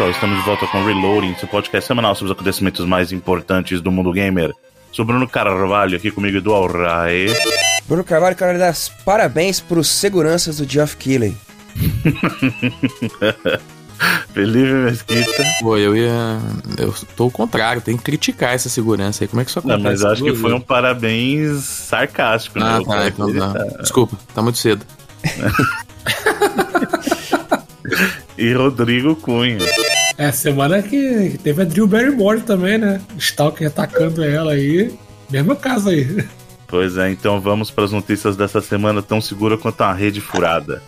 [0.00, 3.90] pessoal, estamos de volta com Reloading, seu podcast semanal sobre os acontecimentos mais importantes do
[3.90, 4.50] mundo gamer.
[4.92, 7.26] Sou Bruno Carvalho, aqui comigo do Alrae.
[7.86, 8.74] Bruno Carvalho, quero dar
[9.04, 11.36] parabéns para os seguranças do Geoff Keighley.
[14.32, 15.44] Felipe Mesquita.
[15.60, 16.38] Pô, eu ia.
[16.78, 19.28] Eu tô o contrário, tem que criticar essa segurança aí.
[19.28, 19.82] Como é que isso acontece?
[19.82, 22.64] Não, mas acho que foi um parabéns sarcástico, né?
[22.64, 23.52] Ah, tá, então tá.
[23.80, 24.82] Desculpa, tá muito cedo.
[28.38, 29.58] e Rodrigo Cunha.
[30.20, 33.00] É, semana que teve a Drew Barrymore também, né?
[33.16, 34.92] Stalker atacando ela aí.
[35.30, 36.26] Mesma casa aí.
[36.68, 40.82] Pois é, então vamos para as notícias dessa semana tão segura quanto a rede furada.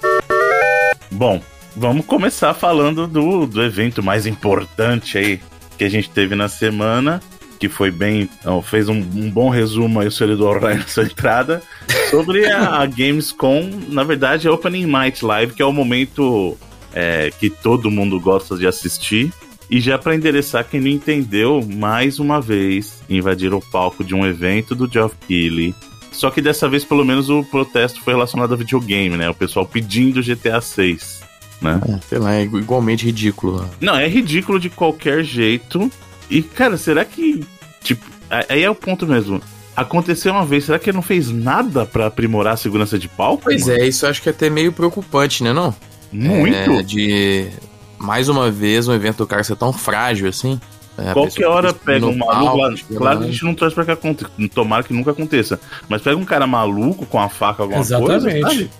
[1.10, 1.41] Bom,
[1.75, 5.41] vamos começar falando do, do evento mais importante aí
[5.78, 7.22] que a gente teve na semana,
[7.58, 8.28] que foi bem.
[8.64, 11.62] fez um, um, bom resumo aí, o servidor na sua entrada,
[12.10, 16.58] sobre a, a Gamescom, na verdade, a Opening Night Live, que é o momento
[16.92, 19.32] é, que todo mundo gosta de assistir.
[19.70, 24.26] E já para endereçar quem não entendeu, mais uma vez invadiram o palco de um
[24.26, 25.74] evento do Geoff Keighley.
[26.12, 29.30] Só que dessa vez, pelo menos, o protesto foi relacionado a videogame, né?
[29.30, 31.22] O pessoal pedindo GTA 6,
[31.62, 31.80] né?
[31.88, 33.66] É, sei lá, é igualmente ridículo.
[33.80, 35.90] Não, é ridículo de qualquer jeito.
[36.28, 37.42] E, cara, será que.
[37.82, 38.04] Tipo,
[38.48, 39.40] aí é o ponto mesmo.
[39.74, 43.44] Aconteceu uma vez, será que ele não fez nada para aprimorar a segurança de palco?
[43.44, 43.80] Pois mano?
[43.80, 45.74] é, isso eu acho que é até meio preocupante, né, não?
[46.12, 46.70] Muito.
[46.70, 47.48] É, de
[47.98, 50.60] mais uma vez um evento do cara ser tão frágil assim.
[50.98, 53.92] É, Qualquer hora pega um maluco lá, Claro que a gente não traz pra que
[53.92, 54.30] aconteça.
[54.54, 55.58] Tomara que nunca aconteça.
[55.88, 58.10] Mas pega um cara maluco com a faca, alguma Exatamente.
[58.10, 58.38] coisa.
[58.38, 58.70] Exatamente.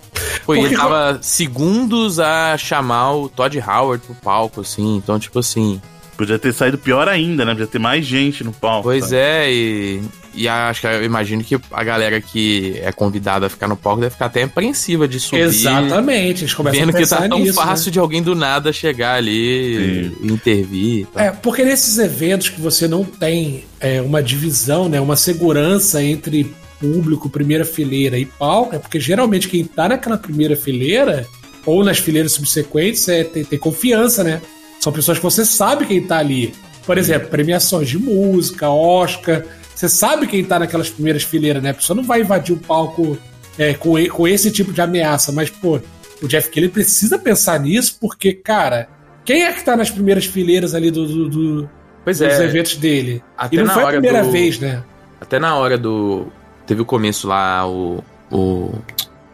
[0.45, 4.97] Pô, ele tava segundos a chamar o Todd Howard pro palco, assim.
[4.97, 5.81] Então, tipo assim.
[6.15, 7.51] Podia ter saído pior ainda, né?
[7.51, 8.83] Podia ter mais gente no palco.
[8.83, 9.15] Pois sabe?
[9.15, 10.01] é, e,
[10.35, 14.01] e acho que eu imagino que a galera que é convidada a ficar no palco
[14.01, 15.41] deve ficar até apreensiva de subir.
[15.41, 17.91] Exatamente, eles começam vendo a que tá tão nisso, fácil né?
[17.93, 20.17] de alguém do nada chegar ali Sim.
[20.21, 21.07] e intervir.
[21.07, 21.23] Tá.
[21.23, 24.99] É, porque nesses eventos que você não tem é, uma divisão, né?
[25.01, 30.55] Uma segurança entre público, primeira fileira e palco, é porque geralmente quem tá naquela primeira
[30.55, 31.25] fileira
[31.65, 34.41] ou nas fileiras subsequentes é, tem, tem confiança, né?
[34.83, 36.53] São pessoas que você sabe quem tá ali.
[36.85, 39.41] Por exemplo, premiações de música, Oscar.
[39.73, 41.69] Você sabe quem tá naquelas primeiras fileiras, né?
[41.69, 43.17] A pessoa não vai invadir o palco
[43.57, 45.31] é, com, com esse tipo de ameaça.
[45.31, 45.79] Mas, pô,
[46.21, 48.89] o Jeff Kelly precisa pensar nisso, porque, cara,
[49.23, 51.69] quem é que tá nas primeiras fileiras ali do, do, do
[52.05, 53.23] dos é, eventos dele?
[53.53, 54.83] E não foi a primeira do, vez, né?
[55.21, 56.27] Até na hora do.
[56.67, 58.03] Teve o começo lá, o.
[58.29, 58.75] O,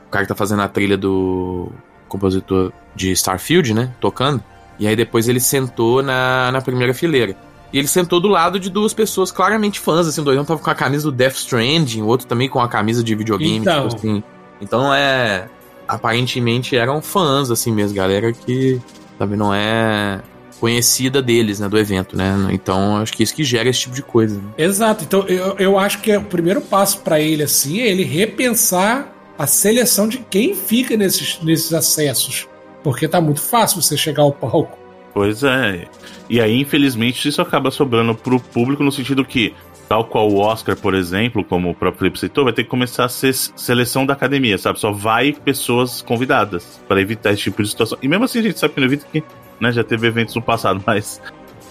[0.05, 1.71] o cara que tá fazendo a trilha do
[2.07, 3.91] compositor de Starfield, né?
[3.99, 4.43] Tocando.
[4.79, 7.35] E aí depois ele sentou na, na primeira fileira.
[7.71, 10.69] E ele sentou do lado de duas pessoas claramente fãs, assim, o doidão tava com
[10.69, 13.95] a camisa do Death Stranding, o outro também com a camisa de videogame, então, tipo
[13.95, 14.23] assim.
[14.59, 15.47] Então é.
[15.87, 18.79] Aparentemente eram fãs, assim mesmo, galera que
[19.17, 20.21] também não é
[20.59, 22.35] conhecida deles, né, do evento, né?
[22.51, 24.35] Então acho que isso que gera esse tipo de coisa.
[24.35, 24.51] Né?
[24.57, 25.03] Exato.
[25.03, 29.11] Então eu, eu acho que é o primeiro passo para ele, assim, é ele repensar
[29.37, 32.47] a seleção de quem fica nesses, nesses acessos.
[32.83, 34.77] Porque tá muito fácil você chegar ao palco.
[35.13, 35.87] Pois é.
[36.29, 39.53] E aí, infelizmente, isso acaba sobrando pro público no sentido que,
[39.87, 43.05] tal qual o Oscar, por exemplo, como o próprio Felipe citou, vai ter que começar
[43.05, 44.79] a ser seleção da academia, sabe?
[44.79, 47.97] Só vai pessoas convidadas para evitar esse tipo de situação.
[48.01, 49.23] E mesmo assim, a gente sabe que não evita que
[49.59, 51.21] né, já teve eventos no passado, mas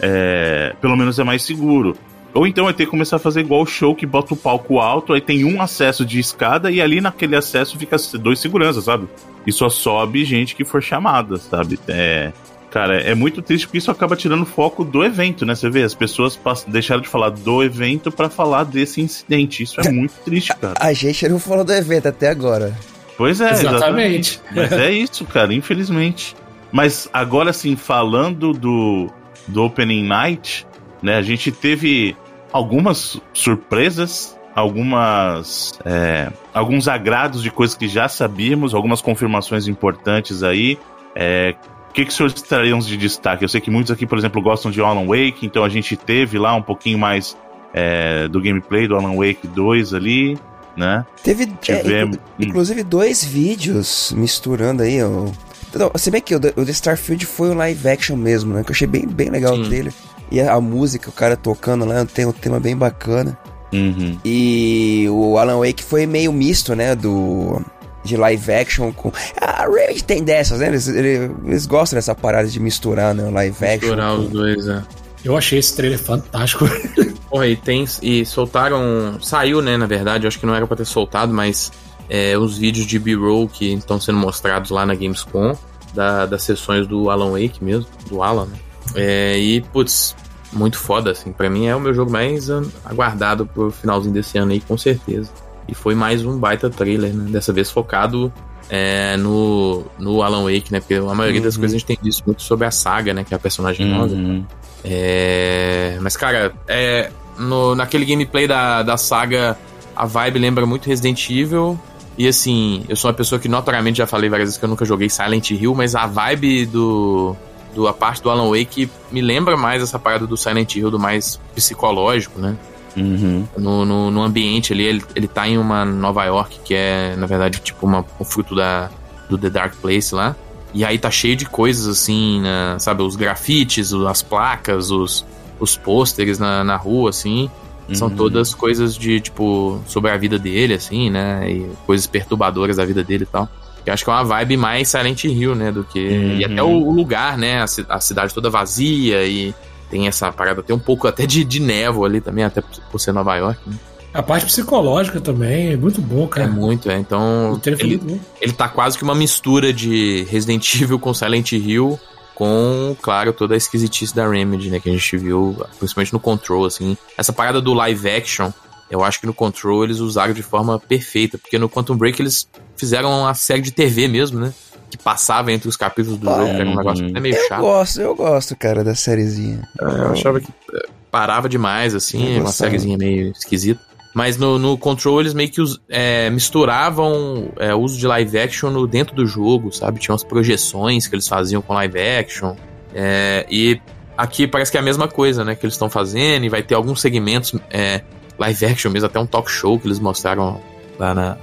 [0.00, 1.96] é, pelo menos é mais seguro.
[2.34, 4.78] Ou então vai ter que começar a fazer igual o show que bota o palco
[4.78, 9.08] alto, aí tem um acesso de escada e ali naquele acesso fica dois seguranças, sabe?
[9.48, 11.80] E só sobe gente que for chamada, sabe?
[11.88, 12.34] É,
[12.70, 15.54] cara, é muito triste porque isso acaba tirando o foco do evento, né?
[15.54, 19.62] Você vê, as pessoas deixaram de falar do evento para falar desse incidente.
[19.62, 20.74] Isso é muito triste, cara.
[20.78, 22.76] A gente não falou do evento até agora.
[23.16, 24.38] Pois é, exatamente.
[24.38, 24.40] exatamente.
[24.54, 26.36] Mas é isso, cara, infelizmente.
[26.70, 29.10] Mas agora sim, falando do,
[29.46, 30.66] do Opening Night,
[31.02, 31.16] né?
[31.16, 32.14] A gente teve
[32.52, 40.78] algumas surpresas, algumas é, alguns agrados de coisas que já sabíamos, algumas confirmações importantes aí.
[41.14, 41.54] É,
[41.88, 43.44] o que, que os senhores trariam de destaque?
[43.44, 46.38] Eu sei que muitos aqui, por exemplo, gostam de Alan Wake, então a gente teve
[46.38, 47.36] lá um pouquinho mais
[47.72, 50.38] é, do gameplay do Alan Wake 2 ali,
[50.76, 51.04] né?
[51.22, 52.16] Teve, Tivemos...
[52.16, 55.26] é, inclusive, dois vídeos misturando aí, ó.
[55.74, 58.62] Não, se bem que o, o The Starfield foi um live action mesmo, né?
[58.62, 59.62] Que eu achei bem, bem legal Sim.
[59.62, 59.92] o trailer.
[60.30, 63.38] E a, a, música, o cara tocando lá, tem um tema bem bacana.
[63.72, 64.18] Uhum.
[64.24, 66.94] E o Alan Wake foi meio misto, né?
[66.94, 67.60] Do.
[68.04, 69.12] De live action com.
[69.40, 70.68] A Rage tem dessas, né?
[70.68, 73.28] Eles, eles, eles gostam dessa parada de misturar, né?
[73.28, 73.88] Live action.
[73.88, 74.82] Misturar os dois, é.
[75.24, 76.64] Eu achei esse trailer fantástico.
[77.28, 77.84] Porra, e tem.
[78.00, 79.18] E soltaram.
[79.20, 79.76] Saiu, né?
[79.76, 81.70] Na verdade, eu acho que não era pra ter soltado, mas
[82.08, 85.56] é, os vídeos de B-roll que estão sendo mostrados lá na Gamescom,
[85.92, 88.56] da, das sessões do Alan Wake mesmo, do Alan, né?
[88.94, 90.16] É, e, putz,
[90.52, 91.32] muito foda, assim.
[91.32, 92.48] Pra mim é o meu jogo mais
[92.84, 95.30] aguardado pro finalzinho desse ano aí, com certeza.
[95.68, 97.30] E foi mais um baita trailer, né?
[97.30, 98.32] Dessa vez focado
[98.70, 100.80] é, no, no Alan Wake, né?
[100.80, 101.46] Porque a maioria uhum.
[101.46, 103.24] das coisas a gente tem visto muito sobre a saga, né?
[103.24, 103.98] Que é a personagem uhum.
[103.98, 104.46] nova.
[104.84, 109.58] É, mas, cara, é, no, naquele gameplay da, da saga,
[109.94, 111.78] a vibe lembra muito Resident Evil.
[112.16, 114.84] E assim, eu sou uma pessoa que notoriamente já falei várias vezes que eu nunca
[114.84, 117.36] joguei Silent Hill, mas a vibe do,
[117.74, 120.98] do a parte do Alan Wake me lembra mais essa parada do Silent Hill, do
[120.98, 122.56] mais psicológico, né?
[122.96, 123.46] Uhum.
[123.56, 127.26] No, no, no, ambiente ali, ele, ele tá em uma Nova York, que é, na
[127.26, 128.90] verdade, tipo uma, um fruto da,
[129.28, 130.34] do The Dark Place lá.
[130.74, 133.02] E aí tá cheio de coisas assim, né, sabe?
[133.02, 135.24] Os grafites, as placas, os,
[135.58, 137.50] os pôsteres na, na rua, assim.
[137.88, 137.94] Uhum.
[137.94, 141.50] São todas coisas de, tipo, sobre a vida dele, assim, né?
[141.50, 143.48] E coisas perturbadoras da vida dele e tal.
[143.88, 145.72] Eu acho que é uma vibe mais Silent Hill, né?
[145.72, 145.98] Do que.
[145.98, 146.36] Uhum.
[146.36, 147.60] E até o, o, lugar, né?
[147.60, 147.64] A,
[147.94, 149.54] a, cidade toda vazia e
[149.90, 153.12] tem essa parada, tem um pouco até de, de névoa ali também, até por ser
[153.12, 153.76] Nova York, né?
[154.12, 156.46] A parte psicológica também é muito bom, cara.
[156.46, 156.98] É muito, é.
[156.98, 157.60] Então.
[157.64, 161.98] Ele, ele tá quase que uma mistura de Resident Evil com Silent Hill,
[162.34, 164.80] com, claro, toda a esquisitice da Remedy, né?
[164.80, 166.96] Que a gente viu, principalmente no Control, assim.
[167.16, 168.50] Essa parada do live action,
[168.90, 172.48] eu acho que no Control eles usaram de forma perfeita, porque no Quantum Break eles
[172.76, 174.52] fizeram uma série de TV mesmo, né?
[174.90, 177.46] Que passava entre os capítulos do ah, jogo, que era um negócio até meio eu
[177.46, 177.58] chato.
[177.58, 179.68] Eu gosto, eu gosto, cara, da sériezinha.
[179.80, 183.80] É, eu achava que é, parava demais, assim, uma sériezinha meio esquisita.
[184.14, 188.38] Mas no, no Control eles meio que os, é, misturavam é, o uso de live
[188.38, 190.00] action no, dentro do jogo, sabe?
[190.00, 192.56] Tinha umas projeções que eles faziam com live action.
[192.94, 193.80] É, e
[194.16, 195.54] aqui parece que é a mesma coisa, né?
[195.54, 198.00] Que eles estão fazendo, e vai ter alguns segmentos é,
[198.38, 200.60] live action mesmo, até um talk show que eles mostraram
[200.98, 201.36] lá na,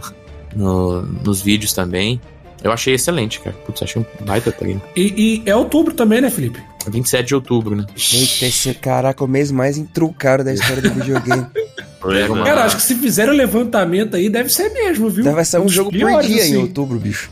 [0.55, 2.19] no, nos vídeos também.
[2.63, 3.55] Eu achei excelente, cara.
[3.65, 4.81] Putz, achei um baita treino.
[4.95, 6.59] E, e, é outubro também, né, Felipe?
[6.87, 7.85] 27 de outubro, né?
[7.89, 11.45] Eita, esse caraca, o mês mais intrucado da história do videogame.
[12.29, 12.45] Uma...
[12.45, 15.23] Cara, acho que se fizer o levantamento aí, deve ser mesmo, viu?
[15.31, 16.53] Vai ser um jogo por dia assim.
[16.53, 17.31] em outubro, bicho.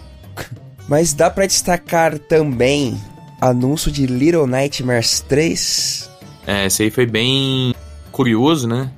[0.87, 2.99] Mas dá para destacar também
[3.39, 6.09] anúncio de Little Nightmares 3.
[6.47, 7.75] É, esse aí foi bem
[8.11, 8.89] curioso, né?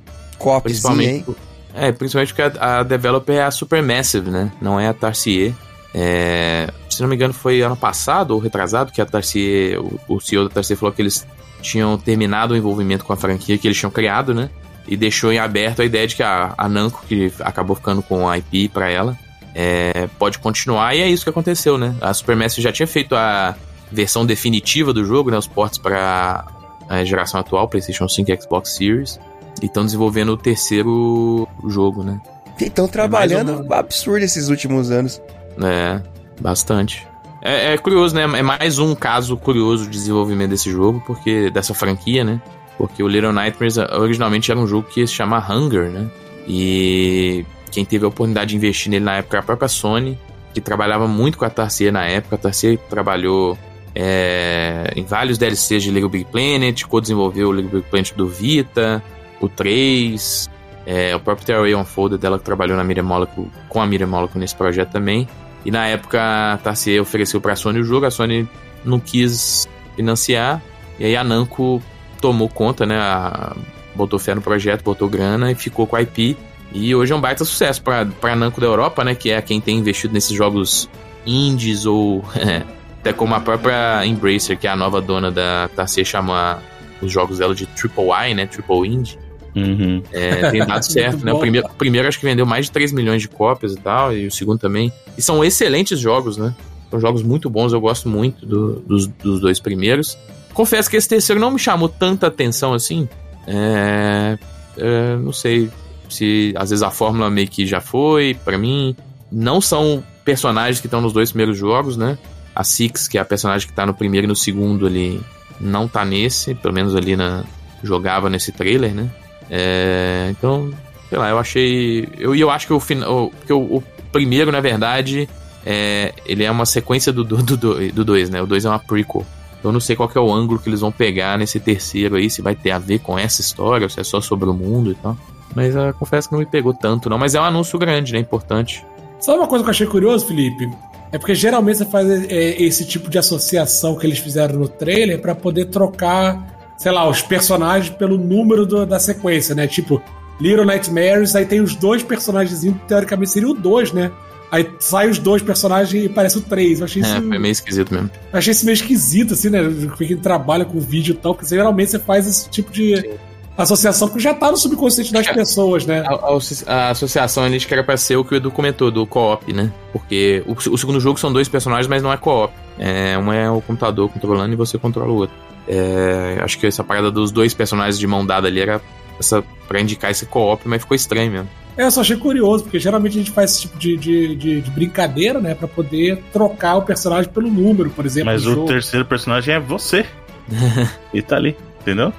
[0.64, 1.36] Principalmente, hein?
[1.74, 4.50] É, principalmente porque a, a developer é a Supermassive, né?
[4.60, 5.52] Não é a Tarsier.
[5.94, 10.20] É, se não me engano, foi ano passado ou retrasado que a Tarsier, o, o
[10.20, 11.26] CEO da Tarsier falou que eles
[11.60, 14.50] tinham terminado o envolvimento com a franquia que eles tinham criado, né?
[14.88, 18.28] e deixou em aberto a ideia de que a, a Namco, que acabou ficando com
[18.28, 19.18] a IP para ela,
[19.54, 21.94] é, pode continuar, e é isso que aconteceu, né?
[22.00, 23.56] A Supermassive já tinha feito a
[23.90, 25.38] versão definitiva do jogo, né?
[25.38, 26.46] Os ports para
[26.88, 29.18] a geração atual, PlayStation 5 e Xbox Series,
[29.62, 32.20] e estão desenvolvendo o terceiro jogo, né?
[32.60, 33.76] Estão trabalhando é uma...
[33.76, 35.20] absurdo esses últimos anos.
[35.62, 36.00] É,
[36.40, 37.06] bastante.
[37.42, 38.22] É, é, curioso, né?
[38.22, 42.40] É mais um caso curioso de desenvolvimento desse jogo, porque dessa franquia, né?
[42.78, 46.10] Porque o Little Nightmares eh, originalmente era um jogo que se chama Hunger, né?
[46.46, 50.18] E quem teve a oportunidade de investir nele na época é a própria Sony,
[50.52, 52.36] que trabalhava muito com a Tarsier na época.
[52.36, 53.56] A Tarsier trabalhou
[53.94, 59.02] é, em vários DLCs de Little Big Planet, co-desenvolveu o Little Big Planet do Vita,
[59.40, 60.50] o 3,
[60.86, 64.40] é, o próprio Terraway Unfolded dela que trabalhou na Miriam Molecule, com a Miriam Molecule
[64.40, 65.28] nesse projeto também.
[65.64, 68.48] E na época a Tarsier ofereceu para a Sony o jogo, a Sony
[68.84, 70.62] não quis financiar,
[70.98, 71.82] e aí a Namco
[72.20, 72.96] tomou conta, né?
[72.98, 73.56] A,
[73.94, 76.36] botou fé no projeto, botou grana e ficou com a IP.
[76.72, 79.14] E hoje é um baita sucesso para a Namco da Europa, né?
[79.14, 80.88] Que é quem tem investido nesses jogos
[81.24, 82.24] indies ou
[83.00, 86.62] até como a própria Embracer, que é a nova dona da Tarsier, chama
[87.00, 88.46] os jogos dela de Triple I, né?
[88.46, 89.18] Triple Indie.
[89.56, 90.02] Uhum.
[90.12, 91.32] É, tem dado certo, né?
[91.32, 94.14] O primeiro, o primeiro acho que vendeu mais de 3 milhões de cópias e tal,
[94.14, 94.92] e o segundo também.
[95.16, 96.54] E são excelentes jogos, né?
[96.90, 100.16] São jogos muito bons, eu gosto muito do, dos, dos dois primeiros.
[100.52, 103.08] Confesso que esse terceiro não me chamou tanta atenção assim.
[103.46, 104.38] É,
[104.76, 105.70] é, não sei
[106.08, 108.94] se às vezes a fórmula meio que já foi, para mim.
[109.32, 112.16] Não são personagens que estão nos dois primeiros jogos, né?
[112.54, 115.20] A Six, que é a personagem que tá no primeiro e no segundo ali,
[115.60, 117.44] não tá nesse, pelo menos ali na.
[117.82, 119.10] jogava nesse trailer, né?
[119.50, 120.70] É, então,
[121.08, 122.08] sei lá, eu achei.
[122.18, 123.30] Eu, eu acho que o final.
[123.30, 125.28] Porque o, o, primeiro, na verdade,
[125.64, 128.40] é, ele é uma sequência do 2, do, do, do dois, né?
[128.40, 129.24] O 2 é uma prequel.
[129.64, 132.40] Eu não sei qual é o ângulo que eles vão pegar nesse terceiro aí, se
[132.40, 135.16] vai ter a ver com essa história, se é só sobre o mundo e tal.
[135.54, 137.18] Mas uh, confesso que não me pegou tanto, não.
[137.18, 138.18] Mas é um anúncio grande, né?
[138.18, 138.84] Importante.
[139.18, 140.70] Sabe uma coisa que eu achei curioso, Felipe?
[141.10, 145.20] É porque geralmente você faz é, esse tipo de associação que eles fizeram no trailer
[145.20, 149.66] para poder trocar sei lá, os personagens pelo número do, da sequência, né?
[149.66, 150.02] Tipo,
[150.40, 154.10] Little Nightmares, aí tem os dois personagens, teoricamente seriam dois, né?
[154.50, 156.78] Aí sai os dois personagens e parece o três.
[156.80, 157.22] Eu achei É, isso.
[157.22, 158.10] foi meio esquisito mesmo.
[158.32, 159.60] Eu achei isso meio esquisito, assim, né?
[159.98, 163.10] Quem trabalha com vídeo e tal, porque geralmente você faz esse tipo de
[163.56, 165.32] associação que já tá no subconsciente das É.
[165.32, 166.04] pessoas, né?
[166.06, 166.38] A, a-
[166.86, 169.72] a associação ali que era pra ser o que o Edu comentou, do co-op, né?
[169.92, 172.52] Porque o, o segundo jogo são dois personagens, mas não é co-op.
[172.78, 175.34] É, um é o computador controlando e você controla o outro.
[175.68, 178.80] É, acho que essa parada dos dois personagens de mão dada ali era
[179.18, 181.48] essa, pra indicar esse co-op, mas ficou estranho mesmo.
[181.76, 184.60] É, eu só achei curioso, porque geralmente a gente faz esse tipo de, de, de-
[184.62, 185.54] de brincadeira, né?
[185.54, 188.32] Pra poder trocar o personagem pelo número, por exemplo.
[188.32, 188.66] Mas o jogo.
[188.66, 190.06] terceiro personagem é você.
[191.12, 192.12] e tá ali, entendeu?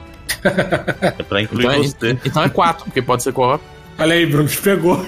[1.01, 2.17] É pra incluir Então você.
[2.25, 3.63] então é quatro, porque pode ser co-op.
[3.97, 5.03] Olha aí, Bruno, te pegou.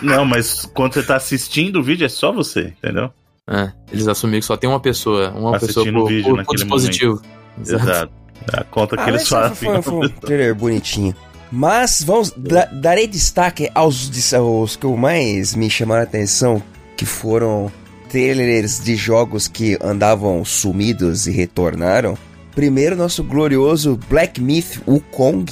[0.00, 3.10] Não, mas quando você tá assistindo o vídeo é só você, entendeu?
[3.48, 6.44] É, eles assumiram que só tem uma pessoa, uma Assistindo pessoa por, o vídeo por-
[6.46, 7.22] por dispositivo.
[7.60, 8.10] Exato.
[8.52, 9.54] A conta que Ah, eles mas fazem.
[9.56, 11.14] foi, foi um trailer bonitinho.
[11.50, 16.62] Mas vamos da- darei destaque aos, aos que mais me chamaram a atenção,
[16.96, 17.70] que foram
[18.08, 22.16] trailers de jogos que andavam sumidos e retornaram.
[22.54, 25.50] Primeiro, nosso glorioso Black Myth Wukong,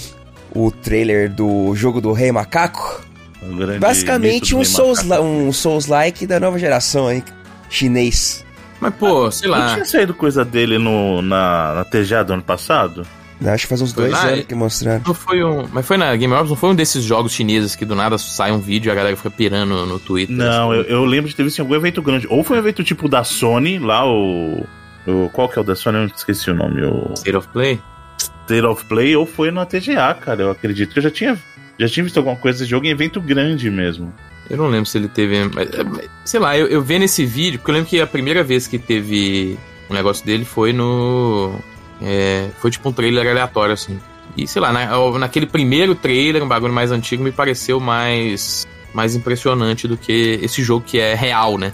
[0.54, 3.02] o trailer do jogo do Rei Macaco.
[3.42, 5.20] Um Basicamente um Souls, Neymar.
[5.20, 7.22] um Souls-like da nova geração aí,
[7.68, 8.43] chinês.
[8.84, 9.72] Mas, pô, sei Não lá.
[9.72, 13.06] tinha saído coisa dele no, na, na TGA do ano passado?
[13.42, 15.02] Acho que faz uns Foi dois lá, anos que mostraram.
[15.06, 15.66] Não foi um.
[15.72, 18.52] Mas foi na Game Awards, não foi um desses jogos chineses que do nada sai
[18.52, 20.36] um vídeo e a galera fica pirando no Twitter.
[20.36, 20.82] Não, assim.
[20.82, 22.26] eu, eu lembro de ter visto em algum evento grande.
[22.28, 24.66] Ou foi um evento tipo da Sony, lá o.
[25.06, 25.98] o qual que é o da Sony?
[25.98, 26.82] Eu esqueci o nome.
[26.84, 27.80] O State of Play?
[28.18, 30.42] State of Play, ou foi na TGA, cara.
[30.42, 31.38] Eu acredito que eu já tinha,
[31.78, 34.12] já tinha visto alguma coisa desse jogo em evento grande mesmo.
[34.50, 35.44] Eu não lembro se ele teve.
[35.54, 38.42] mas, é, Sei lá, eu, eu vendo esse vídeo, porque eu lembro que a primeira
[38.42, 39.58] vez que teve
[39.90, 41.54] um negócio dele foi no.
[42.02, 43.98] é, foi tipo um trailer aleatório, assim.
[44.36, 48.66] E sei lá, na- naquele primeiro trailer, um bagulho mais antigo, me pareceu mais.
[48.92, 51.72] mais impressionante do que esse jogo que é real, né?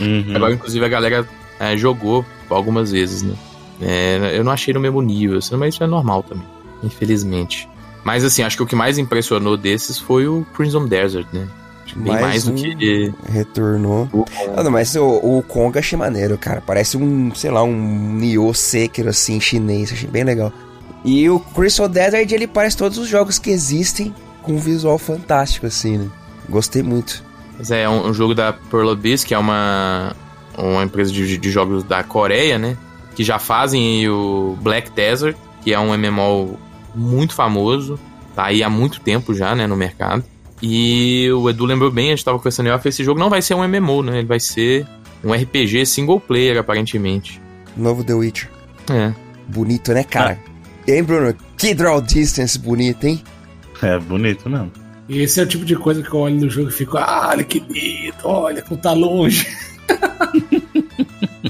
[0.00, 0.32] Uhum.
[0.36, 1.28] Agora, inclusive, a galera
[1.60, 3.34] é, jogou algumas vezes, né?
[3.80, 6.46] É, eu não achei no mesmo nível, assim, mas isso é normal também,
[6.82, 7.68] infelizmente.
[8.04, 11.46] Mas assim, acho que o que mais impressionou desses foi o Crimson Desert, né?
[11.96, 12.54] Bem Mais mais, do um.
[12.54, 14.08] que Retornou.
[14.54, 16.60] Ah, não, mas o, o Kong achei maneiro, cara.
[16.60, 19.92] Parece um, sei lá, um Nioh Sekiro, assim, chinês.
[19.92, 20.52] Achei bem legal.
[21.04, 25.66] E o Crystal Desert, ele parece todos os jogos que existem com um visual fantástico,
[25.66, 26.08] assim, né?
[26.48, 27.24] Gostei muito.
[27.58, 30.14] Mas é um, um jogo da Pearl Abyss, que é uma,
[30.56, 32.76] uma empresa de, de jogos da Coreia, né?
[33.14, 36.58] Que já fazem o Black Desert, que é um MMO
[36.94, 37.98] muito famoso.
[38.34, 40.22] Tá aí há muito tempo já, né, no mercado.
[40.62, 43.42] E o Edu lembrou bem, a gente tava conversando em off, esse jogo não vai
[43.42, 44.18] ser um MMO, né?
[44.18, 44.86] Ele vai ser
[45.22, 47.40] um RPG single player, aparentemente.
[47.76, 48.50] Novo The Witcher.
[48.90, 49.12] É.
[49.48, 50.38] Bonito, né, cara?
[50.88, 51.34] Hein, Bruno?
[51.58, 53.22] Que draw distance bonito, hein?
[53.82, 54.72] É bonito mesmo.
[55.08, 57.28] E esse é o tipo de coisa que eu olho no jogo e fico, ah,
[57.30, 59.46] olha que lindo, olha como tá longe.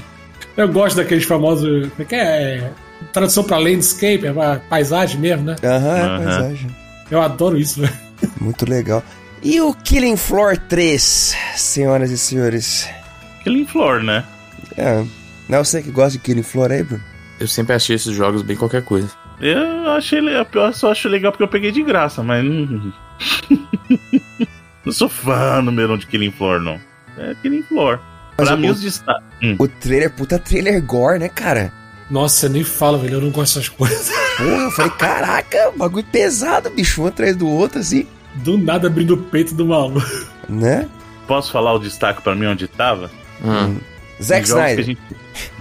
[0.55, 1.89] eu gosto daqueles famosos.
[1.89, 2.71] Como é que é?
[3.13, 5.55] Tradução pra landscape, é uma paisagem mesmo, né?
[5.63, 6.23] Aham, é Aham.
[6.23, 6.75] paisagem.
[7.09, 8.06] Eu adoro isso, velho.
[8.39, 9.03] Muito legal.
[9.43, 12.87] E o Killing Floor 3, senhoras e senhores?
[13.43, 14.23] Killing Floor, né?
[14.75, 15.03] É.
[15.47, 17.03] Não, você que gosta de Killing Floor aí, Bruno?
[17.39, 19.09] Eu sempre achei esses jogos bem qualquer coisa.
[19.39, 22.43] Eu achei eu só acho legal porque eu peguei de graça, mas
[24.83, 24.91] não.
[24.91, 26.79] sou fã número um de Killing Floor, não.
[27.17, 27.99] É Killing Floor.
[28.37, 29.23] Mas Pra mim, os destaques.
[29.41, 29.55] Hum.
[29.59, 31.71] O trailer, puta trailer gore, né, cara?
[32.09, 34.09] Nossa, eu nem falo, velho, eu não gosto dessas coisas.
[34.37, 39.13] Porra, eu falei, caraca, bagulho pesado, bicho, um atrás do outro, assim, Do nada abrindo
[39.15, 40.05] o peito do maluco.
[40.47, 40.87] né?
[41.27, 43.11] Posso falar o destaque pra mim onde tava?
[44.21, 44.85] Zack Nos jogos que Snyder.
[44.85, 45.01] gente-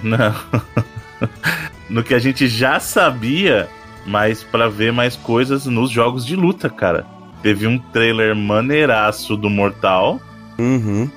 [0.02, 0.34] Não.
[1.90, 3.68] no que a gente já sabia,
[4.06, 7.04] mas pra ver mais coisas nos jogos de luta, cara.
[7.42, 10.20] Teve um trailer maneiraço do Mortal
[10.58, 11.10] Uhum.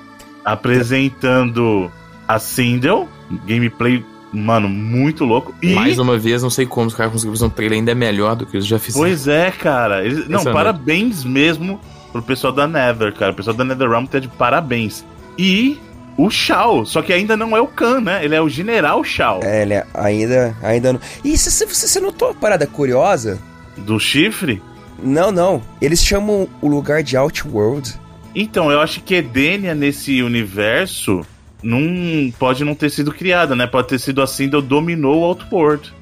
[0.44, 1.90] apresentando
[2.26, 3.08] a Sindel,
[3.46, 5.54] gameplay, mano, muito louco.
[5.62, 8.36] E Mais uma vez, não sei como os caras conseguiram fazer um trailer ainda melhor
[8.36, 9.04] do que eles já fizeram.
[9.06, 10.04] Pois é, cara.
[10.04, 10.54] Eles- Não, Impressionante.
[10.54, 11.80] parabéns mesmo
[12.12, 13.32] pro pessoal da Nether, cara.
[13.32, 15.04] O pessoal da NetherRealm tá de parabéns.
[15.38, 15.78] E
[16.16, 18.24] o Shao, só que ainda não é o Khan, né?
[18.24, 19.40] Ele é o General Shao.
[19.42, 21.00] É, ele ainda, ainda não...
[21.24, 23.38] E se você, você notou uma parada curiosa?
[23.78, 24.60] Do chifre?
[25.02, 25.62] Não, não.
[25.80, 27.94] Eles chamam o lugar de Outworld.
[28.34, 31.22] Então, eu acho que Edenia nesse universo
[31.62, 33.66] não pode não ter sido criada, né?
[33.66, 35.92] Pode ter sido assim, Sindel dominou o Outworld.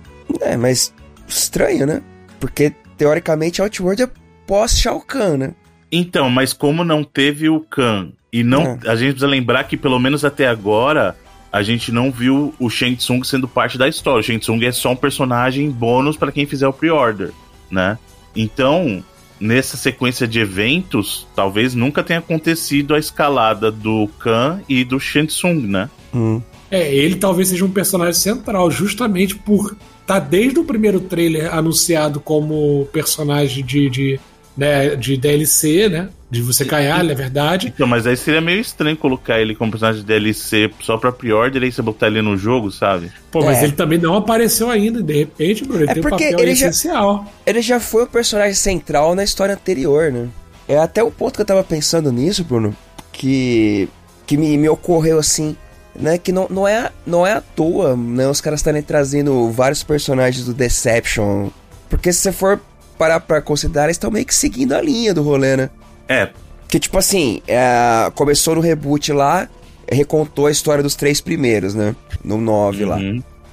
[0.41, 0.93] É, mas
[1.27, 2.03] estranho, né?
[2.41, 4.09] Porque, teoricamente, Outworld é
[4.47, 5.55] pós-Shao Kahn, né?
[5.91, 8.91] Então, mas como não teve o Khan e não, É.
[8.91, 11.17] a gente precisa lembrar que pelo menos até agora
[11.51, 14.21] a gente não viu o Shang Tsung sendo parte da história.
[14.21, 17.31] O Shang Tsung é só um personagem bônus para quem fizer o pre-order,
[17.71, 17.97] né?
[18.37, 19.03] Então,
[19.41, 25.27] nessa sequência de eventos, talvez nunca tenha acontecido a escalada do Khan e do Shang
[25.27, 25.89] Tsung, né?
[26.15, 26.41] Hum.
[26.71, 29.77] É, ele talvez seja um personagem central, justamente por
[30.07, 34.21] tá desde o primeiro trailer anunciado como personagem de, de,
[34.59, 36.09] né, de DLC, né?
[36.29, 37.69] De você ganhar, é verdade.
[37.69, 41.63] Então, mas aí seria meio estranho colocar ele como personagem de DLC só pra pre-order
[41.63, 43.11] e você botar ele no jogo, sabe?
[43.31, 43.65] Pô, mas é.
[43.65, 47.25] ele também não apareceu ainda, de repente, Bruno, ele é tem um papel ele essencial.
[47.25, 50.29] Já, ele já foi um personagem central na história anterior, né?
[50.67, 52.77] É até o ponto que eu tava pensando nisso, Bruno,
[53.13, 53.89] que,
[54.27, 55.57] que me, me ocorreu assim,
[55.95, 56.19] né?
[56.19, 58.29] Que não, não, é, não é à toa, né?
[58.29, 61.49] Os caras estarem trazendo vários personagens do Deception.
[61.89, 62.61] Porque se você for
[62.99, 65.71] parar pra considerar, eles estão meio que seguindo a linha do rolê, né?
[66.09, 66.29] É.
[66.67, 69.49] Que tipo assim, é, começou no reboot lá,
[69.91, 71.95] recontou a história dos três primeiros, né?
[72.23, 72.91] No 9 uhum.
[72.91, 72.99] lá.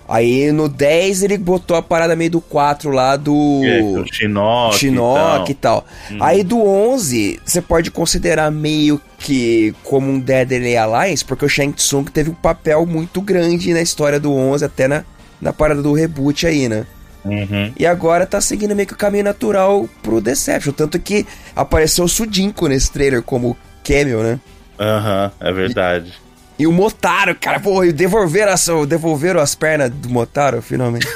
[0.08, 3.62] Aí no 10 ele botou a parada meio do 4 lá do.
[3.64, 4.78] É, do Shinnok.
[4.78, 5.54] Shinnok e tal.
[5.54, 5.86] E tal.
[6.12, 6.24] Uhum.
[6.24, 11.74] Aí do 11, você pode considerar meio que como um Deadly Alliance, porque o Shang
[11.74, 15.04] Tsung teve um papel muito grande na história do 11, até na,
[15.42, 16.86] na parada do reboot aí, né?
[17.26, 17.74] Uhum.
[17.78, 20.72] E agora tá seguindo meio que o caminho natural pro Deception.
[20.72, 24.40] Tanto que apareceu o Sudinko nesse trailer como cameo, né?
[24.80, 26.14] Aham, uhum, é verdade.
[26.58, 31.08] E, e, o Motaro, cara, pô, devolveram as, devolveram as pernas do Motaro, finalmente.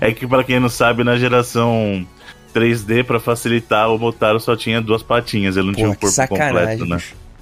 [0.00, 2.06] é que para quem não sabe, na geração
[2.54, 6.28] 3D, para facilitar, o Motaro só tinha duas patinhas, ele não pô, tinha um corpo
[6.28, 6.98] completo, né?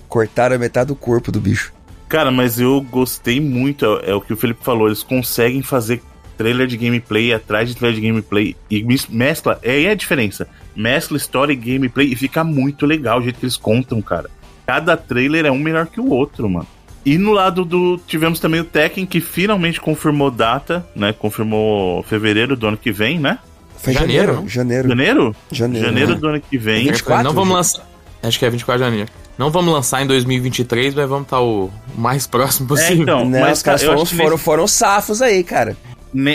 [0.08, 1.72] Cortaram metade do corpo do bicho.
[2.12, 6.02] Cara, mas eu gostei muito, é, é, o que o Felipe falou, eles conseguem fazer
[6.36, 10.46] trailer de gameplay atrás de trailer de gameplay e mescla, é aí é a diferença.
[10.76, 14.28] Mescla história e gameplay e fica muito legal o jeito que eles contam, cara.
[14.66, 16.66] Cada trailer é um melhor que o outro, mano.
[17.02, 17.98] E no lado do.
[18.06, 21.14] Tivemos também o Tekken, que finalmente confirmou data, né?
[21.14, 23.38] Confirmou fevereiro do ano que vem, né?
[23.78, 24.44] Foi janeiro.
[24.46, 24.88] Janeiro.
[24.90, 25.36] Janeiro?
[25.50, 26.20] Janeiro, janeiro né?
[26.20, 26.84] do ano que vem.
[26.84, 27.88] 24, não vamos lançar.
[28.22, 29.21] Acho que é 24 de janeiro.
[29.38, 32.98] Não vamos lançar em 2023, mas vamos estar tá o mais próximo é, possível.
[32.98, 34.44] É, então, Não, mas os caras foram, foram, nesse...
[34.44, 35.76] foram safos aí, cara.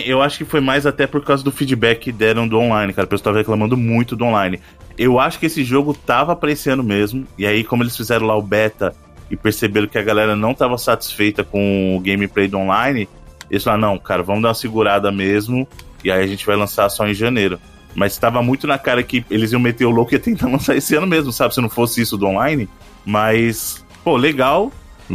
[0.05, 3.05] Eu acho que foi mais até por causa do feedback que deram do online, cara.
[3.05, 4.59] O pessoal tava reclamando muito do online.
[4.97, 7.27] Eu acho que esse jogo tava pra esse ano mesmo.
[7.37, 8.95] E aí, como eles fizeram lá o beta
[9.29, 13.07] e perceberam que a galera não tava satisfeita com o gameplay do online,
[13.51, 15.67] eles falaram, não, cara, vamos dar uma segurada mesmo.
[16.03, 17.59] E aí a gente vai lançar só em janeiro.
[17.93, 20.75] Mas estava muito na cara que eles iam meter o louco e ia tentar lançar
[20.75, 21.53] esse ano mesmo, sabe?
[21.53, 22.67] Se não fosse isso do online.
[23.07, 24.69] Mas, pô, legal.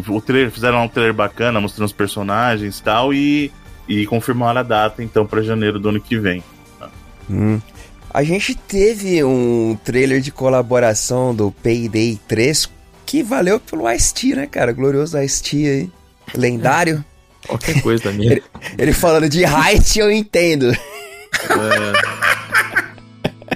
[0.09, 3.53] O trailer, fizeram um trailer bacana, mostrando os personagens e tal, e,
[3.87, 6.43] e confirmaram a data, então, para janeiro do ano que vem.
[7.31, 7.61] Hum.
[8.09, 12.71] A gente teve um trailer de colaboração do Payday 3
[13.05, 14.73] que valeu pelo Ice-T, né, cara?
[14.73, 15.91] Glorioso Ice-T aí.
[16.35, 17.05] Lendário.
[17.47, 18.27] Qualquer coisa também.
[18.27, 18.43] ele,
[18.79, 20.73] ele falando de height, eu entendo.
[20.73, 20.79] É.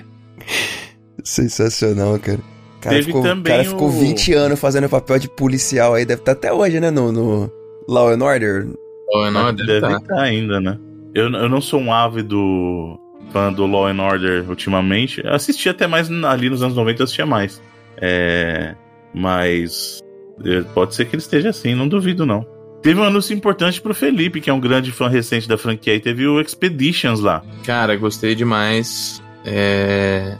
[1.24, 2.55] Sensacional, cara
[2.86, 6.34] cara Teve ficou, também cara ficou 20 anos fazendo papel de policial aí, deve estar
[6.34, 6.90] tá até hoje, né?
[6.90, 7.50] No, no
[7.88, 8.68] Law and Order.
[9.12, 10.22] Law and Order deve estar tá.
[10.22, 10.78] ainda, né?
[11.14, 12.98] Eu, eu não sou um ávido
[13.32, 15.20] fã do Law and Order ultimamente.
[15.24, 17.60] Eu assisti até mais ali nos anos 90, eu assistia mais.
[17.98, 18.74] É,
[19.14, 20.00] mas
[20.44, 22.46] é, pode ser que ele esteja assim, não duvido não.
[22.82, 26.00] Teve um anúncio importante pro Felipe, que é um grande fã recente da franquia, e
[26.00, 27.42] teve o Expeditions lá.
[27.64, 29.22] Cara, gostei demais.
[29.44, 30.36] É...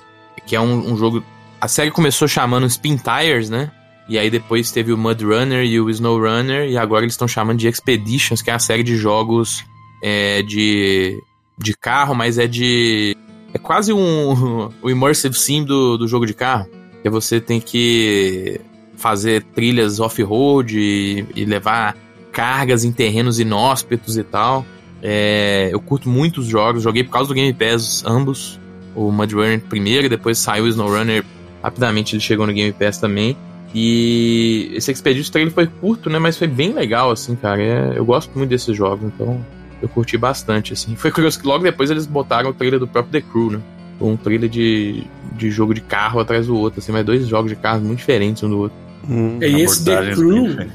[0.47, 1.25] Que é um, um jogo
[1.66, 3.72] a série começou chamando Spin Tires, né?
[4.09, 7.26] E aí depois teve o Mud Runner e o Snow Runner, e agora eles estão
[7.26, 9.64] chamando de Expeditions, que é a série de jogos
[10.00, 11.20] é, de,
[11.59, 13.16] de carro, mas é de.
[13.52, 16.68] É quase um o immersive sim do, do jogo de carro.
[17.02, 18.61] Que você tem que
[18.96, 21.96] fazer trilhas off-road e, e, levar
[22.31, 24.64] cargas em terrenos inóspitos e tal.
[25.02, 28.61] É, eu curto muito os jogos, joguei por causa do Game Pass ambos.
[28.94, 31.24] O Mud Runner primeiro, depois saiu o Snow Runner
[31.66, 33.37] Rapidamente ele chegou no Game Pass também.
[33.74, 36.16] E esse Expedition trailer foi curto, né?
[36.20, 37.61] Mas foi bem legal, assim, cara.
[37.61, 39.44] É, eu gosto muito desses jogos, então
[39.83, 40.94] eu curti bastante, assim.
[40.96, 43.61] Foi curioso que logo depois eles botaram o trailer do próprio The Crew, né?
[44.00, 45.02] Um trailer de,
[45.33, 48.44] de jogo de carro atrás do outro, assim, mas dois jogos de carro muito diferentes
[48.44, 48.79] um do outro.
[49.11, 50.68] Hum, e esse The Crew.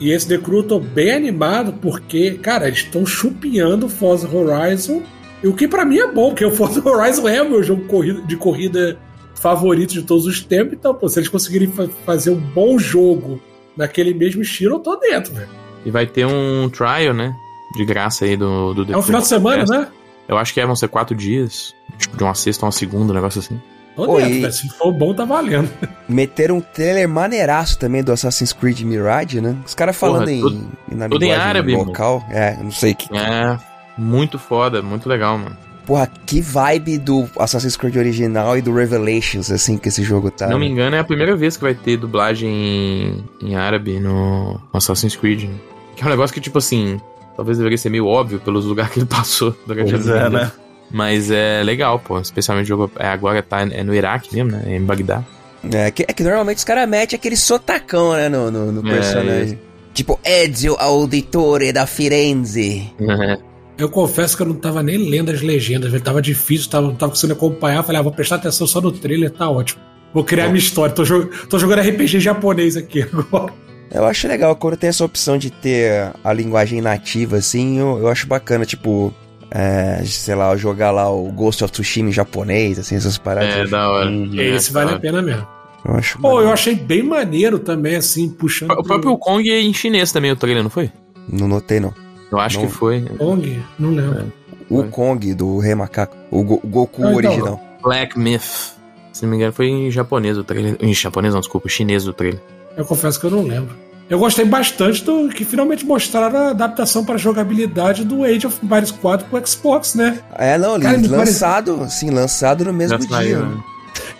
[0.00, 5.02] E esse The Crew eu tô bem animado porque, cara, eles estão chupinhando Forza Horizon.
[5.44, 7.84] E o que para mim é bom, porque o Forza Horizon é o meu jogo
[8.26, 8.98] de corrida
[9.42, 10.74] favorito de todos os tempos.
[10.74, 13.40] Então, pô, se eles conseguirem fa fazer um bom jogo
[13.76, 15.48] naquele mesmo estilo, eu tô dentro, velho.
[15.84, 17.34] E vai ter um trial, né?
[17.76, 19.88] De graça aí do, do É um final de semana, né?
[20.28, 21.74] Eu acho que é, vão ser quatro dias.
[21.98, 23.60] Tipo, de uma sexta a uma segunda, um negócio assim.
[23.96, 24.22] Tô Oi.
[24.22, 25.68] dentro, se for bom, tá valendo.
[26.08, 29.56] Meteram um trailer maneiraço também do Assassin's Creed Mirage, né?
[29.66, 32.20] Os caras falando Porra, em, tudo, na tudo em árabe, local.
[32.20, 32.32] Mano.
[32.32, 33.14] É, não sei que.
[33.14, 33.58] É,
[33.98, 35.56] muito foda, muito legal, mano.
[35.86, 40.46] Porra, que vibe do Assassin's Creed original e do Revelations, assim, que esse jogo tá.
[40.46, 43.98] Se não me engano, é a primeira vez que vai ter dublagem em, em árabe
[43.98, 45.50] no Assassin's Creed.
[45.96, 47.00] Que é um negócio que, tipo assim,
[47.36, 50.26] talvez deveria ser meio óbvio pelos lugares que ele passou durante pois a vida.
[50.26, 50.52] É, né?
[50.90, 52.20] Mas é legal, pô.
[52.20, 54.76] Especialmente o jogo é, agora tá é no Iraque mesmo, né?
[54.76, 55.24] Em Bagdá.
[55.72, 58.94] É que, é que normalmente os caras metem aquele sotacão, né, no, no, no é,
[58.94, 59.54] personagem.
[59.54, 62.92] É, tipo, Ezio Auditore da Firenze.
[63.00, 63.38] É.
[63.78, 67.10] Eu confesso que eu não tava nem lendo as legendas, tava difícil, tava, não tava
[67.12, 67.82] conseguindo acompanhar.
[67.82, 69.80] Falei, ah, vou prestar atenção só no trailer, tá ótimo.
[70.12, 70.94] Vou criar minha história.
[70.94, 73.52] Tô, jog tô jogando RPG japonês aqui agora.
[73.90, 78.08] Eu acho legal, quando tem essa opção de ter a linguagem nativa, assim, eu, eu
[78.08, 79.12] acho bacana, tipo,
[79.50, 83.54] é, sei lá, jogar lá o Ghost of Tsushima em japonês, assim, essas paradas.
[83.54, 84.08] É, da hora.
[84.08, 84.40] Uhum.
[84.40, 85.46] Esse é, vale a pena mesmo.
[85.84, 88.70] Eu acho Pô, eu achei bem maneiro também, assim, puxando.
[88.70, 89.18] O próprio pro...
[89.18, 90.90] Kong é em chinês também, o trailer, não foi?
[91.28, 91.92] Não notei, não.
[92.32, 92.66] Eu acho não.
[92.66, 93.02] que foi.
[93.18, 93.62] Kong?
[93.78, 94.20] Não lembro.
[94.20, 94.24] É.
[94.68, 94.84] O.
[94.84, 96.16] Kong do Rei Macaco.
[96.30, 97.16] O, Go o Goku ah, então.
[97.16, 97.60] original.
[97.82, 98.72] Black Myth.
[99.12, 100.76] Se não me engano, foi em japonês o trailer.
[100.80, 102.40] Em japonês, não, desculpa, chinês o trailer.
[102.76, 103.76] Eu confesso que eu não lembro.
[104.08, 108.90] Eu gostei bastante do que finalmente mostraram a adaptação para jogabilidade do Age of Empires
[108.90, 110.18] 4 pro Xbox, né?
[110.36, 111.98] É, não, cara, lançado, parece...
[111.98, 113.16] sim, lançado no mesmo Já dia.
[113.16, 113.62] Saiu, né?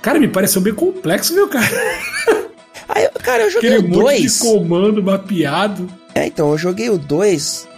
[0.00, 1.68] Cara, me pareceu bem complexo, viu, cara?
[2.88, 4.32] Aí, cara, eu joguei Aquele o 2.
[4.32, 5.88] de comando mapeado.
[6.14, 7.68] É, então, eu joguei o 2.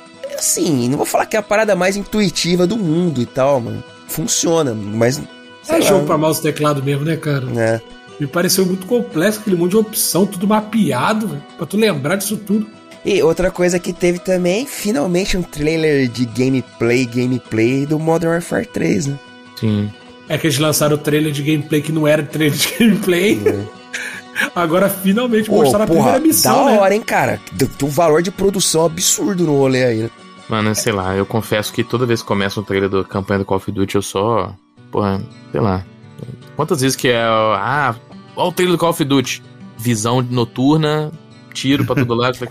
[0.45, 3.83] Assim, não vou falar que é a parada mais intuitiva do mundo e tal, mano.
[4.07, 5.21] Funciona, mas.
[5.67, 7.47] É jogo pra mouse e teclado mesmo, né, cara?
[7.57, 7.81] É.
[8.21, 12.37] Me pareceu muito complexo, aquele monte de opção, tudo mapeado, véio, pra tu lembrar disso
[12.37, 12.67] tudo.
[13.03, 18.67] E outra coisa que teve também, finalmente um trailer de gameplay, gameplay do Modern Warfare
[18.67, 19.19] 3, né?
[19.59, 19.91] Sim.
[20.29, 23.41] É que eles lançaram o trailer de gameplay que não era trailer de gameplay.
[23.47, 23.65] É.
[24.55, 26.67] Agora finalmente Pô, mostraram porra, a primeira missão.
[26.67, 26.79] Da né?
[26.79, 27.41] hora, hein, cara?
[27.57, 30.11] Tem um valor de produção absurdo no rolê aí, né?
[30.49, 33.45] Mano, sei lá, eu confesso que toda vez que começa um trailer da campanha do
[33.45, 34.55] Call of Duty, eu só.
[34.91, 35.85] Porra, sei lá.
[36.57, 37.23] Quantas vezes que é.
[37.23, 37.95] Ah,
[38.37, 39.43] olha o trailer do Call of Duty.
[39.77, 41.13] Visão noturna,
[41.55, 42.37] tiro pra todo lado.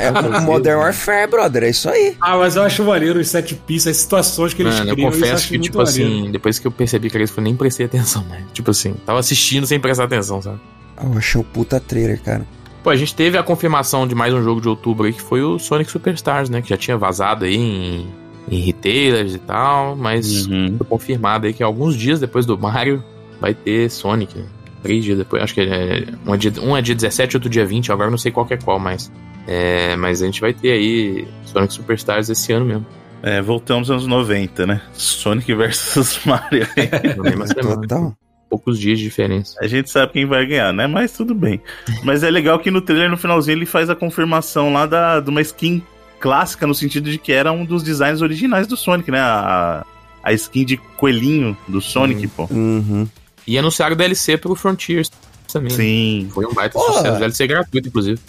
[0.00, 2.16] é, é Modern Warfare, brother, é isso aí.
[2.20, 5.08] Ah, mas eu acho maneiro os set pieces, as situações que eles Mano, criam.
[5.08, 7.86] Eu confesso que, tipo assim, depois que eu percebi que era isso, eu nem prestei
[7.86, 8.44] atenção, né?
[8.52, 10.58] Tipo assim, tava assistindo sem prestar atenção, sabe?
[11.02, 12.46] Eu achei o puta trailer, cara.
[12.82, 15.40] Pô, a gente teve a confirmação de mais um jogo de outubro aí, que foi
[15.40, 16.60] o Sonic Superstars, né?
[16.60, 18.08] Que já tinha vazado aí em,
[18.50, 20.74] em retailers e tal, mas uhum.
[20.78, 23.02] foi confirmado aí que alguns dias depois do Mario
[23.40, 24.36] vai ter Sonic.
[24.36, 24.46] Né?
[24.82, 27.64] Três dias depois, acho que é, um, é dia, um é dia 17, outro dia
[27.64, 29.12] 20, agora não sei qual é qual, mas.
[29.46, 32.86] É, mas a gente vai ter aí Sonic Superstars esse ano mesmo.
[33.22, 34.82] É, voltamos aos anos 90, né?
[34.92, 36.66] Sonic versus Mario.
[37.62, 38.16] Total
[38.52, 39.56] poucos dias de diferença.
[39.62, 40.86] A gente sabe quem vai ganhar, né?
[40.86, 41.58] Mas tudo bem.
[42.04, 45.30] Mas é legal que no trailer, no finalzinho, ele faz a confirmação lá da, de
[45.30, 45.82] uma skin
[46.20, 49.18] clássica, no sentido de que era um dos designs originais do Sonic, né?
[49.18, 49.86] A,
[50.22, 52.28] a skin de coelhinho do Sonic, uhum.
[52.36, 52.54] pô.
[52.54, 53.08] Uhum.
[53.46, 55.10] E anunciaram DLC pro Frontiers
[55.50, 55.70] também.
[55.70, 55.76] Né?
[55.76, 56.28] Sim.
[56.30, 56.98] Foi um baita Porra.
[56.98, 57.18] sucesso.
[57.18, 58.20] DLC gratuito, inclusive.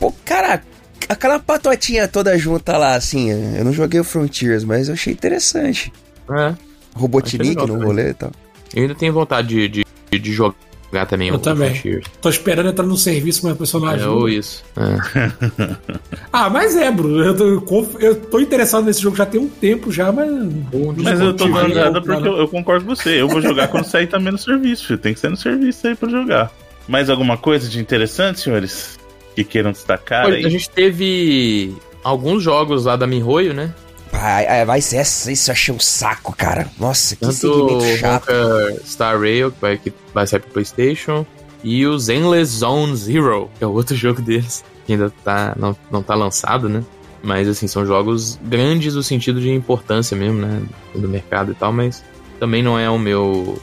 [0.00, 0.60] Pô, cara,
[1.08, 5.92] aquela patotinha toda junta lá, assim, eu não joguei o Frontiers, mas eu achei interessante.
[6.28, 6.54] É.
[6.94, 8.32] Robotnik no rolê e tal.
[8.74, 10.54] Eu ainda tenho vontade de, de, de jogar
[11.08, 11.28] também.
[11.28, 11.70] Eu também.
[11.70, 12.06] Frontiers.
[12.20, 14.04] Tô esperando entrar no serviço com a personagem.
[14.04, 14.64] É, ou isso.
[14.76, 15.76] É.
[16.32, 17.22] ah, mas é, Bruno.
[17.22, 20.30] Eu tô, eu tô, interessado nesse jogo já tem um tempo já, mas.
[20.96, 23.20] Mas eu tô dando nada porque eu, eu, concordo com você.
[23.20, 24.86] Eu vou jogar quando sair também no serviço.
[24.86, 24.98] Filho.
[24.98, 26.50] Tem que ser no serviço aí pra jogar.
[26.86, 28.98] Mais alguma coisa de interessante, senhores?
[29.34, 30.26] Que queiram destacar?
[30.26, 33.74] Olha, a gente teve alguns jogos lá da Mihoyo, né?
[34.10, 36.70] Vai, vai ser essa, isso eu achei um saco, cara.
[36.78, 38.32] Nossa, que Tanto segmento chato.
[38.86, 41.26] Star Rail, que vai, que vai sair pro PlayStation,
[41.62, 45.76] e o Zenless Zone Zero, que é o outro jogo deles, que ainda tá, não,
[45.90, 46.82] não tá lançado, né?
[47.22, 50.62] Mas, assim, são jogos grandes no sentido de importância mesmo, né?
[50.94, 52.02] Do mercado e tal, mas
[52.38, 53.60] também não é o meu.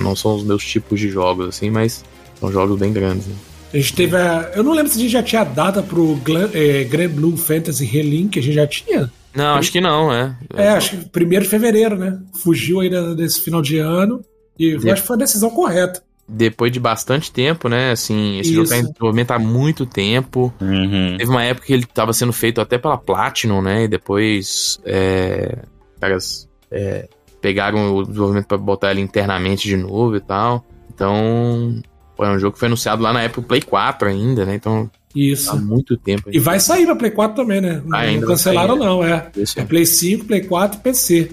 [0.00, 2.04] Não são os meus tipos de jogos, assim, mas
[2.38, 3.26] são jogos bem grandes.
[3.26, 3.34] Né?
[3.72, 4.52] A gente teve a.
[4.54, 7.84] Eu não lembro se a gente já tinha data pro Glen, é, Grand Blue Fantasy
[7.84, 9.10] Relink, a gente já tinha.
[9.34, 10.36] Não, acho que não, é.
[10.54, 12.20] É, acho que primeiro de fevereiro, né?
[12.42, 14.24] Fugiu aí desse final de ano
[14.58, 14.90] e de...
[14.90, 16.02] acho que foi a decisão correta.
[16.26, 17.90] Depois de bastante tempo, né?
[17.90, 18.54] Assim, esse Isso.
[18.54, 20.54] jogo tá em desenvolvimento há muito tempo.
[20.60, 21.16] Uhum.
[21.18, 23.84] Teve uma época que ele estava sendo feito até pela Platinum, né?
[23.84, 25.58] E depois é,
[26.00, 27.08] caras é,
[27.42, 30.64] pegaram o desenvolvimento para botar ele internamente de novo e tal.
[30.94, 31.82] Então,
[32.16, 34.54] foi um jogo que foi anunciado lá na época do Play 4 ainda, né?
[34.54, 35.50] Então isso.
[35.50, 36.28] Há muito tempo.
[36.32, 37.80] E vai sair pra Play 4 também, né?
[37.84, 39.04] Não, ah, não cancelaram, não.
[39.04, 39.30] É.
[39.56, 41.32] é Play 5, Play 4 e PC.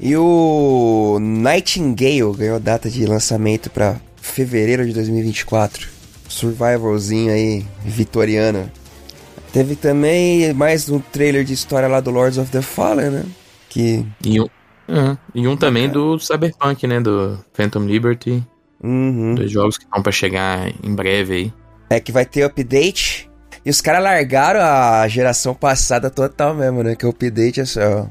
[0.00, 5.88] E o Nightingale ganhou data de lançamento para fevereiro de 2024.
[6.28, 8.70] Survivalzinho aí, vitoriano.
[9.52, 13.24] Teve também mais um trailer de história lá do Lords of the Fallen, né?
[13.68, 14.06] Que...
[14.24, 14.48] E um,
[14.88, 15.16] uhum.
[15.34, 17.00] e um também do Cyberpunk, né?
[17.00, 18.42] Do Phantom Liberty.
[18.82, 19.34] Uhum.
[19.34, 21.52] Dois jogos que estão pra chegar em breve aí.
[21.90, 23.30] É que vai ter update.
[23.64, 26.96] E os caras largaram a geração passada total mesmo, né?
[26.96, 28.08] Que o update é só.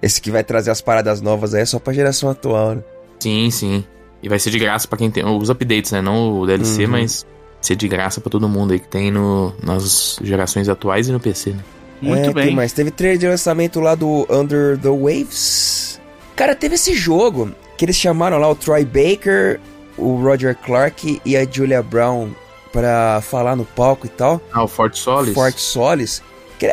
[0.00, 2.82] Esse que vai trazer as paradas novas aí é só pra geração atual, né?
[3.18, 3.84] Sim, sim.
[4.22, 6.00] E vai ser de graça para quem tem os updates, né?
[6.00, 6.90] Não o DLC, uhum.
[6.90, 7.26] mas
[7.60, 11.20] ser de graça para todo mundo aí que tem no, nas gerações atuais e no
[11.20, 11.64] PC, né?
[12.00, 12.54] Muito é, bem.
[12.54, 16.00] Mas teve trailer de lançamento lá do Under the Waves.
[16.34, 19.60] Cara, teve esse jogo que eles chamaram lá o Troy Baker,
[19.96, 22.30] o Roger Clark e a Julia Brown
[22.72, 24.40] para falar no palco e tal.
[24.52, 25.34] Ah, o Fort Solis?
[25.34, 26.22] Fort Solis.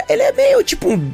[0.09, 1.11] Ele é meio tipo um,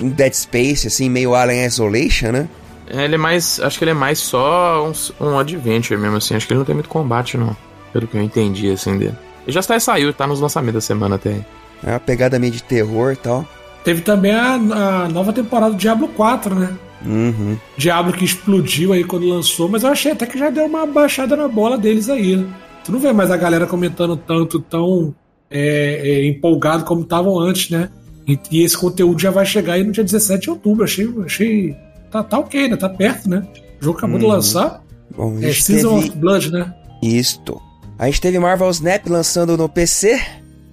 [0.00, 2.48] um Dead Space, assim, meio Alien Isolation, né?
[2.88, 3.60] É, ele é mais.
[3.60, 6.34] Acho que ele é mais só um, um adventure mesmo, assim.
[6.34, 7.56] Acho que ele não tem muito combate, não.
[7.92, 9.16] Pelo que eu entendi, assim, dele.
[9.44, 11.44] Ele já está, saiu, tá nos lançamentos da semana até.
[11.82, 13.46] É uma pegada meio de terror e tal.
[13.84, 16.74] Teve também a, a nova temporada do Diablo 4, né?
[17.04, 17.56] Uhum.
[17.76, 21.36] Diablo que explodiu aí quando lançou, mas eu achei até que já deu uma baixada
[21.36, 22.46] na bola deles aí, né?
[22.84, 25.14] Tu não vê mais a galera comentando tanto, tão
[25.50, 27.88] é, é, empolgado como estavam antes, né?
[28.26, 30.84] E, e, esse conteúdo já vai chegar aí no dia 17 de outubro.
[30.84, 31.08] Achei.
[31.24, 31.76] achei
[32.10, 32.76] tá, tá ok, né?
[32.76, 33.46] Tá perto, né?
[33.80, 34.22] O jogo acabou uhum.
[34.22, 34.82] de lançar.
[35.16, 36.08] Bom, é Season teve...
[36.08, 36.74] of Blood, né?
[37.02, 37.60] Isto.
[37.98, 40.20] A gente teve Marvel Snap lançando no PC.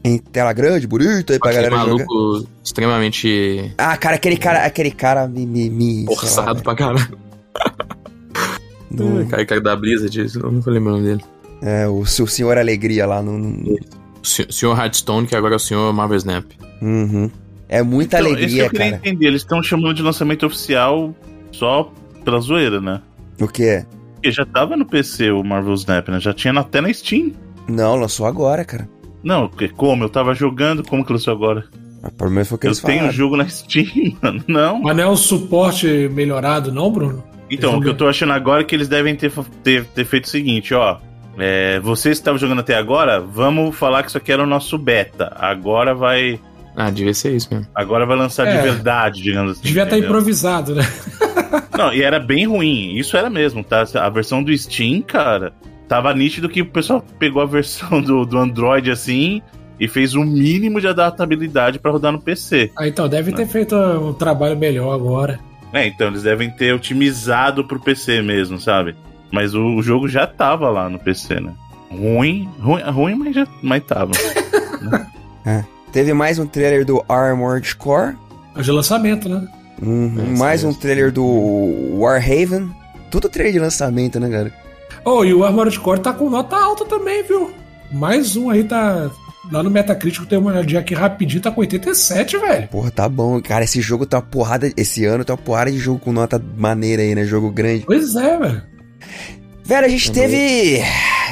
[0.04, 2.50] Em tela grande, bonita aí pra aquele galera maluco jogar.
[2.64, 3.74] extremamente.
[3.78, 5.46] Ah, cara, aquele cara, aquele cara me.
[5.46, 7.18] me, me Forçado lá, pra caralho.
[8.90, 9.26] Do...
[9.30, 11.24] Cara, cara da Blizzard, eu nunca lembro o nome dele.
[11.62, 13.38] É, o, o Senhor Alegria lá no.
[13.38, 13.76] no...
[14.24, 16.46] O senhor Hearthstone, que agora é o senhor Marvel Snap.
[16.80, 17.30] Uhum.
[17.68, 18.98] É muita então, alegria, isso eu queria cara.
[18.98, 19.28] entender.
[19.28, 21.16] Eles estão chamando de lançamento oficial
[21.52, 21.92] só
[22.24, 23.02] pela zoeira, né?
[23.40, 23.84] O que
[24.14, 26.20] Porque já tava no PC o Marvel Snap, né?
[26.20, 27.32] Já tinha até na Steam.
[27.68, 28.88] Não, lançou agora, cara.
[29.24, 30.04] Não, porque como?
[30.04, 31.66] Eu tava jogando, como que lançou agora?
[32.04, 34.44] Ah, pelo menos foi que Eu eles tenho o jogo na Steam, mano.
[34.48, 34.82] Não.
[34.82, 37.24] Mas não é um suporte melhorado, não, Bruno?
[37.50, 39.32] Então, o que eu tô achando agora é que eles devem ter,
[39.62, 40.98] ter, ter feito o seguinte, ó.
[41.38, 44.78] É, vocês que estavam jogando até agora, vamos falar que isso aqui era o nosso
[44.78, 45.34] beta.
[45.36, 46.40] Agora vai.
[46.76, 47.68] Ah, devia ser isso mesmo.
[47.76, 49.62] Agora vai lançar é, de verdade, digamos assim.
[49.64, 50.84] Devia estar tá improvisado, né?
[51.78, 52.96] Não, e era bem ruim.
[52.96, 53.84] Isso era mesmo, tá?
[53.96, 55.52] A versão do Steam, cara,
[55.92, 59.42] tava nítido que o pessoal pegou a versão do, do Android assim
[59.78, 62.72] e fez o um mínimo de adaptabilidade para rodar no PC.
[62.78, 63.36] Ah, então deve né?
[63.36, 65.38] ter feito um trabalho melhor agora.
[65.74, 68.96] É, então eles devem ter otimizado pro PC mesmo, sabe?
[69.34, 71.54] Mas o, o jogo já tava lá no PC, né?
[71.90, 74.12] Ruim, ruim, ruim mas já mas tava.
[74.82, 75.08] né?
[75.46, 75.66] é.
[75.92, 78.16] Teve mais um trailer do Armored Core.
[78.56, 79.46] É de lançamento, né?
[79.82, 80.38] Uhum.
[80.38, 81.26] mais um trailer do
[81.98, 82.72] Warhaven.
[83.10, 84.61] Tudo trailer de lançamento, né, cara?
[85.04, 87.52] Oh, e o Armored Core tá com nota alta também, viu?
[87.92, 89.10] Mais um aí tá.
[89.52, 92.68] Lá no Metacritic tem uma olhadinha aqui rapidinho, tá com 87, velho.
[92.68, 93.42] Porra, tá bom.
[93.42, 94.72] Cara, esse jogo tá uma porrada.
[94.78, 97.26] Esse ano tá uma porrada de jogo com nota maneira aí, né?
[97.26, 97.84] Jogo grande.
[97.86, 98.64] Pois é, velho.
[99.64, 100.82] Velho, a gente teve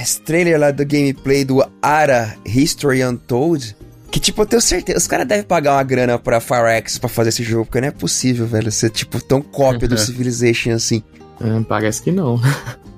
[0.01, 3.75] esse trailer lá do gameplay do Ara History Untold.
[4.12, 7.29] Que, tipo, eu tenho certeza, os caras devem pagar uma grana pra Firex pra fazer
[7.29, 11.03] esse jogo, porque não é possível, velho, ser, tipo, tão cópia do Civilization assim.
[11.39, 12.41] É, parece que não.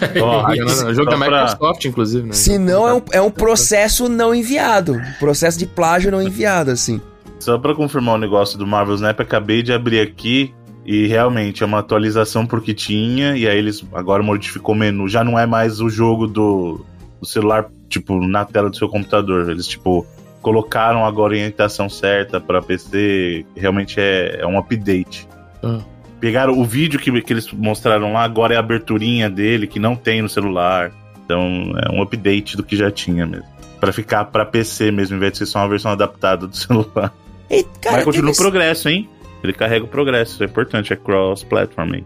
[0.22, 2.32] oh, o jogo da Microsoft, inclusive, né?
[2.32, 5.00] Se não, é um, é um processo não enviado.
[5.18, 7.00] Processo de plágio não enviado, assim.
[7.38, 10.52] Só pra confirmar o negócio do Marvel Snap, acabei de abrir aqui
[10.84, 15.08] e realmente é uma atualização porque tinha, e aí eles agora modificou o menu.
[15.08, 16.84] Já não é mais o jogo do,
[17.20, 19.50] do celular, tipo, na tela do seu computador.
[19.50, 20.06] Eles, tipo,
[20.42, 23.44] colocaram agora a orientação certa para PC.
[23.54, 25.28] Realmente é, é um update.
[25.62, 25.78] Ah.
[26.20, 29.96] Pegaram o vídeo que, que eles mostraram lá, agora é a aberturinha dele, que não
[29.96, 30.92] tem no celular.
[31.24, 33.46] Então é um update do que já tinha mesmo.
[33.80, 37.12] para ficar para PC mesmo, em vez de ser só uma versão adaptada do celular.
[37.48, 39.08] E, cara, Mas continua o progresso, hein?
[39.42, 42.02] Ele carrega o progresso, é importante, é cross-platform.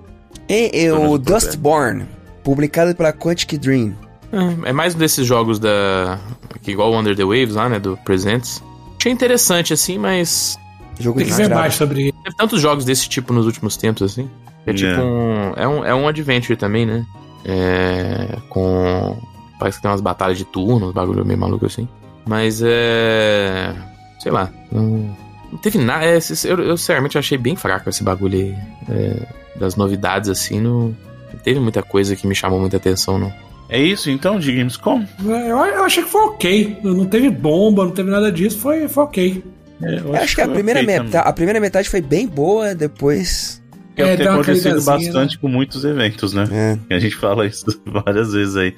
[0.48, 2.07] E, e o Dustborn,
[2.42, 3.94] publicado pela Quantic Dream.
[4.33, 6.18] É, é, mais um desses jogos da.
[6.62, 7.79] Que igual o Under the Waves lá, né?
[7.79, 8.62] Do Presents.
[8.98, 10.59] Achei interessante, assim, mas.
[10.98, 12.12] Jogo Tem que ver mais sobre ele.
[12.22, 14.28] Teve tantos jogos desse tipo nos últimos tempos, assim.
[14.66, 15.04] É tipo yeah.
[15.04, 15.52] um.
[15.57, 17.04] É um, é um adventure também, né?
[17.44, 18.38] É.
[18.48, 19.16] Com.
[19.59, 21.88] Parece que tem umas batalhas de turno, uns bagulho meio maluco assim.
[22.26, 23.74] Mas é.
[24.20, 24.50] Sei lá.
[24.72, 25.14] Não
[25.54, 26.04] não teve nada.
[26.04, 28.54] É, eu, eu sinceramente achei bem fraco esse bagulho aí.
[28.90, 29.26] É,
[29.57, 30.94] das novidades, assim, não,
[31.33, 33.33] não teve muita coisa que me chamou muita atenção, não.
[33.68, 35.04] É isso então de Gamescom?
[35.26, 36.78] É, eu, eu achei que foi ok.
[36.83, 39.44] Não teve bomba, não teve nada disso, foi, foi ok.
[39.82, 42.74] É, eu, acho, acho que, a primeira, okay metade, a primeira metade foi bem boa,
[42.74, 43.62] depois
[43.96, 45.38] Que é, é o que tem acontecido bastante né?
[45.40, 46.78] com muitos eventos, né?
[46.90, 46.94] É.
[46.94, 48.74] A gente fala isso várias vezes aí.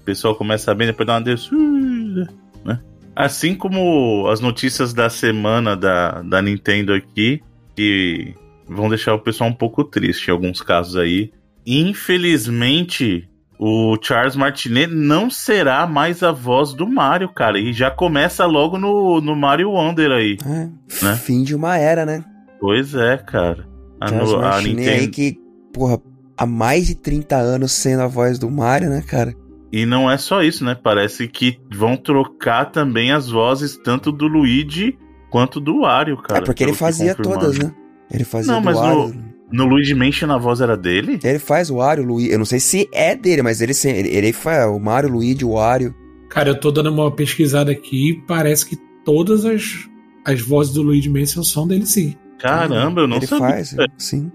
[0.00, 2.28] O pessoal começa bem, depois dá uma descida,
[2.64, 2.80] né?
[3.14, 7.42] Assim como as notícias da semana da, da Nintendo aqui,
[7.76, 8.34] que
[8.66, 11.30] vão deixar o pessoal um pouco triste em alguns casos aí.
[11.66, 13.28] Infelizmente,
[13.62, 17.58] o Charles Martinet não será mais a voz do Mario, cara.
[17.58, 20.38] E já começa logo no, no Mario Wonder aí.
[20.42, 21.14] É, né?
[21.16, 22.24] Fim de uma era, né?
[22.58, 23.68] Pois é, cara.
[24.00, 25.00] A, Charles no, Martinet a Nintendo...
[25.02, 25.38] aí que,
[25.74, 26.00] porra,
[26.38, 29.34] há mais de 30 anos sendo a voz do Mario, né, cara?
[29.70, 30.74] E não é só isso, né?
[30.74, 34.98] Parece que vão trocar também as vozes tanto do Luigi
[35.30, 36.40] quanto do Wario, cara.
[36.40, 37.70] É porque ele fazia todas, né?
[38.10, 39.08] Ele fazia não, mas Wario.
[39.08, 41.18] No, no Luigi Mansion a voz era dele?
[41.22, 42.30] Ele faz o Wario, o Luigi.
[42.30, 45.44] Eu não sei se é dele, mas ele, ele, ele faz o Mario, o Luigi,
[45.44, 45.94] o Wario.
[46.28, 49.88] Cara, eu tô dando uma pesquisada aqui e parece que todas as,
[50.24, 52.14] as vozes do Luigi Mansion são dele sim.
[52.38, 53.56] Caramba, eu não ele sabia.
[53.56, 54.30] Ele faz, sim.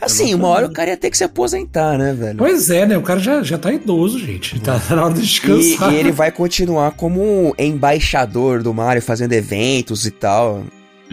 [0.00, 2.38] Assim, uma hora o cara ia ter que se aposentar, né, velho?
[2.38, 2.96] Pois é, né?
[2.96, 4.58] O cara já, já tá idoso, gente.
[4.62, 5.92] Tá na hora de descansar.
[5.92, 10.64] E, e ele vai continuar como embaixador do Mario, fazendo eventos e tal.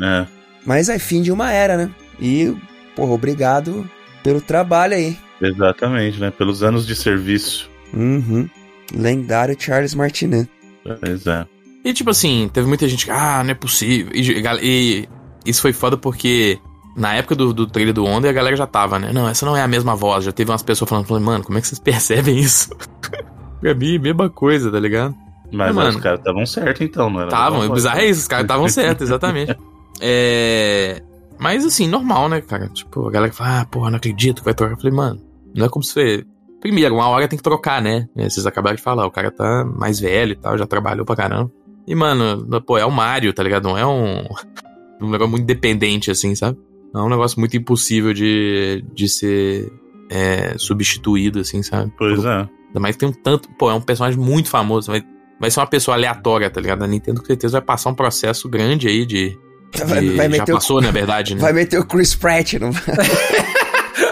[0.02, 0.26] É.
[0.66, 1.90] Mas é fim de uma era, né?
[2.22, 2.54] E,
[3.00, 3.90] porra, obrigado
[4.22, 5.18] pelo trabalho aí.
[5.42, 6.32] E né?
[6.32, 7.70] Pelos anos de serviço.
[7.94, 8.50] Uhum.
[8.94, 10.50] Lendário Charles Martinet.
[10.84, 11.48] Pois é.
[11.86, 14.12] E tipo assim, teve muita gente que, ah, não é possível.
[14.14, 15.10] E, e
[15.46, 16.60] isso foi foda porque
[16.98, 19.14] na época do, do trailer do Onda, a galera já tava, né?
[19.14, 20.26] Não, essa não é a mesma voz.
[20.26, 22.70] Já teve umas pessoas falando, falando mano, como é que vocês percebem isso?
[23.62, 25.16] pra mim, mesma coisa, tá ligado?
[25.54, 27.30] Mas, mano, os caras estavam certos então, não era?
[27.30, 29.56] Estavam, o bizarro é isso, os caras estavam certos, exatamente.
[30.02, 31.02] é.
[31.40, 32.68] Mas assim, normal, né, cara?
[32.70, 34.74] Tipo, a galera fala, ah, porra, não acredito que vai trocar.
[34.74, 35.22] Eu falei, mano,
[35.56, 36.28] não é como se fosse.
[36.60, 38.08] Primeiro, uma hora tem que trocar, né?
[38.16, 41.50] Vocês acabaram de falar, o cara tá mais velho e tal, já trabalhou pra caramba.
[41.88, 43.64] E, mano, pô, é o Mario, tá ligado?
[43.64, 44.26] Não é um.
[45.02, 46.60] Um negócio muito independente, assim, sabe?
[46.94, 49.72] É um negócio muito impossível de, de ser
[50.10, 51.90] é, substituído, assim, sabe?
[51.98, 52.50] Pois é.
[52.68, 53.48] Ainda mais que tem um tanto.
[53.58, 54.92] Pô, é um personagem muito famoso.
[54.92, 55.02] Vai,
[55.40, 56.84] vai ser uma pessoa aleatória, tá ligado?
[56.84, 59.38] A Nintendo com certeza vai passar um processo grande aí de.
[59.86, 61.42] Vai, vai já passou, o, na verdade, né?
[61.42, 62.84] Vai meter o Chris Pratt, não vai?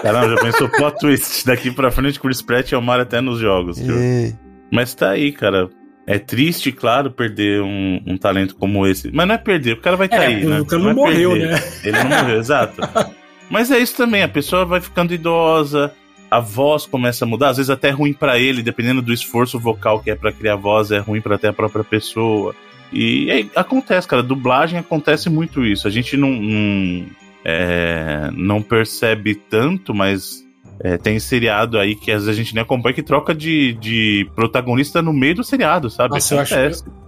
[0.02, 1.46] Caramba, já pensou plot twist.
[1.46, 3.78] Daqui pra frente, Chris Pratt é o Mario até nos jogos.
[3.80, 4.32] É.
[4.72, 5.68] Mas tá aí, cara.
[6.06, 9.10] É triste, claro, perder um, um, talento como esse.
[9.12, 10.60] Mas não é perder, o cara vai estar tá é, aí, né?
[10.60, 11.50] O cara não, não é morreu, perder.
[11.50, 11.62] né?
[11.84, 12.80] Ele não morreu, exato.
[13.50, 15.92] Mas é isso também, a pessoa vai ficando idosa,
[16.30, 19.58] a voz começa a mudar, às vezes até é ruim para ele, dependendo do esforço
[19.58, 22.54] vocal que é para criar voz, é ruim para até a própria pessoa.
[22.92, 25.86] E aí, acontece, cara, dublagem acontece muito isso.
[25.86, 27.06] A gente não, não,
[27.44, 30.44] é, não percebe tanto, mas
[30.80, 34.30] é, tem seriado aí que às vezes a gente nem acompanha que troca de, de
[34.34, 36.14] protagonista no meio do seriado, sabe?
[36.14, 36.54] Nossa, eu, acho,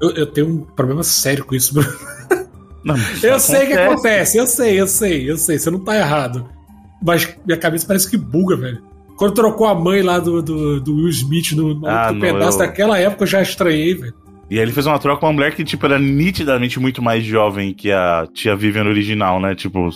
[0.00, 1.90] eu, eu, tenho um problema sério com isso, Bruno.
[2.82, 3.40] Não, eu acontece.
[3.40, 6.48] sei que acontece, eu sei, eu sei, eu sei, você não tá errado.
[7.02, 8.82] Mas minha cabeça parece que buga, velho.
[9.16, 12.56] Quando trocou a mãe lá do, do, do Will Smith no, no ah, outro pedaço
[12.56, 12.66] eu...
[12.66, 14.14] daquela época, eu já estranhei, velho.
[14.50, 17.24] E aí ele fez uma troca com uma mulher que, tipo, era nitidamente muito mais
[17.24, 19.54] jovem que a tia Vivian original, né?
[19.54, 19.88] Tipo,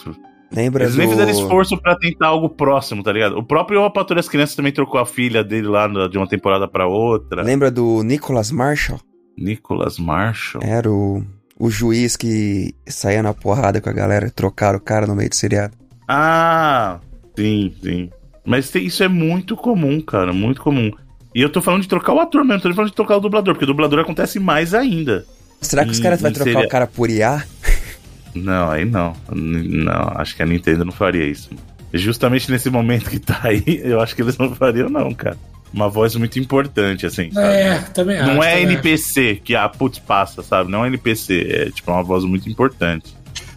[0.54, 0.98] Lembra Eles do...
[0.98, 3.36] nem fizeram esforço para tentar algo próximo, tá ligado?
[3.36, 6.86] O próprio Patrulha das Crianças também trocou a filha dele lá de uma temporada para
[6.86, 7.42] outra.
[7.42, 9.00] Lembra do Nicholas Marshall?
[9.36, 10.62] Nicholas Marshall?
[10.62, 11.24] Era o,
[11.58, 15.34] o juiz que saía na porrada com a galera, trocaram o cara no meio do
[15.34, 15.76] seriado.
[16.06, 17.00] Ah,
[17.36, 18.10] sim, sim.
[18.46, 20.92] Mas isso é muito comum, cara, muito comum.
[21.34, 23.54] E eu tô falando de trocar o ator mesmo, tô falando de trocar o dublador,
[23.54, 25.26] porque o dublador acontece mais ainda.
[25.60, 26.66] Será que em, os caras vão trocar seria...
[26.66, 27.44] o cara por IA?
[28.34, 29.14] Não, aí não.
[29.32, 31.50] Não, acho que a Nintendo não faria isso.
[31.92, 35.38] Justamente nesse momento que tá aí, eu acho que eles não fariam, não, cara.
[35.72, 37.30] Uma voz muito importante, assim.
[37.30, 37.46] Sabe?
[37.46, 39.40] É, também Não acho, é NPC acho.
[39.40, 40.68] que a putz passa, sabe?
[40.68, 43.14] Não é NPC, é tipo uma voz muito importante.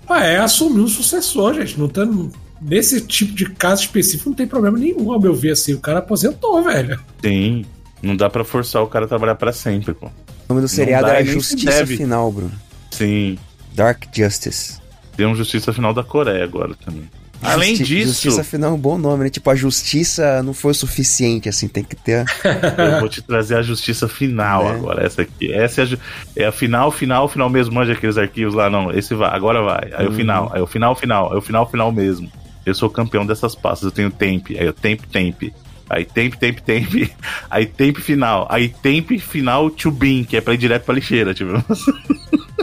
[0.07, 1.79] Ah, é assumir um sucessor, gente.
[1.79, 5.73] Não tem, nesse tipo de caso específico não tem problema nenhum, ao meu ver, assim.
[5.73, 6.99] O cara aposentou, velho.
[7.23, 7.65] Sim.
[8.01, 10.07] Não dá para forçar o cara a trabalhar para sempre, pô.
[10.07, 10.11] O
[10.49, 12.53] nome do seriado era Justiça Final, Bruno.
[12.91, 13.37] Sim.
[13.73, 14.79] Dark Justice.
[15.15, 17.09] Tem um Justiça Final da Coreia agora também.
[17.41, 18.07] Além Justi disso.
[18.07, 19.29] Justiça Final é um bom nome, né?
[19.29, 22.25] Tipo, a justiça não foi o suficiente, assim, tem que ter.
[22.77, 24.71] Eu vou te trazer a justiça final é.
[24.71, 25.05] agora.
[25.05, 25.51] Essa aqui.
[25.51, 25.97] Essa é a,
[26.35, 27.75] é a final, final, final mesmo.
[27.75, 28.91] Manja aqueles arquivos lá, não.
[28.91, 29.91] Esse vai, agora vai.
[29.93, 30.13] Aí uhum.
[30.13, 32.31] o final, aí o final, final, aí o final, final mesmo.
[32.67, 33.85] Eu sou campeão dessas pastas.
[33.87, 35.53] Eu tenho temp, aí eu temp, temp.
[35.89, 37.09] Aí temp, temp, temp.
[37.49, 38.45] Aí temp final.
[38.51, 41.53] Aí temp final to bin, que é pra ir direto pra lixeira, tipo.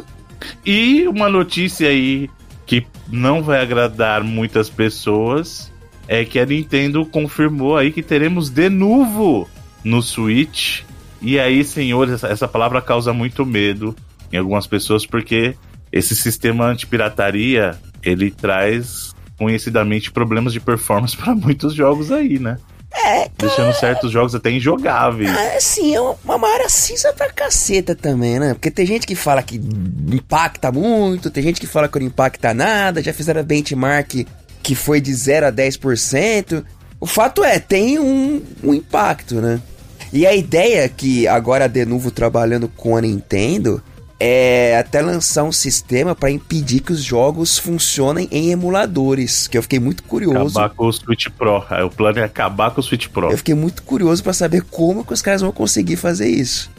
[0.67, 2.31] E uma notícia aí
[2.67, 5.71] que não vai agradar muitas pessoas
[6.09, 9.49] é que a Nintendo confirmou aí que teremos de novo
[9.83, 10.83] no Switch.
[11.21, 13.95] E aí, senhores, essa, essa palavra causa muito medo
[14.33, 15.55] em algumas pessoas porque
[15.93, 19.14] esse sistema antipirataria ele traz
[19.45, 22.57] conhecidamente problemas de performance para muitos jogos aí, né?
[22.97, 25.29] É, Deixando certos jogos até injogáveis.
[25.29, 28.55] Ah, sim, é uma, uma área cinza pra caceta também, né?
[28.55, 32.55] Porque tem gente que fala que impacta muito, tem gente que fala que não impacta
[32.55, 34.25] nada, já fizeram benchmark
[34.63, 36.65] que foi de 0 a 10%.
[37.01, 39.61] O fato é, tem um, um impacto, né?
[40.13, 43.83] E a ideia que agora a Denuvo trabalhando com a Nintendo
[44.19, 49.63] é até lançar um sistema para impedir que os jogos funcionem em emuladores, que eu
[49.63, 50.59] fiquei muito curioso.
[50.59, 51.65] Acabar com o Switch Pro.
[51.85, 53.31] O plano é acabar com o Switch Pro.
[53.31, 56.71] Eu fiquei muito curioso para saber como que os caras vão conseguir fazer isso.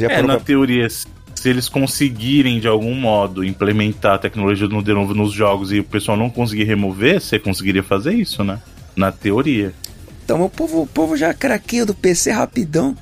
[0.00, 5.14] é, na teoria, se eles conseguirem de algum modo implementar a tecnologia no de novo
[5.14, 8.60] nos jogos e o pessoal não conseguir remover, você conseguiria fazer isso, né?
[8.96, 9.72] Na teoria.
[10.24, 12.96] Então o povo, o povo já craqueia do PC rapidão.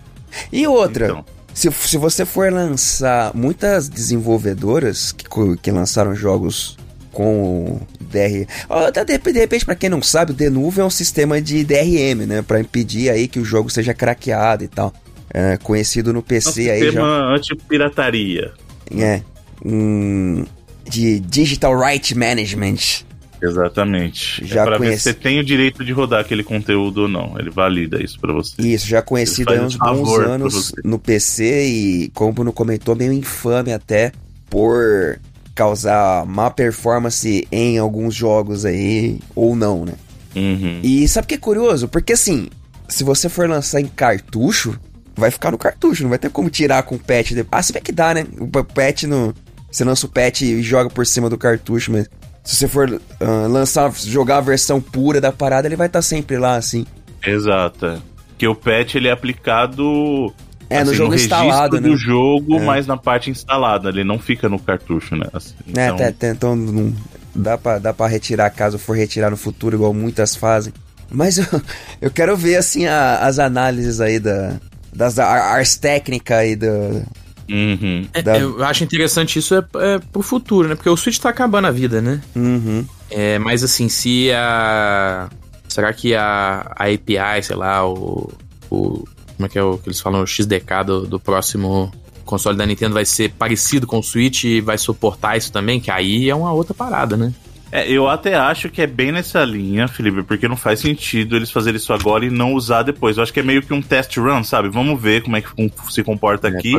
[0.52, 1.35] E outra, então.
[1.56, 5.24] Se, se você for lançar muitas desenvolvedoras que,
[5.62, 6.76] que lançaram jogos
[7.10, 8.46] com DR.
[8.68, 12.26] Até de, de repente, para quem não sabe, o Denuvo é um sistema de DRM,
[12.26, 12.42] né?
[12.42, 14.92] Para impedir aí que o jogo seja craqueado e tal.
[15.32, 17.34] É, conhecido no PC é um aí sistema já.
[17.34, 18.52] anti-pirataria.
[18.94, 19.22] É.
[19.64, 20.44] Um,
[20.84, 23.06] de Digital Right Management.
[23.46, 24.44] Exatamente.
[24.44, 24.94] É já é pra conhece...
[24.94, 27.38] ver se você tem o direito de rodar aquele conteúdo ou não.
[27.38, 28.60] Ele valida isso para você.
[28.60, 33.12] Isso, já conhecido há uns bons anos no PC e, como o Bruno comentou, meio
[33.12, 34.12] infame até
[34.48, 35.18] por
[35.54, 39.94] causar má performance em alguns jogos aí, ou não, né?
[40.36, 40.80] Uhum.
[40.82, 41.88] E sabe o que é curioso?
[41.88, 42.48] Porque assim,
[42.88, 44.78] se você for lançar em cartucho,
[45.16, 47.32] vai ficar no cartucho, não vai ter como tirar com o patch.
[47.32, 47.44] De...
[47.50, 48.26] Ah, se bem que dá, né?
[48.38, 49.34] O patch no.
[49.70, 52.08] Você lança o patch e joga por cima do cartucho, mas
[52.46, 56.02] se você for uh, lançar, jogar a versão pura da parada, ele vai estar tá
[56.02, 56.86] sempre lá, assim.
[57.26, 58.00] Exato.
[58.38, 60.32] Que o patch ele é aplicado
[60.70, 61.88] é, assim, no jogo no instalado, né?
[61.88, 62.60] do jogo, é.
[62.60, 63.88] mas na parte instalada.
[63.88, 65.26] Ele não fica no cartucho, né?
[65.32, 66.06] Assim, é, então...
[66.06, 66.94] É, então não,
[67.34, 70.72] dá, pra, dá pra retirar caso for retirar no futuro, igual muitas fazem.
[71.10, 71.62] Mas eu,
[72.00, 74.54] eu quero ver, assim, a, as análises aí da,
[74.94, 77.02] das ars técnicas aí da,
[77.48, 78.06] Uhum.
[78.12, 78.38] É, da...
[78.38, 80.74] Eu acho interessante isso é, é pro futuro, né?
[80.74, 82.20] Porque o Switch tá acabando a vida, né?
[82.34, 82.84] Uhum.
[83.10, 85.28] É, mas assim, se a.
[85.68, 88.30] Será que a, a API, sei lá, o,
[88.70, 89.04] o.
[89.36, 90.22] Como é que é o que eles falam?
[90.22, 91.92] O XDK do, do próximo
[92.24, 95.78] console da Nintendo vai ser parecido com o Switch e vai suportar isso também?
[95.78, 97.32] Que aí é uma outra parada, né?
[97.76, 101.50] É, eu até acho que é bem nessa linha, Felipe, porque não faz sentido eles
[101.50, 103.18] fazerem isso agora e não usar depois.
[103.18, 104.70] Eu acho que é meio que um test run, sabe?
[104.70, 105.50] Vamos ver como é que
[105.90, 106.72] se comporta é, aqui.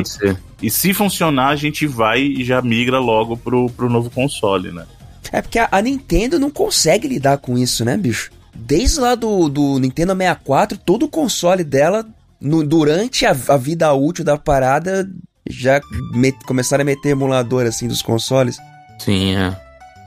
[0.60, 4.86] E se funcionar, a gente vai e já migra logo pro, pro novo console, né?
[5.30, 8.32] É porque a, a Nintendo não consegue lidar com isso, né, bicho?
[8.52, 12.04] Desde lá do, do Nintendo 64, todo o console dela,
[12.40, 15.08] no, durante a, a, vida útil da parada,
[15.48, 15.80] já
[16.12, 18.58] met, começaram a meter emulador assim dos consoles.
[18.98, 19.56] Sim, é.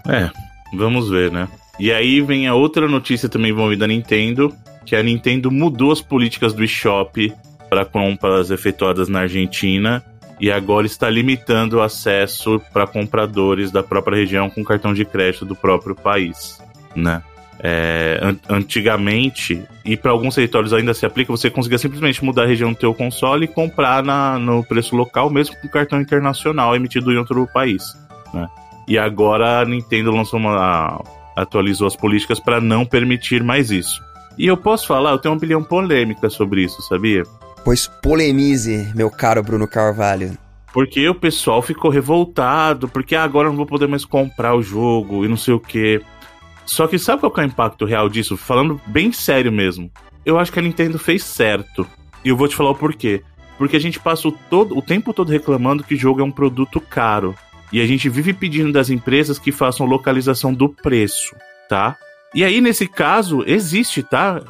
[0.05, 0.31] É,
[0.73, 1.47] Vamos ver, né?
[1.79, 4.53] E aí vem a outra notícia também envolvida a Nintendo,
[4.85, 7.33] que a Nintendo mudou as políticas do eShop
[7.69, 10.03] para compras efetuadas na Argentina
[10.39, 15.45] e agora está limitando o acesso para compradores da própria região com cartão de crédito
[15.45, 16.59] do próprio país,
[16.95, 17.21] né?
[17.63, 22.47] É, an antigamente, e para alguns territórios ainda se aplica, você conseguia simplesmente mudar a
[22.47, 27.11] região do teu console e comprar na, no preço local, mesmo com cartão internacional emitido
[27.13, 27.83] em outro país,
[28.33, 28.49] né?
[28.87, 31.01] E agora a Nintendo lançou uma.
[31.35, 34.01] atualizou as políticas para não permitir mais isso.
[34.37, 37.23] E eu posso falar, eu tenho uma opinião polêmica sobre isso, sabia?
[37.63, 40.37] Pois polemize, meu caro Bruno Carvalho.
[40.73, 44.63] Porque o pessoal ficou revoltado, porque ah, agora eu não vou poder mais comprar o
[44.63, 46.01] jogo e não sei o que.
[46.65, 48.37] Só que sabe qual é o impacto real disso?
[48.37, 49.91] Falando bem sério mesmo.
[50.25, 51.85] Eu acho que a Nintendo fez certo.
[52.23, 53.21] E eu vou te falar o porquê.
[53.57, 56.31] Porque a gente passa o, todo, o tempo todo reclamando que o jogo é um
[56.31, 57.35] produto caro.
[57.71, 61.35] E a gente vive pedindo das empresas que façam localização do preço,
[61.69, 61.95] tá?
[62.33, 64.41] E aí, nesse caso, existe, tá?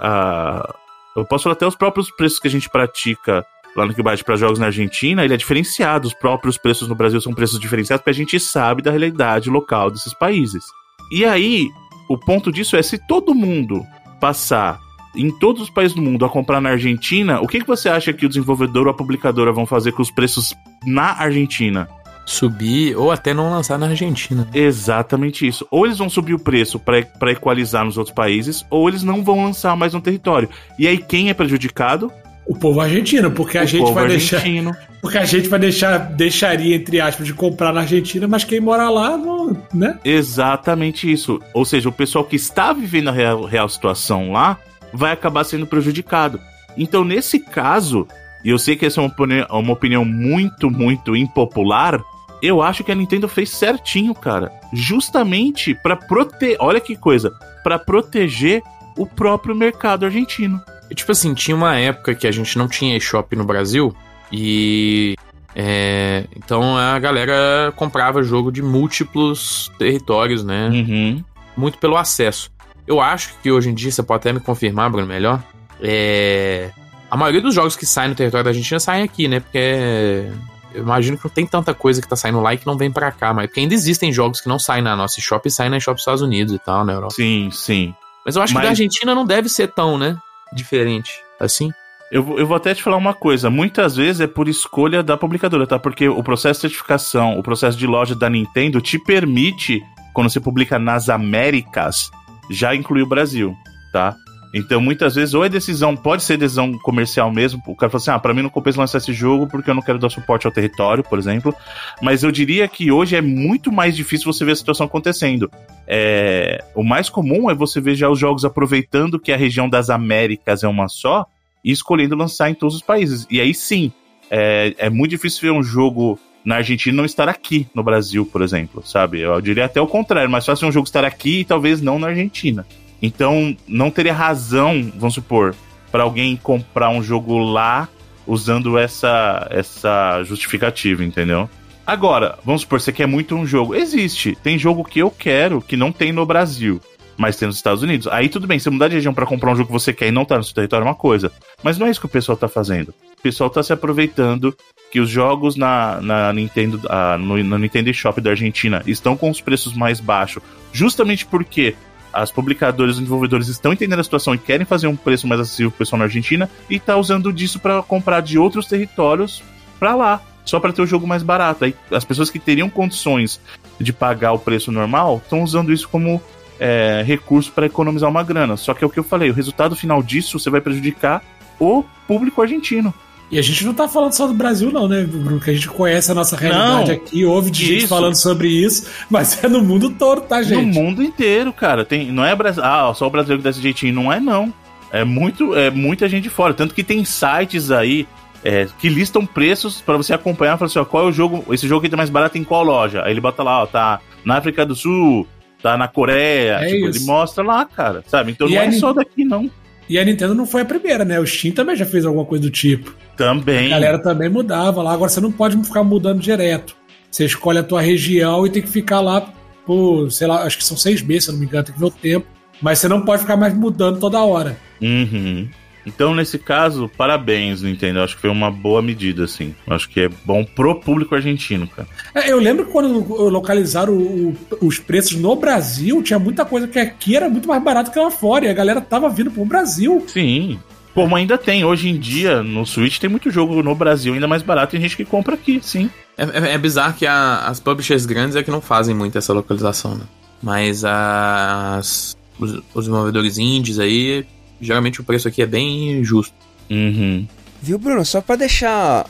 [1.16, 3.46] Eu posso falar até os próprios preços que a gente pratica
[3.76, 6.08] lá no Kibate para jogos na Argentina, ele é diferenciado.
[6.08, 9.90] Os próprios preços no Brasil são preços diferenciados porque a gente sabe da realidade local
[9.90, 10.64] desses países.
[11.12, 11.70] E aí,
[12.10, 13.86] o ponto disso é se todo mundo
[14.20, 14.80] passar
[15.16, 18.14] em todos os países do mundo a comprar na Argentina, o que, que você acha
[18.14, 20.54] que o desenvolvedor ou a publicadora vão fazer com os preços
[20.86, 21.88] na Argentina?
[22.26, 24.48] Subir ou até não lançar na Argentina.
[24.54, 25.66] Exatamente isso.
[25.70, 29.44] Ou eles vão subir o preço para equalizar nos outros países, ou eles não vão
[29.44, 30.50] lançar mais no território.
[30.78, 32.12] E aí quem é prejudicado?
[32.46, 34.72] O povo argentino, porque a o gente vai argentino.
[34.72, 34.92] deixar.
[35.02, 38.88] Porque a gente vai deixar, deixaria, entre aspas, de comprar na Argentina, mas quem mora
[38.88, 39.98] lá, não, né?
[40.06, 41.40] Exatamente isso.
[41.56, 44.60] Ou seja, o pessoal que está vivendo a real, real situação lá
[44.94, 46.40] vai acabar sendo prejudicado.
[46.78, 48.08] Então, nesse caso,
[48.44, 52.02] e eu sei que essa é uma opinião, uma opinião muito, muito impopular,
[52.42, 54.52] eu acho que a Nintendo fez certinho, cara.
[54.74, 56.58] Justamente para proteger.
[56.60, 57.32] Olha que coisa.
[57.64, 58.64] para proteger
[58.98, 60.60] o próprio mercado argentino.
[60.90, 63.96] E, tipo assim, tinha uma época que a gente não tinha eShop no Brasil
[64.32, 65.16] e.
[65.54, 70.70] É, então a galera comprava jogo de múltiplos territórios, né?
[70.70, 71.24] Uhum.
[71.56, 72.52] Muito pelo acesso.
[72.88, 75.44] Eu acho que hoje em dia, você pode até me confirmar, Bruno, melhor.
[75.82, 76.72] É,
[77.12, 79.42] a maioria dos jogos que saem no território da Argentina saem aqui, né?
[79.42, 80.32] Porque
[80.74, 82.90] eu imagino que não tem tanta coisa que tá saindo lá e que não vem
[82.90, 85.70] para cá, mas porque ainda existem jogos que não saem na nossa shop e saem
[85.70, 87.14] na shop dos Estados Unidos e tal, na Europa.
[87.14, 87.94] Sim, sim.
[88.26, 88.62] Mas eu acho mas...
[88.62, 90.18] que da Argentina não deve ser tão, né?
[90.54, 91.22] Diferente.
[91.38, 91.70] Assim.
[92.10, 93.50] Eu, eu vou até te falar uma coisa.
[93.50, 95.78] Muitas vezes é por escolha da publicadora, tá?
[95.78, 99.82] Porque o processo de certificação, o processo de loja da Nintendo te permite,
[100.14, 102.10] quando você publica nas Américas,
[102.50, 103.54] já incluir o Brasil,
[103.92, 104.16] tá?
[104.54, 107.62] Então, muitas vezes, ou é decisão, pode ser decisão comercial mesmo.
[107.66, 109.82] O cara fala assim: ah, pra mim não compensa lançar esse jogo porque eu não
[109.82, 111.56] quero dar suporte ao território, por exemplo.
[112.02, 115.50] Mas eu diria que hoje é muito mais difícil você ver a situação acontecendo.
[115.88, 119.90] É, o mais comum é você ver já os jogos aproveitando que a região das
[119.90, 121.26] Américas é uma só
[121.64, 123.26] e escolhendo lançar em todos os países.
[123.30, 123.92] E aí sim,
[124.30, 128.42] é, é muito difícil ver um jogo na Argentina não estar aqui no Brasil, por
[128.42, 129.22] exemplo, sabe?
[129.22, 132.08] Eu diria até o contrário, mas fácil um jogo estar aqui e talvez não na
[132.08, 132.66] Argentina.
[133.02, 135.56] Então, não teria razão, vamos supor,
[135.92, 137.90] para alguém comprar um jogo lá
[138.28, 141.50] usando essa, essa justificativa, entendeu?
[141.86, 143.76] Agora, vamos supor, você quer muito um jogo.
[143.76, 144.38] Existe.
[144.42, 146.80] Tem jogo que eu quero que não tem no Brasil,
[147.18, 148.08] mas tem nos Estados Unidos.
[148.08, 150.12] Aí tudo bem, você mudar de região para comprar um jogo que você quer e
[150.12, 151.32] não tá no seu território é uma coisa.
[151.64, 152.90] Mas não é isso que o pessoal tá fazendo.
[152.90, 154.56] O pessoal tá se aproveitando
[154.92, 159.30] que os jogos na, na Nintendo, ah, no, no Nintendo Shop da Argentina estão com
[159.30, 161.76] os preços mais baixos, justamente porque
[162.14, 165.72] as publicadoras e desenvolvedores estão entendendo a situação e querem fazer um preço mais acessível
[165.72, 169.44] pro pessoal na Argentina e tá usando disso para comprar de outros territórios
[169.80, 171.66] para lá, só para ter o jogo mais barato.
[171.66, 173.40] Aí as pessoas que teriam condições
[173.80, 176.22] de pagar o preço normal estão usando isso como
[176.60, 178.56] é, recurso para economizar uma grana.
[178.58, 181.24] Só que é o que eu falei, o resultado final disso você vai prejudicar
[181.60, 182.94] o público argentino.
[183.32, 185.40] E a gente não tá falando só do Brasil, não, né, Bruno?
[185.40, 187.74] Que a gente conhece a nossa realidade não, aqui, ouve de isso.
[187.74, 190.66] gente falando sobre isso, mas é no mundo todo, tá, gente?
[190.66, 191.86] No mundo inteiro, cara.
[191.86, 194.54] Tem, não é ah, só o brasileiro desse jeitinho, não é não.
[194.92, 196.54] É muito, é muita gente fora.
[196.54, 198.06] Tanto que tem sites aí
[198.44, 200.58] é, que listam preços para você acompanhar.
[200.58, 201.46] Falar assim, ó, qual é o jogo?
[201.54, 203.02] Esse jogo aqui tá mais barato em qual loja?
[203.04, 205.26] Aí ele bota lá, ó, tá na África do Sul,
[205.62, 206.56] tá na Coreia.
[206.56, 208.32] É tipo, ele mostra lá, cara, sabe?
[208.32, 209.50] Então e não é só daqui, não.
[209.90, 211.20] E a Nintendo não foi a primeira, né?
[211.20, 212.96] O Steam também já fez alguma coisa do tipo.
[213.18, 213.68] Também.
[213.68, 214.94] A galera também mudava lá.
[214.94, 216.76] Agora você não pode ficar mudando direto.
[217.10, 219.34] Você escolhe a tua região e tem que ficar lá
[219.66, 221.88] por, sei lá, acho que são seis meses, se não me engano, tem que ver
[221.88, 222.26] o tempo.
[222.62, 224.58] Mas você não pode ficar mais mudando toda hora.
[224.82, 225.50] Uhum.
[225.86, 228.02] Então, nesse caso, parabéns, Nintendo.
[228.02, 229.56] Acho que foi uma boa medida, assim.
[229.68, 231.88] Acho que é bom pro público argentino, cara.
[232.14, 236.68] É, eu lembro que quando localizaram o, o, os preços no Brasil, tinha muita coisa
[236.68, 238.46] que aqui era muito mais barato que lá fora.
[238.46, 240.04] E a galera tava vindo pro Brasil.
[240.08, 240.60] Sim.
[240.94, 244.42] Como ainda tem, hoje em dia, no Switch tem muito jogo no Brasil ainda mais
[244.42, 245.90] barato e tem gente que compra aqui, sim.
[246.18, 249.32] É, é, é bizarro que a, as publishers grandes é que não fazem muito essa
[249.32, 250.04] localização, né?
[250.44, 254.26] Mas as, os, os desenvolvedores indies aí
[254.62, 256.34] geralmente o preço aqui é bem justo.
[256.70, 257.28] Uhum.
[257.62, 258.06] Viu, Bruno?
[258.06, 259.06] Só para deixar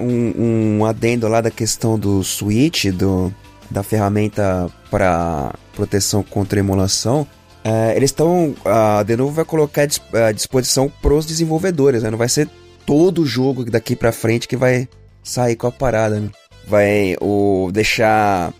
[0.00, 3.34] um, um adendo lá da questão do Switch, do,
[3.70, 7.26] da ferramenta para proteção contra emulação,
[7.62, 8.54] é, eles estão.
[8.64, 12.10] A Denuvo vai colocar à disposição para os desenvolvedores, né?
[12.10, 12.48] Não vai ser
[12.86, 14.88] todo o jogo daqui para frente que vai
[15.22, 16.28] sair com a parada, né?
[16.66, 18.52] Vai o, deixar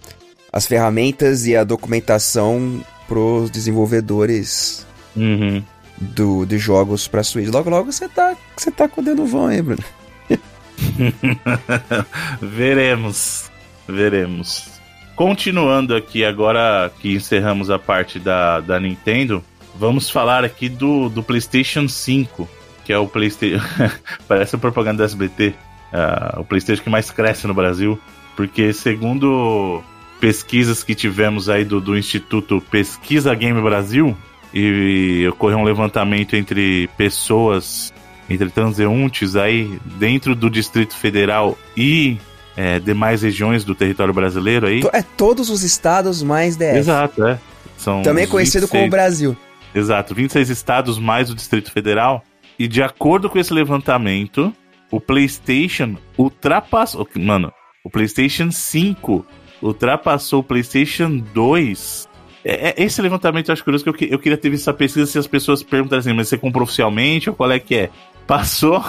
[0.52, 5.62] as ferramentas e a documentação para os desenvolvedores uhum
[5.98, 7.48] do, de jogos pra Switch.
[7.48, 9.84] Logo, logo você tá, você tá com o dedo vão aí, Bruno.
[12.40, 13.50] veremos.
[13.86, 14.72] Veremos.
[15.14, 19.44] Continuando aqui, agora que encerramos a parte da, da Nintendo,
[19.76, 22.48] vamos falar aqui do, do PlayStation 5,
[22.84, 23.62] que é o PlayStation.
[24.26, 25.48] Parece a propaganda da SBT.
[25.48, 25.54] Uh,
[25.92, 27.98] ah, o PlayStation que mais cresce no Brasil.
[28.34, 29.82] Porque, segundo
[30.20, 34.16] pesquisas que tivemos aí do, do Instituto Pesquisa Game Brasil,
[34.54, 37.92] e ocorreu um levantamento entre pessoas,
[38.30, 42.16] entre transeuntes aí dentro do Distrito Federal e
[42.56, 44.82] é, demais regiões do território brasileiro aí.
[44.92, 46.78] É todos os estados mais DF.
[46.78, 47.38] Exato, é.
[47.76, 49.36] São Também conhecido 26, como Brasil.
[49.74, 52.22] Exato, 26 estados mais o Distrito Federal.
[52.56, 54.54] E de acordo com esse levantamento,
[54.88, 57.08] o PlayStation ultrapassou.
[57.16, 57.52] Mano,
[57.84, 59.26] o PlayStation 5
[59.60, 62.08] ultrapassou o PlayStation 2
[62.44, 65.06] é, é, esse levantamento eu acho curioso, que eu, eu queria ter visto essa pesquisa
[65.06, 67.90] se as pessoas perguntaram assim, mas você comprou oficialmente ou qual é que é?
[68.26, 68.84] Passou